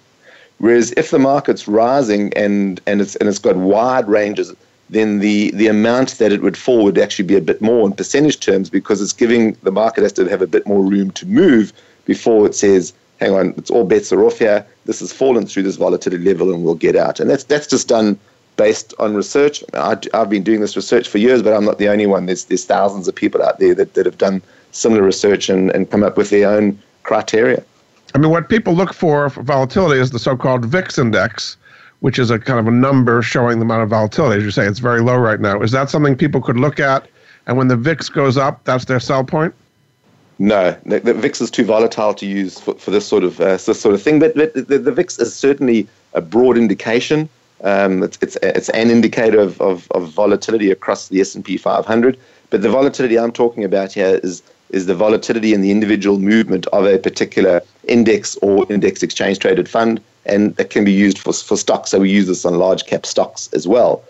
Whereas 0.60 0.92
if 0.98 1.10
the 1.10 1.20
market's 1.20 1.68
rising 1.68 2.32
and 2.36 2.80
and 2.86 3.02
it's 3.02 3.16
and 3.16 3.28
it's 3.28 3.40
got 3.40 3.56
wide 3.56 4.08
ranges 4.08 4.54
then 4.90 5.20
the, 5.20 5.52
the 5.52 5.68
amount 5.68 6.18
that 6.18 6.32
it 6.32 6.42
would 6.42 6.58
fall 6.58 6.84
would 6.84 6.98
actually 6.98 7.26
be 7.26 7.36
a 7.36 7.42
bit 7.42 7.62
more 7.62 7.86
in 7.86 7.94
percentage 7.94 8.40
terms 8.40 8.70
because 8.70 9.02
it's 9.02 9.14
giving 9.14 9.54
the 9.64 9.72
market 9.72 10.02
has 10.02 10.14
to 10.14 10.28
have 10.28 10.42
a 10.42 10.48
bit 10.48 10.66
more 10.66 10.84
room 10.84 11.12
to 11.12 11.26
move 11.26 11.72
before 12.06 12.48
it 12.48 12.56
says, 12.56 12.94
hang 13.20 13.34
on, 13.34 13.54
it's 13.58 13.70
all 13.70 13.86
bets 13.86 14.12
are 14.12 14.24
off 14.24 14.40
here. 14.40 14.66
This 14.86 15.00
has 15.02 15.14
fallen 15.14 15.46
through 15.46 15.64
this 15.64 15.76
volatility 15.76 16.24
level 16.24 16.54
and 16.54 16.64
we'll 16.64 16.76
get 16.76 16.96
out. 16.96 17.20
And 17.20 17.30
that's, 17.30 17.44
that's 17.44 17.68
just 17.68 17.88
done 17.88 18.18
based 18.58 18.94
on 19.00 19.16
research. 19.16 19.64
I, 19.74 19.98
have 20.14 20.30
been 20.30 20.44
doing 20.44 20.62
this 20.62 20.76
research 20.76 21.08
for 21.08 21.18
years, 21.18 21.44
but 21.44 21.54
I'm 21.54 21.66
not 21.66 21.78
the 21.78 21.88
only 21.90 22.08
one. 22.08 22.26
There's, 22.26 22.46
there's 22.46 22.66
thousands 22.66 23.08
of 23.08 23.16
people 23.16 23.44
out 23.44 23.60
there 23.60 23.76
that, 23.76 23.94
that 23.94 24.06
have 24.06 24.18
done 24.18 24.42
similar 24.72 25.04
research 25.04 25.50
and, 25.50 25.70
and 25.72 25.90
come 25.90 26.04
up 26.04 26.18
with 26.18 26.30
their 26.30 26.50
own 26.50 26.80
criteria. 27.04 27.64
I 28.16 28.18
mean, 28.18 28.32
what 28.32 28.50
people 28.50 28.74
look 28.74 28.94
for 28.94 29.30
for 29.30 29.44
volatility 29.44 30.02
is 30.02 30.12
the 30.12 30.20
so-called 30.20 30.66
VIX 30.66 30.98
index, 30.98 31.58
which 32.02 32.18
is 32.18 32.32
a 32.32 32.40
kind 32.40 32.60
of 32.60 32.68
a 32.68 32.72
number 32.72 33.22
showing 33.22 33.60
the 33.60 33.66
amount 33.66 33.84
of 33.84 33.90
volatility. 33.90 34.38
As 34.38 34.44
you 34.44 34.52
say, 34.52 34.66
it's 34.66 34.80
very 34.80 35.02
low 35.02 35.18
right 35.18 35.40
now. 35.40 35.62
Is 35.62 35.72
that 35.72 35.90
something 35.90 36.16
people 36.16 36.42
could 36.42 36.58
look 36.58 36.80
at? 36.80 37.08
And 37.48 37.58
when 37.58 37.68
the 37.68 37.76
VIX 37.76 38.08
goes 38.10 38.38
up, 38.38 38.64
that's 38.64 38.86
their 38.86 39.00
sell 39.00 39.24
point? 39.24 39.54
No, 40.38 40.78
the, 40.86 41.00
the 41.02 41.14
VIX 41.14 41.42
is 41.42 41.52
too 41.52 41.66
volatile 41.66 42.14
to 42.14 42.26
use 42.26 42.60
for, 42.60 42.74
for 42.76 42.92
this 42.92 43.06
sort 43.06 43.24
of 43.24 43.42
uh, 43.42 43.58
this 43.58 43.82
sort 43.82 43.94
of 43.94 44.02
thing. 44.02 44.20
But, 44.20 44.36
but 44.36 44.54
the, 44.54 44.78
the, 44.78 44.92
VIX 44.92 45.20
is 45.20 45.36
certainly 45.36 45.88
a 46.14 46.22
broad 46.22 46.58
indication. 46.58 47.28
Um, 47.62 48.04
it's, 48.04 48.18
it's, 48.22 48.38
it's 48.42 48.70
an 48.70 48.90
indicator 48.90 49.40
of, 49.40 49.60
of, 49.60 49.92
of 49.92 50.10
volatility 50.10 50.72
across 50.72 51.10
the 51.10 51.20
S&P 51.20 51.58
500. 51.58 52.18
But 52.52 52.62
the 52.62 52.70
volatility 52.70 53.20
I'm 53.20 53.34
talking 53.34 53.64
about 53.66 53.92
here 53.92 54.20
is 54.24 54.42
is 54.70 54.86
the 54.86 54.96
volatility 54.96 55.54
in 55.54 55.62
the 55.62 55.72
individual 55.72 56.20
movement 56.20 56.68
of 56.68 56.86
a 56.86 57.00
particular 57.00 57.62
index 57.88 58.36
or 58.44 58.72
index 58.72 59.02
exchange 59.02 59.40
traded 59.40 59.68
fund 59.68 60.00
and 60.26 60.60
it 60.60 60.70
can 60.70 60.84
be 60.84 60.92
used 60.92 61.18
for, 61.18 61.34
for 61.34 61.58
stocks. 61.58 61.92
So 61.92 62.00
we 62.00 62.10
use 62.10 62.28
this 62.28 62.46
on 62.46 62.56
large 62.56 62.86
cap 62.86 63.06
stocks 63.06 63.50
as 63.54 63.68
well. 63.68 64.04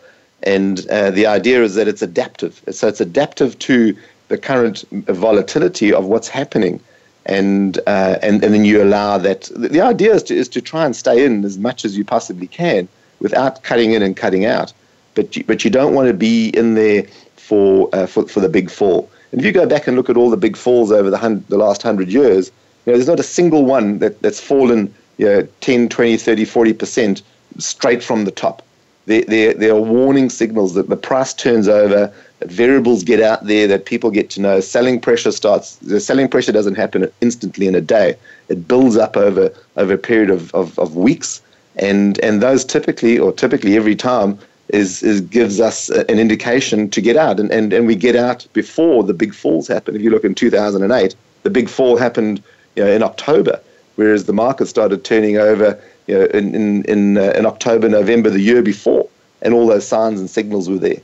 And 0.43 0.87
uh, 0.89 1.11
the 1.11 1.25
idea 1.25 1.63
is 1.63 1.75
that 1.75 1.87
it's 1.87 2.01
adaptive. 2.01 2.61
So 2.71 2.87
it's 2.87 3.01
adaptive 3.01 3.59
to 3.59 3.95
the 4.29 4.37
current 4.37 4.83
volatility 4.91 5.93
of 5.93 6.05
what's 6.05 6.27
happening. 6.27 6.79
And, 7.25 7.77
uh, 7.87 8.17
and, 8.21 8.43
and 8.43 8.53
then 8.53 8.65
you 8.65 8.81
allow 8.81 9.17
that. 9.17 9.49
The 9.55 9.81
idea 9.81 10.13
is 10.13 10.23
to, 10.23 10.35
is 10.35 10.49
to 10.49 10.61
try 10.61 10.85
and 10.85 10.95
stay 10.95 11.25
in 11.25 11.43
as 11.45 11.57
much 11.57 11.85
as 11.85 11.97
you 11.97 12.05
possibly 12.05 12.47
can 12.47 12.87
without 13.19 13.63
cutting 13.63 13.91
in 13.91 14.01
and 14.01 14.15
cutting 14.15 14.45
out. 14.45 14.73
but 15.19 15.35
you, 15.35 15.43
but 15.43 15.63
you 15.65 15.69
don't 15.69 15.93
want 15.93 16.07
to 16.07 16.13
be 16.13 16.49
in 16.49 16.75
there 16.75 17.03
for, 17.35 17.89
uh, 17.93 18.05
for, 18.05 18.27
for 18.27 18.39
the 18.39 18.49
big 18.49 18.69
fall. 18.69 19.09
And 19.31 19.41
if 19.41 19.45
you 19.45 19.51
go 19.51 19.65
back 19.65 19.87
and 19.87 19.95
look 19.97 20.09
at 20.09 20.17
all 20.17 20.29
the 20.29 20.37
big 20.37 20.55
falls 20.55 20.91
over 20.91 21.09
the, 21.09 21.17
hun- 21.17 21.43
the 21.49 21.57
last 21.57 21.81
hundred 21.83 22.09
years, 22.09 22.51
you 22.85 22.91
know, 22.91 22.97
there's 22.97 23.07
not 23.07 23.19
a 23.19 23.23
single 23.23 23.65
one 23.65 23.99
that, 23.99 24.21
that's 24.21 24.39
fallen 24.39 24.93
you 25.19 25.25
know, 25.25 25.47
10, 25.59 25.89
20, 25.89 26.17
30, 26.17 26.45
40% 26.45 27.21
straight 27.57 28.01
from 28.01 28.23
the 28.23 28.31
top. 28.31 28.63
There, 29.05 29.23
there, 29.23 29.53
there 29.53 29.75
are 29.75 29.81
warning 29.81 30.29
signals 30.29 30.75
that 30.75 30.87
the 30.87 30.95
price 30.95 31.33
turns 31.33 31.67
over, 31.67 32.11
that 32.39 32.49
variables 32.49 33.03
get 33.03 33.21
out 33.21 33.45
there, 33.45 33.67
that 33.67 33.85
people 33.85 34.11
get 34.11 34.29
to 34.31 34.41
know. 34.41 34.61
Selling 34.61 35.01
pressure 35.01 35.31
starts, 35.31 35.75
the 35.77 35.99
selling 35.99 36.29
pressure 36.29 36.53
doesn't 36.53 36.75
happen 36.75 37.11
instantly 37.19 37.67
in 37.67 37.75
a 37.75 37.81
day. 37.81 38.15
It 38.47 38.65
builds 38.65 38.95
up 38.95 39.17
over, 39.17 39.53
over 39.75 39.93
a 39.93 39.97
period 39.97 40.29
of, 40.29 40.55
of, 40.55 40.79
of 40.79 40.95
weeks. 40.95 41.41
And, 41.75 42.17
and 42.19 42.41
those 42.41 42.63
typically, 42.63 43.19
or 43.19 43.33
typically 43.33 43.75
every 43.75 43.95
time, 43.95 44.39
is, 44.69 45.03
is 45.03 45.19
gives 45.19 45.59
us 45.59 45.89
an 45.89 46.17
indication 46.17 46.89
to 46.91 47.01
get 47.01 47.17
out. 47.17 47.41
And, 47.41 47.51
and, 47.51 47.73
and 47.73 47.87
we 47.87 47.95
get 47.95 48.15
out 48.15 48.47
before 48.53 49.03
the 49.03 49.13
big 49.13 49.33
falls 49.33 49.67
happen. 49.67 49.95
If 49.95 50.01
you 50.01 50.11
look 50.11 50.23
in 50.23 50.35
2008, 50.35 51.15
the 51.43 51.49
big 51.49 51.67
fall 51.67 51.97
happened 51.97 52.41
you 52.75 52.85
know, 52.85 52.89
in 52.89 53.03
October, 53.03 53.59
whereas 53.99 54.23
the 54.23 54.33
market 54.33 54.65
started 54.65 55.03
turning 55.03 55.35
over 55.35 55.77
you 56.07 56.17
know, 56.17 56.23
in, 56.27 56.55
in, 56.55 56.85
in, 56.85 57.17
uh, 57.17 57.33
in 57.35 57.45
October, 57.45 57.89
November 57.89 58.29
the 58.29 58.39
year 58.39 58.61
before. 58.61 59.09
And 59.41 59.53
all 59.53 59.67
those 59.67 59.85
signs 59.85 60.21
and 60.21 60.29
signals 60.29 60.69
were 60.69 60.77
there. 60.77 61.01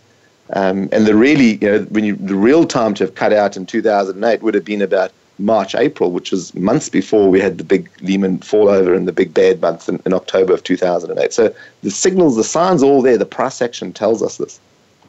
Um, 0.53 0.87
and 0.93 1.05
the 1.05 1.13
really, 1.13 1.55
you 1.57 1.69
know, 1.69 1.79
when 1.89 2.05
you, 2.05 2.15
the 2.15 2.35
real 2.35 2.65
time 2.65 2.93
to 2.93 3.03
have 3.03 3.13
cut 3.13 3.33
out 3.33 3.57
in 3.57 3.65
2008 3.65 4.41
would 4.41 4.53
have 4.53 4.63
been 4.63 4.81
about 4.81 5.11
March, 5.39 5.75
April, 5.75 6.11
which 6.11 6.31
was 6.31 6.55
months 6.55 6.87
before 6.87 7.29
we 7.29 7.41
had 7.41 7.57
the 7.57 7.65
big 7.65 7.89
Lehman 8.01 8.37
fallover 8.37 8.93
and 8.93 9.09
the 9.09 9.11
big 9.11 9.33
bad 9.33 9.59
month 9.59 9.89
in, 9.89 10.01
in 10.05 10.13
October 10.13 10.53
of 10.53 10.63
2008. 10.63 11.33
So 11.33 11.53
the 11.83 11.91
signals, 11.91 12.37
the 12.37 12.45
signs, 12.45 12.81
all 12.81 13.01
there. 13.01 13.17
The 13.17 13.25
price 13.25 13.61
action 13.61 13.91
tells 13.91 14.23
us 14.23 14.37
this. 14.37 14.61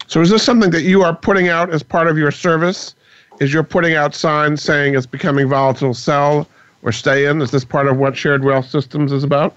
So 0.09 0.21
is 0.21 0.31
this 0.31 0.43
something 0.43 0.71
that 0.71 0.83
you 0.83 1.03
are 1.03 1.15
putting 1.15 1.47
out 1.47 1.71
as 1.71 1.85
part 1.85 2.09
of 2.09 2.19
your 2.19 2.33
service? 2.33 2.97
Is 3.39 3.53
you're 3.53 3.63
putting 3.63 3.95
out 3.95 4.13
signs 4.13 4.61
saying 4.61 4.97
it's 4.97 5.07
becoming 5.07 5.49
volatile, 5.49 5.95
sell 5.95 6.49
or 6.87 6.93
stay 6.93 7.27
in? 7.27 7.43
Is 7.43 7.51
this 7.51 7.65
part 7.65 7.89
of 7.89 7.99
what 7.99 8.17
Share 8.17 8.41
Wealth 8.41 8.71
Systems 8.71 9.13
is 9.13 9.25
about? 9.25 9.55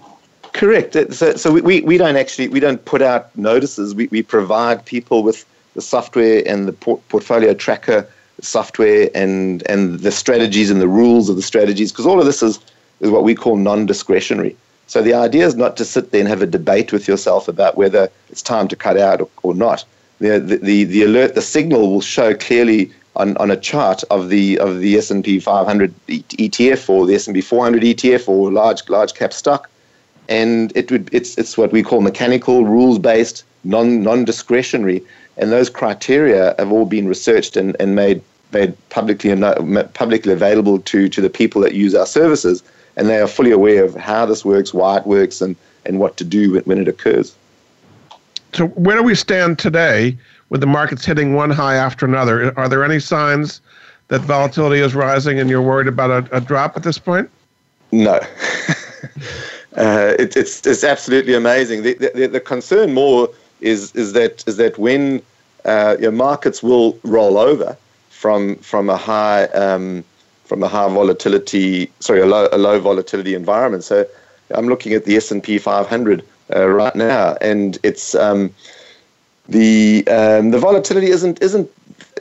Correct. 0.52 0.96
Uh, 0.96 1.10
so, 1.12 1.36
so 1.36 1.52
we, 1.52 1.80
we 1.80 1.96
don't 1.96 2.16
actually 2.16 2.48
we 2.48 2.60
don't 2.60 2.84
put 2.84 3.00
out 3.00 3.34
notices. 3.38 3.94
We, 3.94 4.08
we 4.08 4.22
provide 4.22 4.84
people 4.84 5.22
with 5.22 5.46
the 5.74 5.80
software 5.80 6.42
and 6.44 6.66
the 6.66 6.72
port- 6.72 7.08
portfolio 7.08 7.54
tracker 7.54 8.06
software 8.42 9.08
and 9.14 9.62
and 9.68 10.00
the 10.00 10.10
strategies 10.10 10.70
and 10.70 10.80
the 10.80 10.88
rules 10.88 11.28
of 11.28 11.36
the 11.36 11.42
strategies 11.42 11.92
because 11.92 12.06
all 12.06 12.18
of 12.18 12.26
this 12.26 12.42
is 12.42 12.58
is 13.00 13.10
what 13.10 13.22
we 13.22 13.34
call 13.34 13.56
non-discretionary. 13.56 14.56
So 14.88 15.02
the 15.02 15.14
idea 15.14 15.46
is 15.46 15.54
not 15.54 15.76
to 15.76 15.84
sit 15.84 16.10
there 16.10 16.20
and 16.20 16.28
have 16.28 16.42
a 16.42 16.46
debate 16.46 16.92
with 16.92 17.06
yourself 17.06 17.46
about 17.46 17.76
whether 17.76 18.10
it's 18.28 18.42
time 18.42 18.66
to 18.68 18.76
cut 18.76 18.98
out 18.98 19.20
or, 19.20 19.28
or 19.44 19.54
not. 19.54 19.84
The, 20.18 20.38
the, 20.40 20.84
the 20.84 21.02
alert, 21.04 21.34
the 21.34 21.40
signal 21.40 21.90
will 21.92 22.00
show 22.00 22.34
clearly 22.34 22.92
on, 23.16 23.36
on 23.38 23.50
a 23.50 23.56
chart 23.56 24.02
of 24.10 24.28
the 24.28 24.58
of 24.58 24.80
the 24.80 24.96
S&P 24.96 25.40
500 25.40 25.94
ETF 26.06 26.88
or 26.88 27.06
the 27.06 27.14
S&P 27.14 27.40
400 27.40 27.82
ETF 27.82 28.28
or 28.28 28.52
large 28.52 28.88
large 28.88 29.14
cap 29.14 29.32
stock, 29.32 29.68
and 30.28 30.72
it 30.76 30.90
would 30.90 31.08
it's 31.12 31.36
it's 31.36 31.58
what 31.58 31.72
we 31.72 31.82
call 31.82 32.00
mechanical, 32.00 32.64
rules 32.64 32.98
based, 32.98 33.44
non 33.64 34.02
non 34.02 34.24
discretionary, 34.24 35.02
and 35.36 35.50
those 35.50 35.68
criteria 35.68 36.54
have 36.58 36.72
all 36.72 36.86
been 36.86 37.08
researched 37.08 37.56
and, 37.56 37.76
and 37.80 37.94
made 37.94 38.22
made 38.52 38.76
publicly 38.90 39.32
uh, 39.32 39.84
publicly 39.94 40.32
available 40.32 40.78
to 40.80 41.08
to 41.08 41.20
the 41.20 41.30
people 41.30 41.60
that 41.62 41.74
use 41.74 41.94
our 41.94 42.06
services, 42.06 42.62
and 42.96 43.08
they 43.08 43.20
are 43.20 43.26
fully 43.26 43.50
aware 43.50 43.84
of 43.84 43.94
how 43.96 44.24
this 44.24 44.44
works, 44.44 44.72
why 44.72 44.98
it 44.98 45.06
works, 45.06 45.40
and 45.40 45.56
and 45.84 45.98
what 45.98 46.16
to 46.16 46.24
do 46.24 46.52
when, 46.52 46.62
when 46.62 46.78
it 46.78 46.88
occurs. 46.88 47.34
So 48.52 48.66
where 48.68 48.96
do 48.96 49.02
we 49.02 49.14
stand 49.14 49.58
today 49.58 50.16
with 50.50 50.60
the 50.60 50.66
markets 50.66 51.04
hitting 51.04 51.34
one 51.34 51.50
high 51.50 51.76
after 51.76 52.04
another? 52.04 52.56
Are 52.58 52.68
there 52.68 52.84
any 52.84 53.00
signs 53.00 53.62
that 54.08 54.20
volatility 54.22 54.80
is 54.80 54.94
rising, 54.94 55.38
and 55.38 55.48
you're 55.48 55.62
worried 55.62 55.88
about 55.88 56.10
a, 56.10 56.36
a 56.36 56.40
drop 56.40 56.76
at 56.76 56.82
this 56.82 56.98
point? 56.98 57.30
No. 57.92 58.14
uh, 59.76 60.14
it, 60.18 60.36
it's 60.36 60.66
it's 60.66 60.84
absolutely 60.84 61.34
amazing. 61.34 61.82
The, 61.82 61.94
the, 61.94 62.26
the 62.26 62.40
concern 62.40 62.92
more 62.92 63.30
is 63.60 63.94
is 63.94 64.12
that 64.12 64.44
is 64.46 64.56
that 64.58 64.78
when 64.78 65.22
uh, 65.64 65.96
your 66.00 66.12
markets 66.12 66.62
will 66.62 66.98
roll 67.02 67.38
over 67.38 67.76
from 68.10 68.56
from 68.56 68.90
a 68.90 68.96
high 68.96 69.44
um, 69.46 70.04
from 70.44 70.62
a 70.64 70.68
high 70.68 70.88
volatility, 70.88 71.90
sorry, 72.00 72.20
a 72.20 72.26
low, 72.26 72.48
a 72.50 72.58
low 72.58 72.80
volatility 72.80 73.34
environment. 73.34 73.84
So 73.84 74.04
I'm 74.50 74.66
looking 74.66 74.94
at 74.94 75.04
the 75.04 75.16
S&P 75.16 75.58
500 75.58 76.24
uh, 76.56 76.68
right 76.68 76.96
now, 76.96 77.36
and 77.40 77.78
it's 77.84 78.16
um, 78.16 78.52
the 79.50 80.06
um, 80.08 80.50
the 80.50 80.58
volatility 80.58 81.08
isn't 81.08 81.42
isn't 81.42 81.70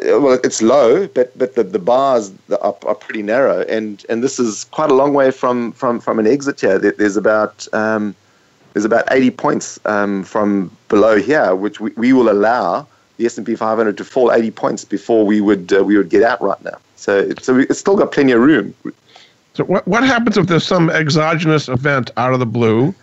well, 0.05 0.39
it's 0.43 0.61
low, 0.61 1.07
but 1.07 1.37
but 1.37 1.55
the, 1.55 1.63
the 1.63 1.79
bars 1.79 2.31
are, 2.61 2.75
are 2.85 2.95
pretty 2.95 3.21
narrow, 3.21 3.61
and 3.63 4.05
and 4.09 4.23
this 4.23 4.39
is 4.39 4.65
quite 4.65 4.89
a 4.89 4.93
long 4.93 5.13
way 5.13 5.31
from 5.31 5.71
from 5.73 5.99
from 5.99 6.19
an 6.19 6.27
exit 6.27 6.61
here. 6.61 6.79
There's 6.79 7.17
about 7.17 7.67
um, 7.73 8.15
there's 8.73 8.85
about 8.85 9.05
80 9.11 9.31
points 9.31 9.79
um, 9.85 10.23
from 10.23 10.75
below 10.89 11.17
here, 11.17 11.55
which 11.55 11.79
we, 11.79 11.91
we 11.91 12.13
will 12.13 12.29
allow 12.29 12.87
the 13.17 13.25
S&P 13.25 13.55
500 13.55 13.97
to 13.97 14.05
fall 14.05 14.31
80 14.31 14.51
points 14.51 14.85
before 14.85 15.25
we 15.25 15.41
would 15.41 15.73
uh, 15.73 15.83
we 15.83 15.97
would 15.97 16.09
get 16.09 16.23
out 16.23 16.41
right 16.41 16.63
now. 16.63 16.77
So 16.95 17.31
so 17.41 17.57
it's 17.57 17.79
still 17.79 17.95
got 17.95 18.11
plenty 18.11 18.31
of 18.31 18.41
room. 18.41 18.73
So 19.53 19.65
what 19.65 19.87
what 19.87 20.03
happens 20.03 20.37
if 20.37 20.47
there's 20.47 20.65
some 20.65 20.89
exogenous 20.89 21.67
event 21.67 22.11
out 22.17 22.33
of 22.33 22.39
the 22.39 22.45
blue, 22.45 22.95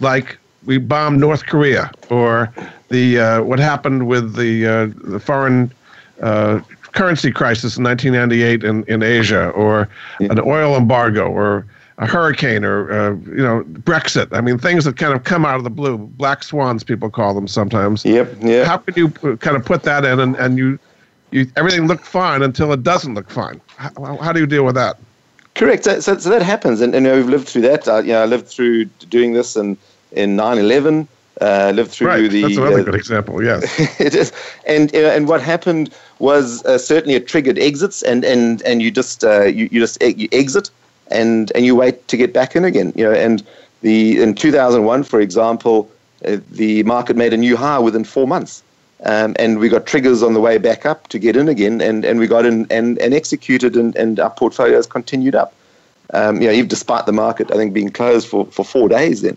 like 0.00 0.38
we 0.64 0.78
bombed 0.78 1.20
North 1.20 1.46
Korea, 1.46 1.90
or 2.10 2.52
the 2.88 3.18
uh, 3.18 3.42
what 3.42 3.58
happened 3.58 4.06
with 4.06 4.36
the 4.36 4.66
uh, 4.66 4.86
the 5.04 5.20
foreign 5.20 5.72
uh, 6.20 6.60
currency 6.92 7.32
crisis 7.32 7.76
in 7.76 7.84
1998 7.84 8.64
in, 8.64 8.84
in 8.84 9.02
Asia, 9.02 9.48
or 9.50 9.88
an 10.20 10.38
oil 10.40 10.76
embargo, 10.76 11.26
or 11.28 11.66
a 11.98 12.06
hurricane 12.06 12.64
or 12.64 12.92
uh, 12.92 13.10
you 13.26 13.42
know 13.42 13.64
Brexit. 13.64 14.28
I 14.32 14.40
mean, 14.40 14.58
things 14.58 14.84
that 14.84 14.96
kind 14.96 15.14
of 15.14 15.24
come 15.24 15.44
out 15.44 15.56
of 15.56 15.64
the 15.64 15.70
blue, 15.70 15.98
black 15.98 16.42
swans, 16.42 16.84
people 16.84 17.10
call 17.10 17.34
them 17.34 17.48
sometimes. 17.48 18.04
Yep. 18.04 18.36
Yeah. 18.40 18.64
How 18.64 18.78
could 18.78 18.96
you 18.96 19.10
kind 19.10 19.56
of 19.56 19.64
put 19.64 19.82
that 19.84 20.04
in, 20.04 20.20
and, 20.20 20.36
and 20.36 20.58
you, 20.58 20.78
you 21.30 21.46
everything 21.56 21.86
looked 21.86 22.06
fine 22.06 22.42
until 22.42 22.72
it 22.72 22.82
doesn't 22.82 23.14
look 23.14 23.30
fine? 23.30 23.60
How, 23.76 24.16
how 24.16 24.32
do 24.32 24.40
you 24.40 24.46
deal 24.46 24.64
with 24.64 24.74
that? 24.74 24.98
Correct. 25.54 25.84
So, 25.84 26.00
so, 26.00 26.16
so 26.16 26.30
that 26.30 26.40
happens, 26.40 26.80
and, 26.80 26.94
and 26.94 27.04
you 27.04 27.12
know, 27.12 27.18
we've 27.18 27.28
lived 27.28 27.48
through 27.48 27.62
that. 27.62 27.86
Uh, 27.86 27.98
you 27.98 28.12
know, 28.12 28.22
I 28.22 28.26
lived 28.26 28.48
through 28.48 28.86
doing 29.10 29.34
this 29.34 29.54
in 29.54 29.76
in 30.12 30.36
9/11. 30.36 31.06
Uh, 31.40 31.72
lived 31.74 31.90
through 31.90 32.06
right. 32.06 32.30
the. 32.30 32.42
That's 32.42 32.56
another 32.56 32.80
uh, 32.80 32.82
good 32.82 32.94
example. 32.94 33.42
Yes. 33.42 33.64
it 34.00 34.14
is, 34.14 34.32
and 34.66 34.94
uh, 34.94 34.98
and 34.98 35.26
what 35.26 35.40
happened 35.42 35.90
was 36.18 36.64
uh, 36.66 36.78
certainly 36.78 37.14
it 37.14 37.26
triggered 37.26 37.58
exits, 37.58 38.02
and 38.02 38.24
and 38.24 38.62
and 38.62 38.82
you 38.82 38.90
just 38.90 39.24
uh, 39.24 39.44
you 39.44 39.68
you 39.72 39.80
just 39.80 40.00
you 40.02 40.28
exit 40.30 40.70
and 41.10 41.50
and 41.54 41.64
you 41.64 41.74
wait 41.74 42.06
to 42.08 42.16
get 42.16 42.32
back 42.32 42.54
in 42.54 42.64
again. 42.64 42.92
You 42.94 43.04
know, 43.04 43.12
and 43.12 43.42
the 43.80 44.20
in 44.20 44.34
2001, 44.34 45.04
for 45.04 45.20
example, 45.20 45.90
uh, 46.24 46.36
the 46.50 46.82
market 46.84 47.16
made 47.16 47.32
a 47.32 47.36
new 47.36 47.56
high 47.56 47.78
within 47.78 48.04
four 48.04 48.26
months, 48.26 48.62
um, 49.04 49.34
and 49.38 49.58
we 49.58 49.68
got 49.68 49.86
triggers 49.86 50.22
on 50.22 50.34
the 50.34 50.40
way 50.40 50.58
back 50.58 50.86
up 50.86 51.08
to 51.08 51.18
get 51.18 51.36
in 51.36 51.48
again, 51.48 51.80
and, 51.80 52.04
and 52.04 52.18
we 52.20 52.26
got 52.26 52.46
in 52.46 52.66
and, 52.70 52.98
and 52.98 53.14
executed, 53.14 53.76
and, 53.76 53.96
and 53.96 54.20
our 54.20 54.30
portfolios 54.30 54.86
continued 54.86 55.34
up. 55.34 55.54
Um, 56.14 56.40
you 56.40 56.46
know, 56.46 56.52
even 56.52 56.68
despite 56.68 57.06
the 57.06 57.12
market, 57.12 57.50
I 57.50 57.54
think 57.54 57.72
being 57.72 57.90
closed 57.90 58.28
for, 58.28 58.46
for 58.46 58.64
four 58.64 58.88
days 58.88 59.22
then. 59.22 59.36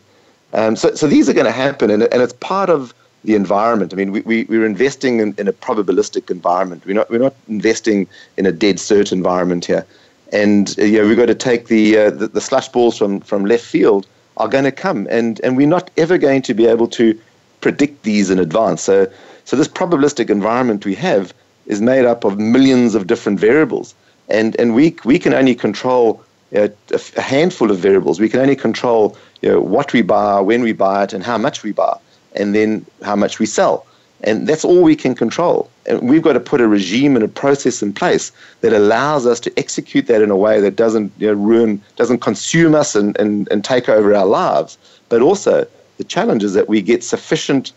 Um, 0.54 0.76
so, 0.76 0.96
so 0.96 1.08
these 1.08 1.28
are 1.30 1.34
going 1.34 1.46
to 1.46 1.52
happen, 1.52 1.89
and, 1.89 2.04
and 2.04 2.22
it's 2.22 2.34
part 2.34 2.70
of 2.70 2.93
the 3.24 3.36
environment. 3.36 3.93
I 3.93 3.98
mean, 3.98 4.12
we, 4.12 4.22
we, 4.22 4.43
we're 4.46 4.66
investing 4.66 5.20
in, 5.20 5.36
in 5.38 5.48
a 5.48 5.54
probabilistic 5.54 6.30
environment. 6.30 6.86
We're 6.86 6.93
not, 6.93 7.10
we're 7.10 7.18
not 7.18 7.36
investing 7.48 8.08
in 8.38 8.46
a 8.46 8.52
dead 8.52 8.78
cert 8.78 9.12
environment 9.12 9.66
here. 9.66 9.86
And 10.32 10.70
uh, 10.80 10.84
we've 10.84 11.18
got 11.18 11.28
to 11.28 11.36
take 11.36 11.68
the, 11.68 11.98
uh, 11.98 12.10
the, 12.12 12.28
the 12.28 12.41
slush 12.41 12.70
balls 12.70 12.98
from, 12.98 13.22
from 13.22 13.46
left 13.46 13.66
field 13.66 14.08
are 14.38 14.48
going 14.48 14.64
to 14.64 14.72
come, 14.72 15.08
and, 15.10 15.39
and 15.43 15.56
we're 15.56 15.68
not 15.68 15.89
ever 15.98 16.18
going 16.18 16.41
to 16.43 16.54
be 16.54 16.66
able 16.66 16.88
to 16.89 17.18
predict 17.62 18.04
these 18.04 18.30
in 18.30 18.38
advance. 18.38 18.82
So, 18.82 19.12
so 19.46 19.56
this 19.56 19.68
probabilistic 19.68 20.30
environment 20.30 20.86
we 20.86 20.96
have 20.96 21.34
is 21.68 21.82
made 21.82 22.06
up 22.06 22.24
of 22.24 22.38
millions 22.38 22.96
of 22.96 23.08
different 23.08 23.39
variables, 23.39 23.96
and, 24.30 24.60
and 24.60 24.76
we, 24.76 24.96
we 25.06 25.20
can 25.20 25.34
only 25.34 25.56
control 25.56 26.22
uh, 26.56 26.70
a 27.18 27.22
handful 27.22 27.72
of 27.72 27.78
variables. 27.80 28.20
We 28.20 28.30
can 28.30 28.39
only 28.39 28.56
control 28.56 29.18
you 29.41 29.51
know, 29.51 29.62
what 29.62 29.93
we 29.93 30.01
buy, 30.01 30.39
when 30.39 30.62
we 30.62 30.74
buy 30.74 31.03
it, 31.03 31.14
and 31.14 31.24
how 31.24 31.38
much 31.38 31.64
we 31.64 31.72
buy, 31.72 31.97
and 32.36 32.56
then 32.56 32.86
how 33.03 33.16
much 33.16 33.39
we 33.39 33.45
sell. 33.45 33.86
And 34.24 34.47
that's 34.47 34.66
all 34.66 34.82
we 34.82 34.95
can 34.95 35.14
control. 35.14 35.70
And 35.86 36.10
we've 36.10 36.22
got 36.22 36.34
to 36.34 36.39
put 36.39 36.62
a 36.62 36.68
regime 36.68 37.16
and 37.16 37.24
a 37.24 37.28
process 37.28 37.84
in 37.84 37.93
place 37.93 38.32
that 38.62 38.74
allows 38.74 39.26
us 39.26 39.39
to 39.41 39.60
execute 39.60 40.08
that 40.08 40.22
in 40.22 40.32
a 40.32 40.38
way 40.38 40.60
that 40.62 40.76
doesn't 40.76 41.12
you 41.18 41.28
know, 41.28 41.34
ruin, 41.34 41.82
doesn't 41.95 42.20
consume 42.20 42.74
us 42.74 42.95
and, 42.95 43.18
and, 43.20 43.47
and 43.51 43.64
take 43.64 43.88
over 43.89 44.16
our 44.16 44.26
lives. 44.26 44.78
But 45.10 45.22
also, 45.22 45.68
the 45.97 46.03
challenge 46.03 46.43
is 46.43 46.53
that 46.53 46.68
we 46.68 46.82
get 46.82 47.03
sufficient 47.03 47.72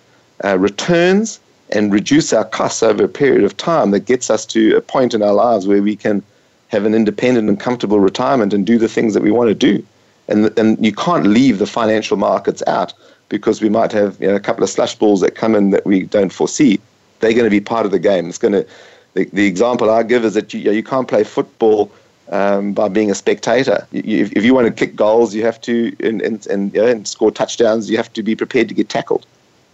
uh, 0.44 0.58
returns 0.58 1.40
and 1.70 1.92
reduce 1.92 2.32
our 2.32 2.44
costs 2.44 2.82
over 2.82 3.04
a 3.04 3.08
period 3.08 3.44
of 3.44 3.56
time 3.56 3.90
that 3.90 4.06
gets 4.06 4.30
us 4.30 4.46
to 4.46 4.76
a 4.76 4.80
point 4.80 5.12
in 5.12 5.22
our 5.22 5.34
lives 5.34 5.66
where 5.66 5.82
we 5.82 5.96
can 5.96 6.22
have 6.68 6.84
an 6.84 6.94
independent 6.94 7.48
and 7.48 7.58
comfortable 7.58 8.00
retirement 8.00 8.52
and 8.52 8.66
do 8.66 8.78
the 8.78 8.88
things 8.88 9.14
that 9.14 9.22
we 9.22 9.30
want 9.30 9.48
to 9.48 9.54
do. 9.54 9.84
And, 10.28 10.56
and 10.58 10.84
you 10.84 10.92
can't 10.92 11.26
leave 11.26 11.58
the 11.58 11.66
financial 11.66 12.16
markets 12.16 12.62
out 12.66 12.92
because 13.28 13.60
we 13.60 13.68
might 13.68 13.92
have 13.92 14.20
you 14.20 14.28
know, 14.28 14.34
a 14.34 14.40
couple 14.40 14.62
of 14.62 14.70
slush 14.70 14.94
balls 14.94 15.20
that 15.20 15.34
come 15.34 15.54
in 15.54 15.70
that 15.70 15.86
we 15.86 16.02
don't 16.04 16.32
foresee. 16.32 16.80
They're 17.20 17.32
going 17.32 17.44
to 17.44 17.50
be 17.50 17.60
part 17.60 17.86
of 17.86 17.92
the 17.92 17.98
game. 17.98 18.28
It's 18.28 18.38
going 18.38 18.52
to. 18.52 18.66
The, 19.14 19.24
the 19.32 19.46
example 19.46 19.90
I 19.90 20.02
give 20.02 20.24
is 20.24 20.34
that 20.34 20.52
you, 20.52 20.70
you 20.70 20.82
can't 20.82 21.08
play 21.08 21.24
football 21.24 21.90
um, 22.30 22.74
by 22.74 22.88
being 22.88 23.10
a 23.10 23.14
spectator. 23.14 23.86
You, 23.90 24.28
if 24.36 24.44
you 24.44 24.54
want 24.54 24.66
to 24.66 24.72
kick 24.72 24.94
goals, 24.94 25.34
you 25.34 25.42
have 25.44 25.60
to 25.62 25.96
and 26.00 26.20
and, 26.20 26.46
and, 26.46 26.74
you 26.74 26.82
know, 26.82 26.86
and 26.86 27.08
score 27.08 27.30
touchdowns. 27.30 27.90
You 27.90 27.96
have 27.96 28.12
to 28.12 28.22
be 28.22 28.36
prepared 28.36 28.68
to 28.68 28.74
get 28.74 28.90
tackled. 28.90 29.26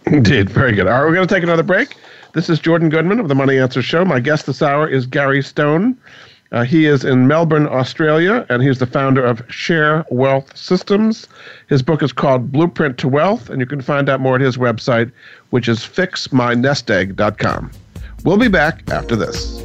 Indeed, 0.05 0.49
very 0.49 0.73
good. 0.73 0.87
All 0.87 0.93
right, 0.93 1.01
we're 1.01 1.13
going 1.13 1.27
to 1.27 1.33
take 1.33 1.43
another 1.43 1.63
break. 1.63 1.97
This 2.33 2.49
is 2.49 2.59
Jordan 2.59 2.89
Goodman 2.89 3.19
of 3.19 3.27
the 3.27 3.35
Money 3.35 3.57
Answer 3.57 3.81
Show. 3.81 4.05
My 4.05 4.19
guest 4.19 4.45
this 4.45 4.61
hour 4.61 4.87
is 4.87 5.05
Gary 5.05 5.43
Stone. 5.43 5.97
Uh, 6.51 6.63
he 6.63 6.85
is 6.85 7.03
in 7.03 7.27
Melbourne, 7.27 7.67
Australia, 7.67 8.45
and 8.49 8.61
he's 8.61 8.79
the 8.79 8.85
founder 8.85 9.23
of 9.25 9.41
Share 9.51 10.05
Wealth 10.09 10.55
Systems. 10.55 11.27
His 11.67 11.81
book 11.81 12.03
is 12.03 12.13
called 12.13 12.51
Blueprint 12.51 12.97
to 12.99 13.07
Wealth, 13.07 13.49
and 13.49 13.59
you 13.59 13.65
can 13.65 13.81
find 13.81 14.09
out 14.09 14.19
more 14.21 14.35
at 14.35 14.41
his 14.41 14.57
website, 14.57 15.11
which 15.49 15.67
is 15.67 15.79
fixmynestegg.com. 15.79 17.71
We'll 18.23 18.37
be 18.37 18.47
back 18.47 18.89
after 18.91 19.15
this. 19.15 19.61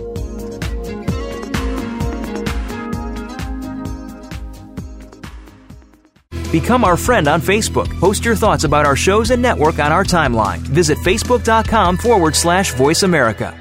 Become 6.51 6.83
our 6.83 6.97
friend 6.97 7.29
on 7.29 7.41
Facebook. 7.41 7.89
Post 8.01 8.25
your 8.25 8.35
thoughts 8.35 8.65
about 8.65 8.85
our 8.85 8.97
shows 8.97 9.31
and 9.31 9.41
network 9.41 9.79
on 9.79 9.93
our 9.93 10.05
timeline. 10.05 10.59
Visit 10.59 10.99
facebook.com 10.99 11.97
forward 11.97 12.35
slash 12.35 12.73
voice 12.75 13.05
America. 13.05 13.60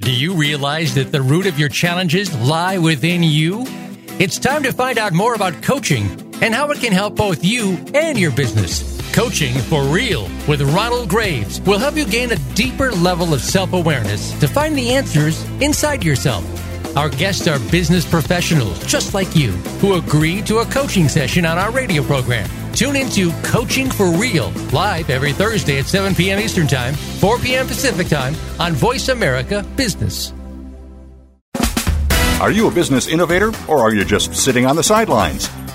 Do 0.00 0.10
you 0.10 0.34
realize 0.34 0.96
that 0.96 1.12
the 1.12 1.22
root 1.22 1.46
of 1.46 1.56
your 1.56 1.68
challenges 1.68 2.36
lie 2.40 2.78
within 2.78 3.22
you? 3.22 3.64
It's 4.18 4.40
time 4.40 4.64
to 4.64 4.72
find 4.72 4.98
out 4.98 5.12
more 5.12 5.34
about 5.34 5.62
coaching 5.62 6.08
and 6.42 6.52
how 6.52 6.68
it 6.72 6.80
can 6.80 6.92
help 6.92 7.14
both 7.14 7.44
you 7.44 7.78
and 7.94 8.18
your 8.18 8.32
business. 8.32 9.00
Coaching 9.14 9.54
for 9.54 9.84
Real 9.84 10.28
with 10.48 10.62
Ronald 10.62 11.08
Graves 11.08 11.60
will 11.60 11.78
help 11.78 11.94
you 11.94 12.04
gain 12.04 12.32
a 12.32 12.54
deeper 12.56 12.90
level 12.90 13.32
of 13.32 13.40
self 13.40 13.72
awareness 13.72 14.32
to 14.40 14.48
find 14.48 14.76
the 14.76 14.90
answers 14.94 15.48
inside 15.60 16.02
yourself. 16.02 16.44
Our 16.96 17.08
guests 17.08 17.46
are 17.46 17.60
business 17.70 18.04
professionals 18.04 18.84
just 18.86 19.14
like 19.14 19.36
you 19.36 19.52
who 19.80 19.94
agree 19.94 20.42
to 20.42 20.58
a 20.58 20.66
coaching 20.66 21.08
session 21.08 21.46
on 21.46 21.56
our 21.56 21.70
radio 21.70 22.02
program. 22.02 22.50
Tune 22.74 22.96
into 22.96 23.30
Coaching 23.42 23.88
for 23.88 24.10
Real 24.10 24.50
live 24.72 25.08
every 25.08 25.32
Thursday 25.32 25.78
at 25.78 25.86
7 25.86 26.12
p.m. 26.14 26.40
Eastern 26.40 26.66
Time, 26.66 26.94
4 26.94 27.38
p.m. 27.38 27.68
Pacific 27.68 28.08
Time 28.08 28.34
on 28.58 28.72
Voice 28.72 29.08
America 29.08 29.64
Business. 29.76 30.32
Are 32.40 32.50
you 32.50 32.66
a 32.66 32.70
business 32.70 33.06
innovator 33.06 33.52
or 33.68 33.78
are 33.78 33.94
you 33.94 34.04
just 34.04 34.34
sitting 34.34 34.66
on 34.66 34.74
the 34.74 34.82
sidelines? 34.82 35.48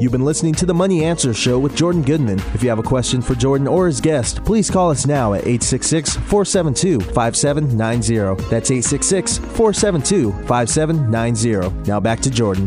You've 0.00 0.12
been 0.12 0.24
listening 0.24 0.54
to 0.54 0.64
the 0.64 0.72
Money 0.72 1.04
Answer 1.04 1.34
Show 1.34 1.58
with 1.58 1.76
Jordan 1.76 2.00
Goodman. 2.00 2.38
If 2.54 2.62
you 2.62 2.70
have 2.70 2.78
a 2.78 2.82
question 2.82 3.20
for 3.20 3.34
Jordan 3.34 3.68
or 3.68 3.86
his 3.86 4.00
guest, 4.00 4.42
please 4.46 4.70
call 4.70 4.90
us 4.90 5.06
now 5.06 5.34
at 5.34 5.42
866 5.42 6.16
472 6.16 7.00
5790. 7.12 8.42
That's 8.48 8.70
866 8.70 9.36
472 9.36 10.32
5790. 10.46 11.86
Now 11.86 12.00
back 12.00 12.20
to 12.20 12.30
Jordan. 12.30 12.66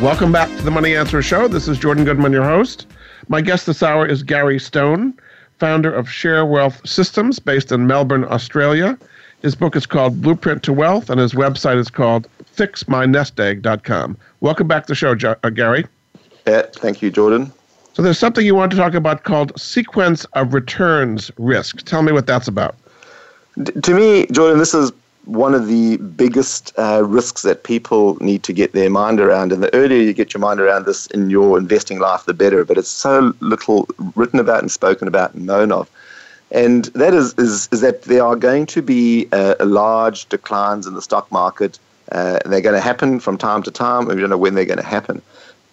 Welcome 0.00 0.30
back 0.30 0.48
to 0.58 0.62
the 0.62 0.70
Money 0.70 0.94
Answer 0.94 1.20
Show. 1.22 1.48
This 1.48 1.66
is 1.66 1.76
Jordan 1.76 2.04
Goodman, 2.04 2.30
your 2.30 2.44
host. 2.44 2.86
My 3.26 3.40
guest 3.40 3.66
this 3.66 3.82
hour 3.82 4.06
is 4.06 4.22
Gary 4.22 4.60
Stone, 4.60 5.14
founder 5.58 5.92
of 5.92 6.08
Share 6.08 6.46
Wealth 6.46 6.88
Systems 6.88 7.40
based 7.40 7.72
in 7.72 7.84
Melbourne, 7.84 8.24
Australia. 8.26 8.96
His 9.44 9.54
book 9.54 9.76
is 9.76 9.84
called 9.84 10.22
Blueprint 10.22 10.62
to 10.62 10.72
Wealth, 10.72 11.10
and 11.10 11.20
his 11.20 11.34
website 11.34 11.76
is 11.76 11.90
called 11.90 12.26
fixmynestegg.com. 12.56 14.16
Welcome 14.40 14.66
back 14.66 14.86
to 14.86 14.92
the 14.92 14.94
show, 14.94 15.14
uh, 15.22 15.50
Gary. 15.50 15.86
Yeah, 16.46 16.62
thank 16.76 17.02
you, 17.02 17.10
Jordan. 17.10 17.52
So 17.92 18.00
there's 18.00 18.18
something 18.18 18.46
you 18.46 18.54
want 18.54 18.70
to 18.72 18.78
talk 18.78 18.94
about 18.94 19.24
called 19.24 19.52
sequence 19.60 20.24
of 20.32 20.54
returns 20.54 21.30
risk. 21.36 21.82
Tell 21.82 22.00
me 22.00 22.10
what 22.10 22.26
that's 22.26 22.48
about. 22.48 22.74
D- 23.62 23.78
to 23.82 23.92
me, 23.92 24.24
Jordan, 24.32 24.58
this 24.58 24.72
is 24.72 24.92
one 25.26 25.54
of 25.54 25.66
the 25.66 25.98
biggest 25.98 26.72
uh, 26.78 27.02
risks 27.04 27.42
that 27.42 27.64
people 27.64 28.16
need 28.22 28.44
to 28.44 28.54
get 28.54 28.72
their 28.72 28.88
mind 28.88 29.20
around. 29.20 29.52
And 29.52 29.62
the 29.62 29.72
earlier 29.74 30.00
you 30.00 30.14
get 30.14 30.32
your 30.32 30.40
mind 30.40 30.58
around 30.58 30.86
this 30.86 31.06
in 31.08 31.28
your 31.28 31.58
investing 31.58 31.98
life, 31.98 32.24
the 32.24 32.32
better. 32.32 32.64
But 32.64 32.78
it's 32.78 32.88
so 32.88 33.34
little 33.40 33.86
written 34.16 34.40
about 34.40 34.60
and 34.60 34.72
spoken 34.72 35.06
about 35.06 35.34
and 35.34 35.44
known 35.44 35.70
of. 35.70 35.90
And 36.54 36.86
that 36.94 37.12
is, 37.12 37.34
is, 37.36 37.68
is 37.72 37.80
that 37.82 38.02
there 38.02 38.24
are 38.24 38.36
going 38.36 38.66
to 38.66 38.80
be 38.80 39.28
uh, 39.32 39.56
large 39.60 40.28
declines 40.28 40.86
in 40.86 40.94
the 40.94 41.02
stock 41.02 41.30
market 41.30 41.78
uh, 42.12 42.38
they're 42.44 42.60
going 42.60 42.74
to 42.74 42.80
happen 42.80 43.20
from 43.20 43.38
time 43.38 43.62
to 43.62 43.70
time. 43.70 44.06
We 44.06 44.14
don't 44.14 44.30
know 44.30 44.38
when 44.38 44.54
they're 44.54 44.64
going 44.64 44.78
to 44.78 44.84
happen. 44.84 45.22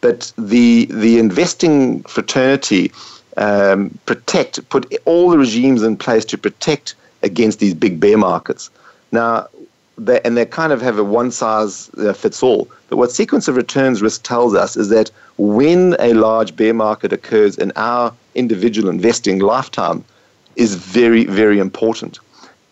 But 0.02 0.32
the 0.38 0.86
the 0.86 1.20
investing 1.20 2.02
fraternity 2.04 2.92
um, 3.38 3.98
protect 4.06 4.68
put 4.70 4.92
all 5.06 5.30
the 5.30 5.38
regimes 5.38 5.84
in 5.84 5.98
place 5.98 6.26
to 6.26 6.38
protect 6.38 6.96
against 7.22 7.60
these 7.60 7.74
big 7.74 8.00
bear 8.00 8.18
markets. 8.18 8.72
Now, 9.12 9.48
they, 9.98 10.20
and 10.22 10.36
they 10.36 10.46
kind 10.46 10.74
of 10.74 10.82
have 10.82 10.98
a 10.98 11.04
one 11.04 11.30
size 11.30 11.92
uh, 12.00 12.14
fits 12.14 12.42
all. 12.42 12.68
But 12.90 12.98
what 12.98 13.12
sequence 13.12 13.48
of 13.48 13.56
returns 13.56 14.02
risk 14.02 14.24
tells 14.24 14.56
us 14.56 14.76
is 14.76 14.90
that 14.90 15.12
when 15.38 15.96
a 16.00 16.14
large 16.14 16.56
bear 16.56 16.74
market 16.74 17.14
occurs 17.14 17.58
in 17.58 17.72
our 17.76 18.12
individual 18.34 18.90
investing 18.90 19.40
lifetime, 19.40 20.04
is 20.56 20.76
very 20.76 21.26
very 21.26 21.60
important. 21.60 22.20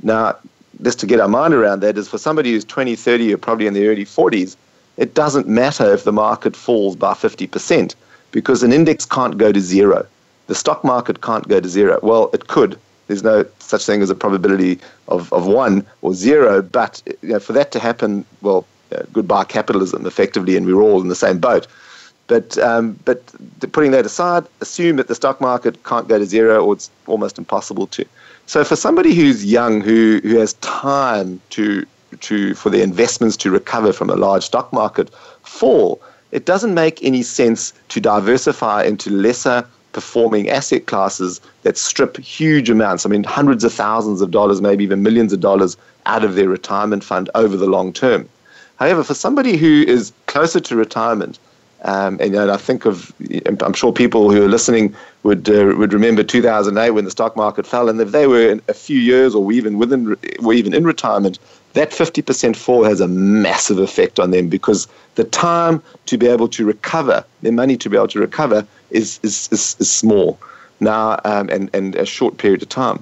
Now, 0.02 0.38
just 0.82 1.00
to 1.00 1.06
get 1.06 1.20
our 1.20 1.28
mind 1.28 1.54
around 1.54 1.82
that 1.82 1.98
is 1.98 2.08
for 2.08 2.18
somebody 2.18 2.52
who's 2.52 2.64
20, 2.64 2.96
30, 2.96 3.34
or 3.34 3.38
probably 3.38 3.68
in 3.68 3.74
their 3.74 3.92
early 3.92 4.06
40s, 4.06 4.56
it 4.98 5.14
doesn't 5.14 5.48
matter 5.48 5.94
if 5.94 6.04
the 6.04 6.12
market 6.12 6.56
falls 6.56 6.96
by 6.96 7.14
50% 7.14 7.96
because 8.32 8.64
an 8.64 8.72
index 8.72 9.06
can't 9.06 9.38
go 9.38 9.52
to 9.52 9.60
zero. 9.60 10.06
The 10.48 10.56
stock 10.56 10.84
market 10.84 11.22
can't 11.22 11.48
go 11.48 11.60
to 11.60 11.70
zero. 11.70 12.00
Well, 12.02 12.30
it 12.34 12.48
could. 12.48 12.78
There's 13.08 13.24
no 13.24 13.46
such 13.60 13.86
thing 13.86 14.02
as 14.02 14.10
a 14.10 14.16
probability 14.16 14.80
of, 15.08 15.32
of 15.34 15.48
one 15.48 15.86
or 16.02 16.14
zero, 16.14 16.62
but 16.62 17.02
you 17.22 17.30
know, 17.30 17.40
for 17.40 17.54
that 17.54 17.72
to 17.72 17.80
happen, 17.80 18.26
well, 18.42 18.66
uh, 18.96 19.04
goodbye 19.14 19.46
capitalism, 19.46 20.06
effectively, 20.06 20.56
and 20.56 20.66
we're 20.66 20.82
all 20.82 21.02
in 21.02 21.08
the 21.08 21.16
same 21.16 21.40
boat. 21.40 21.68
But 22.30 22.58
um, 22.60 22.98
but 23.04 23.22
putting 23.74 23.92
that 23.92 24.06
aside, 24.06 24.46
assume 24.62 24.96
that 24.96 25.08
the 25.10 25.16
stock 25.16 25.42
market 25.42 25.84
can't 25.84 26.08
go 26.08 26.18
to 26.18 26.26
zero, 26.26 26.64
or 26.64 26.74
it's 26.74 26.90
almost 27.08 27.38
impossible 27.38 27.88
to. 27.88 28.06
So 28.46 28.64
for 28.64 28.76
somebody 28.76 29.14
who's 29.14 29.46
young, 29.46 29.82
who, 29.82 30.22
who 30.24 30.40
has 30.40 30.54
time 30.54 31.40
to, 31.52 31.86
to, 32.22 32.56
for 32.56 32.72
their 32.72 32.82
investments 32.84 33.38
to 33.38 33.52
recover 33.52 33.94
from 33.94 34.10
a 34.10 34.16
large 34.16 34.44
stock 34.44 34.74
market 34.74 35.14
fall, 35.44 36.02
it 36.32 36.46
doesn't 36.46 36.74
make 36.74 37.04
any 37.04 37.22
sense 37.22 37.74
to 37.90 38.00
diversify 38.00 38.84
into 38.84 39.12
lesser 39.12 39.68
performing 39.92 40.50
asset 40.50 40.88
classes 40.88 41.42
that 41.64 41.78
strip 41.78 42.18
huge 42.18 42.70
amounts, 42.70 43.06
I 43.06 43.10
mean, 43.10 43.24
hundreds 43.24 43.64
of 43.64 43.74
thousands 43.74 44.22
of 44.22 44.32
dollars, 44.32 44.62
maybe 44.62 44.84
even 44.84 45.04
millions 45.04 45.34
of 45.34 45.40
dollars 45.40 45.78
out 46.06 46.24
of 46.24 46.36
their 46.36 46.50
retirement 46.50 47.04
fund 47.04 47.30
over 47.36 47.58
the 47.58 47.68
long 47.68 47.94
term. 47.94 48.30
However, 48.78 49.04
for 49.04 49.14
somebody 49.14 49.58
who 49.58 49.84
is 49.88 50.12
closer 50.26 50.60
to 50.60 50.76
retirement, 50.76 51.38
um, 51.84 52.18
and 52.20 52.34
know, 52.34 52.52
I 52.52 52.58
think 52.58 52.86
of, 52.86 53.14
I'm 53.46 53.74
sure 53.74 53.94
people 53.94 54.32
who 54.32 54.44
are 54.44 54.50
listening 54.50 54.94
would 55.24 55.50
uh, 55.50 55.74
would 55.78 55.94
remember 55.94 56.24
2008 56.24 56.92
when 56.92 57.06
the 57.06 57.12
stock 57.12 57.38
market 57.38 57.66
fell, 57.66 57.88
and 57.88 58.00
if 58.02 58.12
they 58.12 58.28
were 58.28 58.60
a 58.68 58.74
few 58.74 59.00
years 59.00 59.34
or 59.34 59.50
even 59.52 59.78
within, 59.78 60.18
or 60.44 60.54
even 60.54 60.74
in 60.74 60.84
retirement, 60.84 61.40
that 61.74 61.92
50% 61.92 62.56
fall 62.56 62.84
has 62.84 63.00
a 63.00 63.08
massive 63.08 63.80
effect 63.80 64.20
on 64.20 64.32
them 64.32 64.50
because 64.50 64.88
the 65.16 65.24
time 65.24 65.82
to 66.08 66.18
be 66.18 66.28
able 66.28 66.50
to 66.50 66.66
recover, 66.66 67.24
their 67.44 67.54
money 67.54 67.78
to 67.78 67.90
be 67.90 67.96
able 67.96 68.10
to 68.10 68.20
recover, 68.20 68.66
is 68.90 69.20
is 69.24 69.48
is, 69.52 69.78
is 69.80 69.90
small 69.90 70.38
now, 70.82 71.20
um, 71.24 71.48
and 71.50 71.70
and 71.74 71.96
a 71.96 72.06
short 72.06 72.38
period 72.38 72.62
of 72.62 72.70
time. 72.70 73.02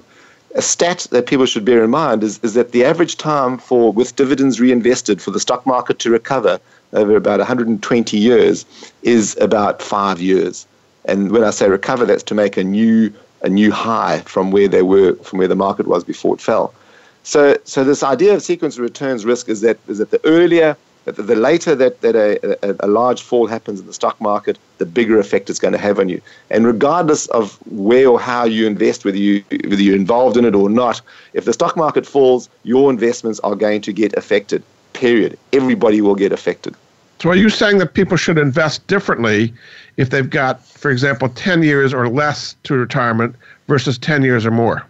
a 0.54 0.62
stat 0.62 1.06
that 1.10 1.26
people 1.26 1.46
should 1.46 1.64
bear 1.64 1.84
in 1.84 1.90
mind 1.90 2.22
is, 2.22 2.40
is 2.42 2.54
that 2.54 2.72
the 2.72 2.84
average 2.84 3.16
time 3.16 3.58
for 3.58 3.92
with 3.92 4.16
dividends 4.16 4.60
reinvested 4.60 5.20
for 5.20 5.30
the 5.30 5.40
stock 5.40 5.66
market 5.66 5.98
to 5.98 6.10
recover 6.10 6.58
over 6.92 7.16
about 7.16 7.38
120 7.38 8.18
years 8.18 8.64
is 9.02 9.36
about 9.40 9.82
five 9.82 10.20
years. 10.20 10.66
And 11.04 11.30
when 11.30 11.44
I 11.44 11.50
say 11.50 11.68
recover, 11.68 12.04
that's 12.04 12.22
to 12.24 12.34
make 12.34 12.56
a 12.56 12.64
new 12.64 13.12
a 13.42 13.48
new 13.48 13.70
high 13.70 14.20
from 14.22 14.50
where 14.50 14.66
they 14.66 14.82
were 14.82 15.14
from 15.16 15.38
where 15.38 15.48
the 15.48 15.56
market 15.56 15.86
was 15.86 16.02
before 16.02 16.34
it 16.34 16.40
fell. 16.40 16.74
So 17.22 17.56
so 17.64 17.84
this 17.84 18.02
idea 18.02 18.34
of 18.34 18.42
sequence 18.42 18.76
of 18.76 18.82
returns 18.82 19.24
risk 19.24 19.48
is 19.48 19.60
that 19.60 19.78
is 19.88 19.98
that 19.98 20.10
the 20.10 20.24
earlier 20.24 20.76
the 21.16 21.36
later 21.36 21.74
that, 21.74 22.00
that 22.02 22.14
a, 22.14 22.58
a, 22.68 22.76
a, 22.80 22.88
large 22.88 23.22
fall 23.22 23.46
happens 23.46 23.80
in 23.80 23.86
the 23.86 23.92
stock 23.92 24.20
market, 24.20 24.58
the 24.78 24.86
bigger 24.86 25.18
effect 25.18 25.48
it's 25.48 25.58
going 25.58 25.72
to 25.72 25.78
have 25.78 25.98
on 25.98 26.08
you. 26.08 26.20
And 26.50 26.66
regardless 26.66 27.26
of 27.28 27.58
where 27.70 28.08
or 28.08 28.20
how 28.20 28.44
you 28.44 28.66
invest, 28.66 29.04
whether, 29.04 29.16
you, 29.16 29.42
whether 29.50 29.82
you're 29.82 29.96
involved 29.96 30.36
in 30.36 30.44
it 30.44 30.54
or 30.54 30.68
not, 30.68 31.00
if 31.32 31.44
the 31.44 31.52
stock 31.52 31.76
market 31.76 32.06
falls, 32.06 32.48
your 32.64 32.90
investments 32.90 33.40
are 33.40 33.54
going 33.54 33.80
to 33.82 33.92
get 33.92 34.12
affected, 34.14 34.62
period. 34.98 35.38
Everybody 35.52 36.00
will 36.00 36.16
get 36.16 36.32
affected. 36.32 36.74
So 37.20 37.30
are 37.30 37.36
you 37.36 37.48
saying 37.48 37.78
that 37.78 37.94
people 37.94 38.16
should 38.16 38.38
invest 38.38 38.86
differently 38.86 39.52
if 39.96 40.10
they've 40.10 40.28
got, 40.28 40.64
for 40.64 40.90
example, 40.90 41.28
10 41.28 41.62
years 41.62 41.94
or 41.94 42.08
less 42.08 42.54
to 42.64 42.74
retirement 42.74 43.34
versus 43.66 43.98
10 43.98 44.22
years 44.22 44.44
or 44.44 44.50
more? 44.50 44.84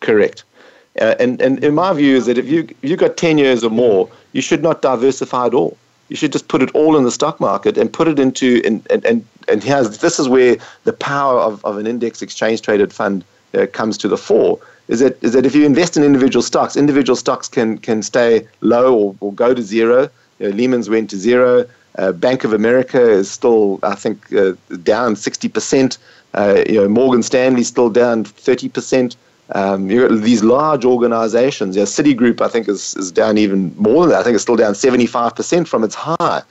Correct. 0.00 0.44
Uh, 1.00 1.14
and, 1.18 1.40
and 1.40 1.62
in 1.62 1.74
my 1.74 1.92
view 1.92 2.16
is 2.16 2.26
that 2.26 2.38
if 2.38 2.46
you 2.48 2.60
if 2.82 2.90
you've 2.90 2.98
got 2.98 3.16
10 3.16 3.38
years 3.38 3.62
or 3.62 3.70
more, 3.70 4.08
you 4.32 4.40
should 4.40 4.62
not 4.62 4.82
diversify 4.82 5.46
at 5.46 5.54
all. 5.54 5.76
You 6.08 6.16
should 6.16 6.32
just 6.32 6.48
put 6.48 6.62
it 6.62 6.70
all 6.70 6.96
in 6.96 7.04
the 7.04 7.10
stock 7.10 7.40
market 7.40 7.76
and 7.76 7.92
put 7.92 8.08
it 8.08 8.18
into 8.18 8.62
and 8.64 8.86
and 8.90 9.04
and, 9.04 9.24
and 9.48 9.62
here's, 9.62 9.98
this 9.98 10.18
is 10.18 10.28
where 10.28 10.56
the 10.84 10.92
power 10.92 11.38
of, 11.40 11.64
of 11.64 11.76
an 11.78 11.86
index 11.86 12.22
exchange 12.22 12.62
traded 12.62 12.92
fund 12.92 13.24
uh, 13.54 13.66
comes 13.72 13.98
to 13.98 14.08
the 14.08 14.16
fore. 14.16 14.58
Is 14.88 15.00
that 15.00 15.22
is 15.22 15.32
that 15.32 15.44
if 15.44 15.54
you 15.54 15.66
invest 15.66 15.96
in 15.96 16.04
individual 16.04 16.42
stocks, 16.42 16.76
individual 16.76 17.16
stocks 17.16 17.48
can 17.48 17.78
can 17.78 18.02
stay 18.02 18.46
low 18.60 18.94
or, 18.94 19.16
or 19.20 19.32
go 19.32 19.54
to 19.54 19.62
zero. 19.62 20.08
You 20.38 20.50
know, 20.50 20.56
Lehman's 20.56 20.88
went 20.88 21.10
to 21.10 21.16
zero. 21.16 21.66
Uh, 21.98 22.12
Bank 22.12 22.44
of 22.44 22.52
America 22.52 23.00
is 23.00 23.30
still, 23.30 23.78
I 23.82 23.94
think, 23.94 24.32
uh, 24.34 24.52
down 24.82 25.14
60%. 25.14 25.96
Uh, 26.34 26.62
you 26.68 26.74
know, 26.74 26.88
Morgan 26.88 27.22
Stanley's 27.22 27.68
still 27.68 27.88
down 27.88 28.24
30%. 28.24 29.16
Um, 29.52 29.88
these 29.88 30.42
large 30.42 30.84
organizations, 30.84 31.76
yeah, 31.76 31.84
Citigroup, 31.84 32.40
I 32.40 32.48
think, 32.48 32.68
is, 32.68 32.94
is 32.96 33.12
down 33.12 33.38
even 33.38 33.74
more 33.78 34.02
than 34.02 34.10
that. 34.10 34.20
I 34.20 34.22
think 34.24 34.34
it's 34.34 34.42
still 34.42 34.56
down 34.56 34.74
75% 34.74 35.66
from 35.66 35.84
its 35.84 35.94
high. 35.94 36.42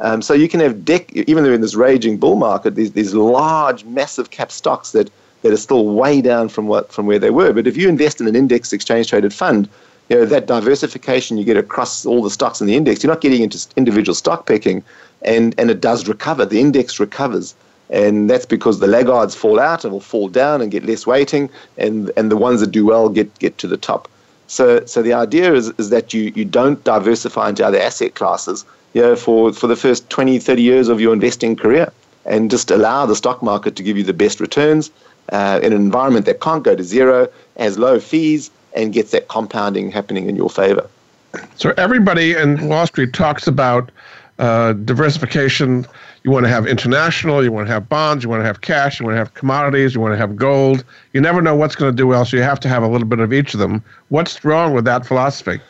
Um, 0.00 0.22
so 0.22 0.32
you 0.34 0.48
can 0.48 0.60
have, 0.60 0.76
dec- 0.76 1.12
even 1.28 1.44
though 1.44 1.52
in 1.52 1.60
this 1.60 1.74
raging 1.74 2.16
bull 2.16 2.36
market, 2.36 2.74
these, 2.74 2.92
these 2.92 3.14
large, 3.14 3.84
massive 3.84 4.30
cap 4.30 4.50
stocks 4.50 4.92
that, 4.92 5.10
that 5.42 5.52
are 5.52 5.56
still 5.56 5.86
way 5.86 6.20
down 6.20 6.48
from, 6.48 6.66
what, 6.66 6.92
from 6.92 7.06
where 7.06 7.18
they 7.18 7.30
were. 7.30 7.52
But 7.52 7.66
if 7.66 7.76
you 7.76 7.88
invest 7.88 8.20
in 8.20 8.26
an 8.26 8.36
index 8.36 8.72
exchange 8.72 9.08
traded 9.08 9.32
fund, 9.32 9.68
you 10.08 10.16
know, 10.16 10.24
that 10.24 10.46
diversification 10.46 11.36
you 11.36 11.44
get 11.44 11.56
across 11.56 12.06
all 12.06 12.22
the 12.22 12.30
stocks 12.30 12.60
in 12.60 12.66
the 12.66 12.76
index, 12.76 13.02
you're 13.02 13.12
not 13.12 13.20
getting 13.20 13.42
into 13.42 13.66
individual 13.76 14.14
stock 14.14 14.46
picking, 14.46 14.82
and, 15.22 15.54
and 15.58 15.70
it 15.70 15.80
does 15.80 16.08
recover. 16.08 16.44
The 16.44 16.60
index 16.60 16.98
recovers 16.98 17.54
and 17.90 18.28
that's 18.28 18.46
because 18.46 18.80
the 18.80 18.86
laggards 18.86 19.34
fall 19.34 19.58
out 19.58 19.84
and 19.84 19.92
will 19.92 20.00
fall 20.00 20.28
down 20.28 20.60
and 20.60 20.70
get 20.70 20.84
less 20.84 21.06
weighting, 21.06 21.48
and, 21.76 22.10
and 22.16 22.30
the 22.30 22.36
ones 22.36 22.60
that 22.60 22.70
do 22.70 22.84
well 22.84 23.08
get, 23.08 23.36
get 23.38 23.58
to 23.58 23.66
the 23.66 23.76
top. 23.76 24.08
So, 24.46 24.84
so 24.86 25.02
the 25.02 25.12
idea 25.12 25.54
is, 25.54 25.68
is 25.78 25.90
that 25.90 26.12
you, 26.12 26.32
you 26.34 26.44
don't 26.44 26.82
diversify 26.84 27.50
into 27.50 27.66
other 27.66 27.78
asset 27.78 28.14
classes 28.14 28.64
you 28.94 29.02
know, 29.02 29.16
for, 29.16 29.52
for 29.52 29.66
the 29.66 29.76
first 29.76 30.08
20, 30.10 30.38
30 30.38 30.62
years 30.62 30.88
of 30.88 31.00
your 31.00 31.12
investing 31.12 31.56
career 31.56 31.92
and 32.24 32.50
just 32.50 32.70
allow 32.70 33.06
the 33.06 33.16
stock 33.16 33.42
market 33.42 33.76
to 33.76 33.82
give 33.82 33.96
you 33.96 34.04
the 34.04 34.12
best 34.12 34.40
returns 34.40 34.90
uh, 35.30 35.60
in 35.62 35.72
an 35.72 35.80
environment 35.80 36.26
that 36.26 36.40
can't 36.40 36.62
go 36.62 36.74
to 36.74 36.84
zero, 36.84 37.28
has 37.58 37.78
low 37.78 38.00
fees, 38.00 38.50
and 38.74 38.92
gets 38.92 39.10
that 39.12 39.28
compounding 39.28 39.90
happening 39.90 40.28
in 40.28 40.36
your 40.36 40.50
favor. 40.50 40.88
So 41.56 41.74
everybody 41.76 42.34
in 42.34 42.68
Wall 42.68 42.86
Street 42.86 43.12
talks 43.12 43.46
about 43.46 43.90
uh, 44.38 44.72
diversification 44.72 45.86
you 46.24 46.30
want 46.30 46.44
to 46.44 46.50
have 46.50 46.66
international, 46.66 47.42
you 47.42 47.52
want 47.52 47.68
to 47.68 47.72
have 47.72 47.88
bonds, 47.88 48.24
you 48.24 48.30
want 48.30 48.40
to 48.40 48.46
have 48.46 48.60
cash, 48.60 49.00
you 49.00 49.06
want 49.06 49.14
to 49.14 49.18
have 49.18 49.34
commodities, 49.34 49.94
you 49.94 50.00
want 50.00 50.12
to 50.12 50.18
have 50.18 50.36
gold. 50.36 50.84
You 51.12 51.20
never 51.20 51.40
know 51.40 51.54
what's 51.54 51.76
going 51.76 51.90
to 51.92 51.96
do 51.96 52.06
well, 52.06 52.24
so 52.24 52.36
you 52.36 52.42
have 52.42 52.60
to 52.60 52.68
have 52.68 52.82
a 52.82 52.88
little 52.88 53.06
bit 53.06 53.20
of 53.20 53.32
each 53.32 53.54
of 53.54 53.60
them. 53.60 53.82
What's 54.08 54.44
wrong 54.44 54.74
with 54.74 54.84
that 54.84 55.06
philosophy? 55.06 55.60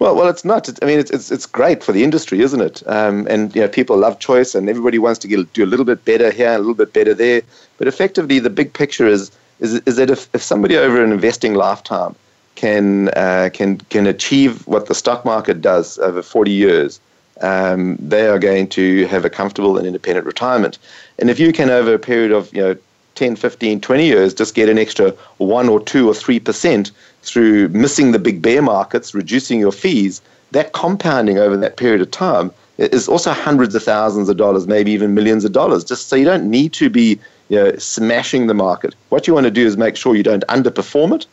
Well, 0.00 0.16
well, 0.16 0.28
it's 0.28 0.44
not. 0.44 0.68
I 0.82 0.86
mean, 0.86 0.98
it's, 0.98 1.10
it's 1.10 1.30
it's 1.30 1.46
great 1.46 1.84
for 1.84 1.92
the 1.92 2.02
industry, 2.02 2.40
isn't 2.40 2.60
it? 2.60 2.82
Um, 2.86 3.26
and 3.30 3.54
you 3.54 3.62
know, 3.62 3.68
people 3.68 3.96
love 3.96 4.18
choice, 4.18 4.54
and 4.54 4.68
everybody 4.68 4.98
wants 4.98 5.20
to 5.20 5.28
get, 5.28 5.52
do 5.52 5.64
a 5.64 5.66
little 5.66 5.84
bit 5.84 6.04
better 6.04 6.30
here, 6.30 6.52
a 6.52 6.58
little 6.58 6.74
bit 6.74 6.92
better 6.92 7.14
there. 7.14 7.42
But 7.78 7.86
effectively, 7.86 8.40
the 8.40 8.50
big 8.50 8.72
picture 8.72 9.06
is 9.06 9.30
is, 9.60 9.74
is 9.86 9.96
that 9.96 10.10
if, 10.10 10.28
if 10.34 10.42
somebody 10.42 10.76
over 10.76 11.02
an 11.02 11.12
investing 11.12 11.54
lifetime 11.54 12.16
can 12.56 13.08
uh, 13.10 13.50
can 13.52 13.78
can 13.90 14.06
achieve 14.06 14.66
what 14.66 14.86
the 14.86 14.94
stock 14.94 15.24
market 15.24 15.60
does 15.60 15.98
over 16.00 16.22
40 16.22 16.50
years, 16.50 17.00
um, 17.40 17.96
they 18.00 18.26
are 18.26 18.38
going 18.40 18.68
to 18.70 19.06
have 19.06 19.24
a 19.24 19.30
comfortable 19.30 19.78
and 19.78 19.86
independent 19.86 20.26
retirement. 20.26 20.78
And 21.20 21.30
if 21.30 21.38
you 21.38 21.52
can, 21.52 21.70
over 21.70 21.94
a 21.94 21.98
period 22.00 22.32
of 22.32 22.52
you 22.52 22.62
know 22.62 22.76
10, 23.14 23.36
15, 23.36 23.80
20 23.80 24.06
years, 24.06 24.34
just 24.34 24.54
get 24.54 24.68
an 24.68 24.78
extra 24.78 25.10
1 25.38 25.68
or 25.68 25.80
2 25.80 26.08
or 26.08 26.12
3% 26.12 26.90
through 27.24 27.68
missing 27.68 28.12
the 28.12 28.18
big 28.18 28.40
bear 28.42 28.62
markets, 28.62 29.14
reducing 29.14 29.58
your 29.58 29.72
fees, 29.72 30.20
that 30.52 30.72
compounding 30.72 31.38
over 31.38 31.56
that 31.56 31.76
period 31.76 32.00
of 32.00 32.10
time 32.10 32.52
is 32.78 33.08
also 33.08 33.32
hundreds 33.32 33.74
of 33.74 33.82
thousands 33.82 34.28
of 34.28 34.36
dollars, 34.36 34.66
maybe 34.66 34.90
even 34.92 35.14
millions 35.14 35.44
of 35.44 35.52
dollars, 35.52 35.84
just 35.84 36.08
so 36.08 36.16
you 36.16 36.24
don't 36.24 36.48
need 36.48 36.72
to 36.72 36.90
be 36.90 37.18
you 37.48 37.56
know, 37.56 37.76
smashing 37.76 38.46
the 38.46 38.54
market. 38.54 38.94
What 39.08 39.26
you 39.26 39.34
want 39.34 39.44
to 39.44 39.50
do 39.50 39.66
is 39.66 39.76
make 39.76 39.96
sure 39.96 40.14
you 40.14 40.22
don't 40.22 40.44
underperform 40.48 41.14
it. 41.14 41.26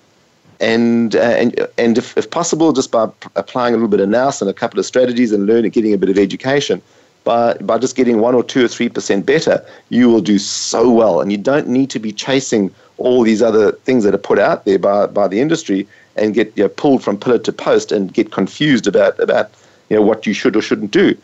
And 0.59 1.15
uh, 1.15 1.19
and 1.19 1.67
and 1.79 1.97
if, 1.97 2.15
if 2.17 2.29
possible, 2.29 2.71
just 2.71 2.91
by 2.91 3.07
p- 3.07 3.29
applying 3.35 3.73
a 3.73 3.77
little 3.77 3.89
bit 3.89 3.99
of 3.99 4.09
nous 4.09 4.41
and 4.41 4.49
a 4.49 4.53
couple 4.53 4.79
of 4.79 4.85
strategies 4.85 5.31
and 5.31 5.47
learning, 5.47 5.71
getting 5.71 5.93
a 5.93 5.97
bit 5.97 6.09
of 6.09 6.19
education, 6.19 6.83
by 7.23 7.53
by 7.55 7.77
just 7.77 7.95
getting 7.95 8.19
one 8.19 8.35
or 8.35 8.43
two 8.43 8.65
or 8.65 8.67
three 8.67 8.89
percent 8.89 9.25
better, 9.25 9.65
you 9.89 10.09
will 10.09 10.21
do 10.21 10.39
so 10.39 10.89
well, 10.89 11.21
and 11.21 11.31
you 11.31 11.37
don't 11.37 11.67
need 11.67 11.89
to 11.91 11.99
be 11.99 12.11
chasing 12.11 12.73
all 12.97 13.23
these 13.23 13.41
other 13.41 13.71
things 13.71 14.03
that 14.03 14.13
are 14.13 14.19
put 14.19 14.39
out 14.39 14.65
there 14.65 14.79
by 14.79 15.07
by 15.07 15.27
the 15.27 15.39
industry 15.39 15.87
and 16.15 16.33
get 16.33 16.51
you 16.55 16.63
know, 16.63 16.69
pulled 16.69 17.03
from 17.03 17.17
pillar 17.17 17.39
to 17.39 17.53
post 17.53 17.91
and 17.91 18.13
get 18.13 18.31
confused 18.31 18.87
about 18.87 19.19
about 19.19 19.51
you 19.89 19.95
know 19.95 20.01
what 20.01 20.25
you 20.25 20.33
should 20.33 20.55
or 20.55 20.61
shouldn't 20.61 20.91
do. 20.91 21.17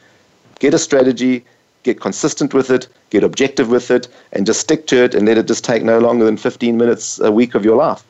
Get 0.59 0.73
a 0.73 0.79
strategy, 0.79 1.45
get 1.83 2.01
consistent 2.01 2.53
with 2.53 2.69
it, 2.69 2.87
get 3.09 3.23
objective 3.23 3.69
with 3.69 3.91
it, 3.91 4.07
and 4.33 4.45
just 4.45 4.59
stick 4.59 4.87
to 4.87 5.03
it, 5.03 5.13
and 5.13 5.27
let 5.27 5.37
it 5.37 5.47
just 5.47 5.63
take 5.63 5.83
no 5.83 5.99
longer 5.99 6.25
than 6.25 6.37
15 6.37 6.77
minutes 6.77 7.19
a 7.19 7.31
week 7.31 7.55
of 7.55 7.63
your 7.63 7.75
life. 7.75 8.03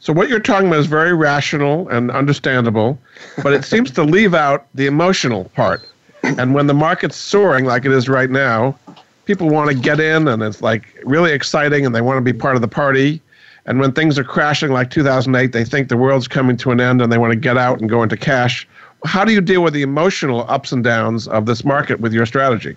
So 0.00 0.12
what 0.12 0.28
you're 0.28 0.40
talking 0.40 0.68
about 0.68 0.80
is 0.80 0.86
very 0.86 1.12
rational 1.12 1.88
and 1.88 2.10
understandable, 2.10 2.98
but 3.42 3.52
it 3.52 3.64
seems 3.64 3.90
to 3.92 4.04
leave 4.04 4.34
out 4.34 4.66
the 4.74 4.86
emotional 4.86 5.44
part. 5.56 5.82
And 6.22 6.54
when 6.54 6.66
the 6.66 6.74
market's 6.74 7.16
soaring 7.16 7.64
like 7.64 7.84
it 7.84 7.92
is 7.92 8.08
right 8.08 8.30
now, 8.30 8.78
people 9.24 9.48
want 9.48 9.70
to 9.70 9.76
get 9.76 10.00
in 10.00 10.26
and 10.28 10.42
it's 10.42 10.62
like 10.62 10.84
really 11.04 11.32
exciting 11.32 11.84
and 11.84 11.94
they 11.94 12.00
want 12.00 12.16
to 12.16 12.32
be 12.32 12.36
part 12.36 12.56
of 12.56 12.62
the 12.62 12.68
party. 12.68 13.20
And 13.66 13.80
when 13.80 13.92
things 13.92 14.18
are 14.18 14.24
crashing 14.24 14.72
like 14.72 14.90
2008, 14.90 15.52
they 15.52 15.64
think 15.64 15.88
the 15.88 15.96
world's 15.96 16.26
coming 16.26 16.56
to 16.56 16.70
an 16.70 16.80
end 16.80 17.02
and 17.02 17.12
they 17.12 17.18
want 17.18 17.32
to 17.32 17.38
get 17.38 17.58
out 17.58 17.80
and 17.80 17.88
go 17.88 18.02
into 18.02 18.16
cash. 18.16 18.66
How 19.04 19.24
do 19.24 19.32
you 19.32 19.40
deal 19.40 19.62
with 19.62 19.74
the 19.74 19.82
emotional 19.82 20.50
ups 20.50 20.72
and 20.72 20.82
downs 20.82 21.28
of 21.28 21.46
this 21.46 21.64
market 21.64 22.00
with 22.00 22.12
your 22.12 22.26
strategy? 22.26 22.76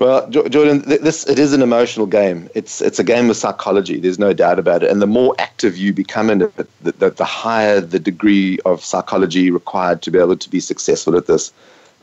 Well, 0.00 0.30
Jordan, 0.30 0.80
this 0.86 1.28
it 1.28 1.38
is 1.38 1.52
an 1.52 1.60
emotional 1.60 2.06
game. 2.06 2.48
It's 2.54 2.80
it's 2.80 2.98
a 2.98 3.04
game 3.04 3.28
of 3.28 3.36
psychology. 3.36 4.00
There's 4.00 4.18
no 4.18 4.32
doubt 4.32 4.58
about 4.58 4.82
it. 4.82 4.90
And 4.90 5.02
the 5.02 5.06
more 5.06 5.34
active 5.38 5.76
you 5.76 5.92
become 5.92 6.30
in 6.30 6.40
it, 6.40 6.56
the, 6.56 6.92
the, 6.92 7.10
the 7.10 7.24
higher 7.26 7.82
the 7.82 7.98
degree 7.98 8.58
of 8.64 8.82
psychology 8.82 9.50
required 9.50 10.00
to 10.02 10.10
be 10.10 10.18
able 10.18 10.38
to 10.38 10.48
be 10.48 10.58
successful 10.58 11.18
at 11.18 11.26
this. 11.26 11.52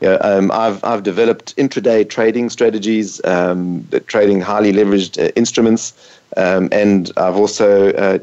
Know, 0.00 0.18
um, 0.20 0.50
I've 0.52 0.82
I've 0.84 1.02
developed 1.02 1.56
intraday 1.56 2.08
trading 2.08 2.50
strategies, 2.50 3.24
um, 3.24 3.86
trading 4.06 4.40
highly 4.40 4.72
leveraged 4.72 5.22
uh, 5.22 5.32
instruments, 5.34 5.92
um, 6.36 6.68
and 6.70 7.10
I've 7.16 7.36
also 7.36 7.90
uh, 7.92 8.18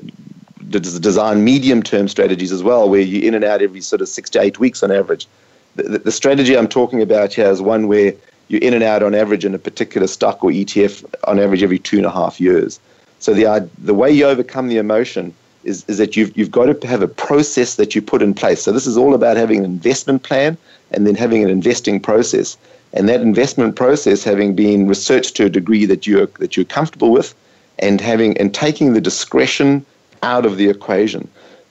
designed 0.69 1.43
medium-term 1.43 2.07
strategies 2.07 2.51
as 2.51 2.63
well, 2.63 2.89
where 2.89 3.01
you're 3.01 3.23
in 3.23 3.33
and 3.33 3.43
out 3.43 3.61
every 3.61 3.81
sort 3.81 4.01
of 4.01 4.07
six 4.07 4.29
to 4.31 4.41
eight 4.41 4.57
weeks 4.57 4.83
on 4.83 4.91
average. 4.91 5.27
The, 5.75 5.99
the 5.99 6.11
strategy 6.11 6.57
I'm 6.57 6.69
talking 6.69 7.01
about 7.01 7.33
here 7.33 7.49
is 7.49 7.61
one 7.61 7.87
where 7.87 8.13
you're 8.47 8.61
in 8.61 8.73
and 8.73 8.83
out 8.83 9.03
on 9.03 9.13
average 9.13 9.43
in 9.43 9.53
a 9.53 9.59
particular 9.59 10.07
stock 10.07 10.43
or 10.43 10.51
ETF 10.51 11.03
on 11.25 11.39
average 11.39 11.63
every 11.63 11.79
two 11.79 11.97
and 11.97 12.05
a 12.05 12.11
half 12.11 12.39
years. 12.39 12.79
So 13.19 13.33
the 13.33 13.69
the 13.79 13.93
way 13.93 14.11
you 14.11 14.25
overcome 14.25 14.69
the 14.69 14.77
emotion 14.77 15.33
is, 15.65 15.83
is 15.87 15.97
that 15.97 16.15
you've 16.15 16.37
you've 16.37 16.51
got 16.51 16.79
to 16.79 16.87
have 16.87 17.01
a 17.01 17.07
process 17.07 17.75
that 17.75 17.95
you 17.95 18.01
put 18.01 18.21
in 18.21 18.33
place. 18.33 18.61
So 18.61 18.71
this 18.71 18.87
is 18.87 18.95
all 18.97 19.13
about 19.13 19.35
having 19.35 19.59
an 19.59 19.65
investment 19.65 20.23
plan 20.23 20.57
and 20.91 21.05
then 21.05 21.15
having 21.15 21.43
an 21.43 21.49
investing 21.49 21.99
process. 21.99 22.57
And 22.93 23.09
that 23.09 23.21
investment 23.21 23.75
process 23.75 24.23
having 24.23 24.55
been 24.55 24.87
researched 24.87 25.35
to 25.37 25.45
a 25.45 25.49
degree 25.49 25.85
that 25.85 26.07
you're 26.07 26.27
that 26.39 26.55
you're 26.55 26.65
comfortable 26.65 27.11
with 27.11 27.35
and 27.79 27.99
having 27.99 28.37
and 28.37 28.53
taking 28.53 28.93
the 28.93 29.01
discretion 29.01 29.85
out 30.23 30.45
of 30.45 30.57
the 30.57 30.69
equation. 30.69 31.27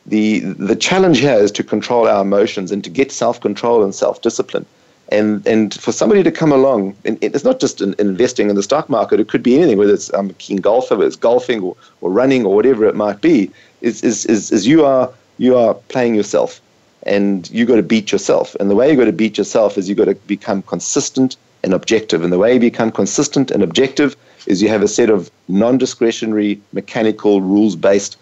The 0.07 0.41
the 0.41 0.77
challenge 0.77 1.21
here 1.21 1.35
is 1.35 1.51
to 1.53 1.65
control 1.65 2.07
our 2.07 2.23
emotions 2.23 2.71
and 2.71 2.85
to 2.85 2.91
get 2.91 3.11
self-control 3.11 3.83
and 3.83 3.95
self-discipline. 3.95 4.67
And 5.11 5.47
and 5.47 5.73
for 5.75 5.93
somebody 5.93 6.23
to 6.23 6.31
come 6.31 6.53
along, 6.53 6.95
and 7.05 7.19
it's 7.23 7.45
not 7.45 7.61
just 7.61 7.81
in, 7.81 7.95
investing 7.99 8.51
in 8.51 8.57
the 8.57 8.63
stock 8.63 8.89
market. 8.89 9.21
It 9.21 9.29
could 9.29 9.43
be 9.43 9.57
anything, 9.57 9.79
whether 9.79 9.95
it's 9.95 10.11
I'm 10.11 10.31
a 10.31 10.35
keen 10.35 10.59
golfer, 10.59 10.97
whether 10.97 11.07
it's 11.07 11.17
golfing 11.17 11.63
or, 11.63 11.77
or 12.01 12.11
running 12.11 12.45
or 12.45 12.55
whatever 12.55 12.87
it 12.87 12.97
might 12.97 13.21
be. 13.21 13.51
is, 13.85 14.03
is, 14.03 14.27
is, 14.27 14.51
is 14.51 14.67
you 14.67 14.85
are 14.85 15.11
you 15.39 15.57
are 15.57 15.75
playing 15.89 16.15
yourself 16.15 16.61
and 17.05 17.51
you 17.51 17.65
got 17.67 17.77
to 17.77 17.83
beat 17.83 18.13
yourself. 18.13 18.55
And 18.57 18.71
the 18.71 18.75
way 18.75 18.91
you 18.91 18.97
got 18.97 19.05
to 19.05 19.13
beat 19.13 19.39
yourself 19.39 19.79
is 19.79 19.89
you 19.89 19.95
got 19.95 20.07
to 20.07 20.15
become 20.15 20.63
consistent 20.63 21.37
and 21.63 21.73
objective. 21.73 22.23
And 22.23 22.33
the 22.33 22.39
way 22.39 22.55
you 22.55 22.61
become 22.61 22.91
consistent 22.91 23.51
and 23.51 23.63
objective 23.63 24.17
is 24.47 24.61
you 24.63 24.69
have 24.69 24.83
a 24.83 24.89
set 24.89 25.11
of 25.11 25.31
non-discretionary, 25.49 26.61
mechanical, 26.73 27.41
rules-based 27.41 28.17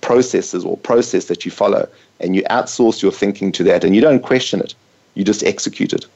processes 0.00 0.64
or 0.64 0.76
process 0.76 1.26
that 1.26 1.44
you 1.44 1.50
follow, 1.50 1.88
and 2.20 2.34
you 2.36 2.42
outsource 2.44 3.02
your 3.02 3.12
thinking 3.12 3.52
to 3.52 3.64
that, 3.64 3.84
and 3.84 3.94
you 3.94 4.00
don't 4.00 4.22
question 4.22 4.60
it. 4.60 4.74
You 5.14 5.24
just 5.24 5.42
execute 5.42 5.92
it. 5.92 6.06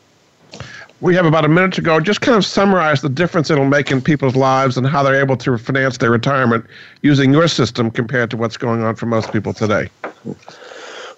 We 1.00 1.16
have 1.16 1.26
about 1.26 1.44
a 1.44 1.48
minute 1.48 1.72
to 1.74 1.82
go. 1.82 1.98
Just 1.98 2.20
kind 2.20 2.36
of 2.36 2.44
summarize 2.44 3.02
the 3.02 3.08
difference 3.08 3.50
it'll 3.50 3.64
make 3.64 3.90
in 3.90 4.00
people's 4.00 4.36
lives 4.36 4.76
and 4.76 4.86
how 4.86 5.02
they're 5.02 5.20
able 5.20 5.36
to 5.38 5.58
finance 5.58 5.98
their 5.98 6.12
retirement 6.12 6.64
using 7.02 7.32
your 7.32 7.48
system 7.48 7.90
compared 7.90 8.30
to 8.30 8.36
what's 8.36 8.56
going 8.56 8.82
on 8.82 8.94
for 8.94 9.06
most 9.06 9.32
people 9.32 9.52
today. 9.52 9.88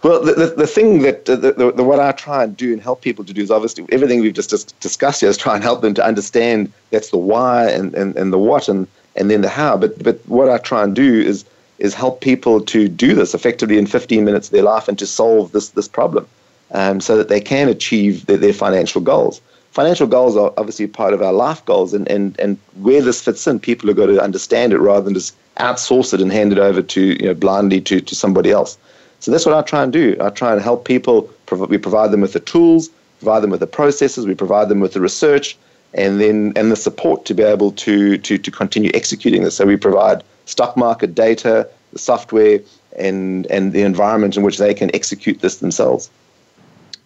Well, 0.05 0.23
the, 0.23 0.35
the, 0.35 0.47
the 0.49 0.67
thing 0.67 1.01
that 1.01 1.27
uh, 1.31 1.37
the, 1.37 1.73
the, 1.73 1.83
what 1.83 1.99
I 1.99 2.13
try 2.13 2.45
and 2.45 2.55
do 2.55 2.75
and 2.75 2.83
help 2.83 3.01
people 3.01 3.25
to 3.25 3.33
do 3.33 3.41
is 3.41 3.51
obviously 3.51 3.87
everything 3.91 4.21
we've 4.21 4.35
just 4.35 4.51
dis- 4.51 4.65
discussed 4.65 5.23
here 5.23 5.31
is 5.31 5.39
try 5.39 5.55
and 5.55 5.65
help 5.65 5.81
them 5.81 5.95
to 5.95 6.05
understand 6.05 6.71
that's 6.91 7.09
the 7.09 7.17
why 7.17 7.71
and, 7.71 7.95
and, 7.95 8.15
and 8.15 8.31
the 8.31 8.39
what 8.39 8.69
and, 8.69 8.87
and 9.17 9.31
then 9.31 9.41
the 9.41 9.49
how. 9.49 9.79
But 9.79 10.03
but 10.05 10.21
what 10.29 10.51
I 10.51 10.59
try 10.59 10.85
and 10.85 10.95
do 10.95 11.23
is 11.23 11.47
is 11.79 11.95
help 11.95 12.21
people 12.21 12.61
to 12.61 12.87
do 12.87 13.15
this 13.15 13.33
effectively 13.33 13.79
in 13.79 13.87
15 13.87 14.27
minutes 14.27 14.49
of 14.49 14.53
their 14.53 14.63
life 14.63 14.89
and 14.89 14.99
to 14.99 15.07
solve 15.07 15.53
this 15.53 15.71
this 15.71 15.89
problem, 15.89 16.29
um, 16.73 17.01
so 17.01 17.17
that 17.17 17.31
they 17.31 17.41
can 17.41 17.71
achieve 17.71 18.27
their, 18.27 18.37
their 18.37 18.53
financial 18.53 19.01
goals 19.01 19.41
financial 19.71 20.07
goals 20.07 20.37
are 20.37 20.53
obviously 20.57 20.87
part 20.87 21.13
of 21.15 21.21
our 21.21 21.33
life 21.33 21.65
goals, 21.65 21.93
and, 21.93 22.09
and, 22.09 22.39
and 22.39 22.57
where 22.81 23.03
this 23.03 23.21
fits 23.21 23.45
in, 23.45 23.59
people 23.59 23.89
have 23.89 23.97
got 23.97 24.07
to 24.07 24.23
understand 24.23 24.73
it 24.73 24.79
rather 24.79 25.05
than 25.05 25.15
just 25.15 25.35
outsource 25.57 26.15
it 26.15 26.21
and 26.21 26.31
hand 26.31 26.53
it 26.53 26.59
over 26.59 26.81
to 26.81 27.21
you 27.21 27.27
know 27.27 27.35
blindly 27.35 27.81
to, 27.81 28.01
to 28.01 28.15
somebody 28.15 28.53
else. 28.53 28.79
So 29.25 29.31
that's 29.31 29.47
what 29.47 29.55
I 29.55 29.63
try 29.63 29.83
and 29.83 29.91
do. 29.91 30.15
I 30.21 30.29
try 30.29 30.53
and 30.53 30.61
help 30.61 30.85
people. 30.85 31.31
We 31.51 31.79
provide 31.79 32.11
them 32.11 32.21
with 32.21 32.35
the 32.35 32.41
tools, 32.41 32.91
provide 33.21 33.43
them 33.43 33.49
with 33.49 33.61
the 33.61 33.67
processes, 33.67 34.27
we 34.27 34.35
provide 34.35 34.69
them 34.69 34.81
with 34.81 34.93
the 34.93 35.01
research, 35.01 35.57
and 35.95 36.21
then 36.21 36.53
and 36.57 36.71
the 36.71 36.77
support 36.77 37.25
to 37.25 37.33
be 37.33 37.43
able 37.43 37.73
to 37.73 38.19
to 38.19 38.37
to 38.37 38.51
continue 38.51 38.91
executing 38.93 39.43
this. 39.43 39.57
So 39.57 39.65
we 39.65 39.79
provide 39.79 40.23
stock 40.45 40.77
market 40.77 41.15
data, 41.15 41.67
the 41.95 41.99
software, 41.99 42.61
and 42.99 43.47
and 43.47 43.73
the 43.73 43.81
environment 43.81 44.37
in 44.37 44.43
which 44.43 44.59
they 44.59 44.75
can 44.75 44.95
execute 44.95 45.41
this 45.41 45.57
themselves. 45.57 46.11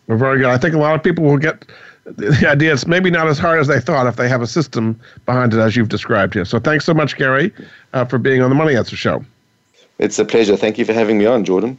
Well, 0.08 0.18
very 0.18 0.38
good. 0.38 0.46
I 0.46 0.58
think 0.58 0.74
a 0.74 0.78
lot 0.78 0.96
of 0.96 1.04
people 1.04 1.22
will 1.22 1.38
get 1.38 1.66
the 2.04 2.48
idea 2.48 2.72
it's 2.72 2.88
maybe 2.88 3.12
not 3.12 3.28
as 3.28 3.38
hard 3.38 3.60
as 3.60 3.68
they 3.68 3.78
thought 3.78 4.08
if 4.08 4.16
they 4.16 4.28
have 4.28 4.42
a 4.42 4.46
system 4.48 4.98
behind 5.24 5.54
it 5.54 5.60
as 5.60 5.76
you've 5.76 5.88
described 5.88 6.34
here. 6.34 6.44
So 6.44 6.58
thanks 6.58 6.84
so 6.84 6.94
much, 6.94 7.16
Gary, 7.16 7.54
uh, 7.92 8.06
for 8.06 8.18
being 8.18 8.42
on 8.42 8.50
the 8.50 8.56
Money 8.56 8.74
Answer 8.74 8.96
Show. 8.96 9.24
It's 10.00 10.18
a 10.18 10.24
pleasure. 10.24 10.56
Thank 10.56 10.78
you 10.78 10.84
for 10.84 10.92
having 10.92 11.18
me 11.18 11.26
on, 11.26 11.44
Jordan. 11.44 11.78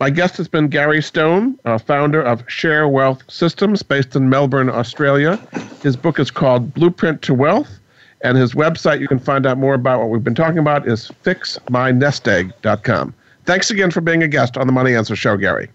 My 0.00 0.10
guest 0.10 0.36
has 0.36 0.46
been 0.46 0.68
Gary 0.68 1.02
Stone, 1.02 1.58
uh, 1.64 1.76
founder 1.76 2.22
of 2.22 2.48
Share 2.48 2.86
Wealth 2.86 3.22
Systems 3.28 3.82
based 3.82 4.14
in 4.14 4.28
Melbourne, 4.28 4.70
Australia. 4.70 5.36
His 5.82 5.96
book 5.96 6.20
is 6.20 6.30
called 6.30 6.72
Blueprint 6.72 7.20
to 7.22 7.34
Wealth, 7.34 7.80
and 8.20 8.38
his 8.38 8.54
website 8.54 9.00
you 9.00 9.08
can 9.08 9.18
find 9.18 9.44
out 9.44 9.58
more 9.58 9.74
about 9.74 9.98
what 9.98 10.10
we've 10.10 10.22
been 10.22 10.36
talking 10.36 10.58
about 10.58 10.86
is 10.86 11.10
fixmynestegg.com. 11.24 13.14
Thanks 13.44 13.70
again 13.70 13.90
for 13.90 14.00
being 14.00 14.22
a 14.22 14.28
guest 14.28 14.56
on 14.56 14.68
the 14.68 14.72
Money 14.72 14.94
Answer 14.94 15.16
Show, 15.16 15.36
Gary. 15.36 15.68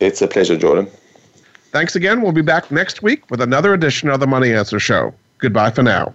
It's 0.00 0.22
a 0.22 0.26
pleasure, 0.26 0.56
Jordan. 0.56 0.88
Thanks 1.70 1.94
again. 1.94 2.20
We'll 2.20 2.32
be 2.32 2.42
back 2.42 2.70
next 2.72 3.02
week 3.02 3.30
with 3.30 3.40
another 3.40 3.74
edition 3.74 4.08
of 4.08 4.18
the 4.18 4.26
Money 4.26 4.52
Answer 4.52 4.80
Show. 4.80 5.14
Goodbye 5.38 5.70
for 5.70 5.84
now. 5.84 6.14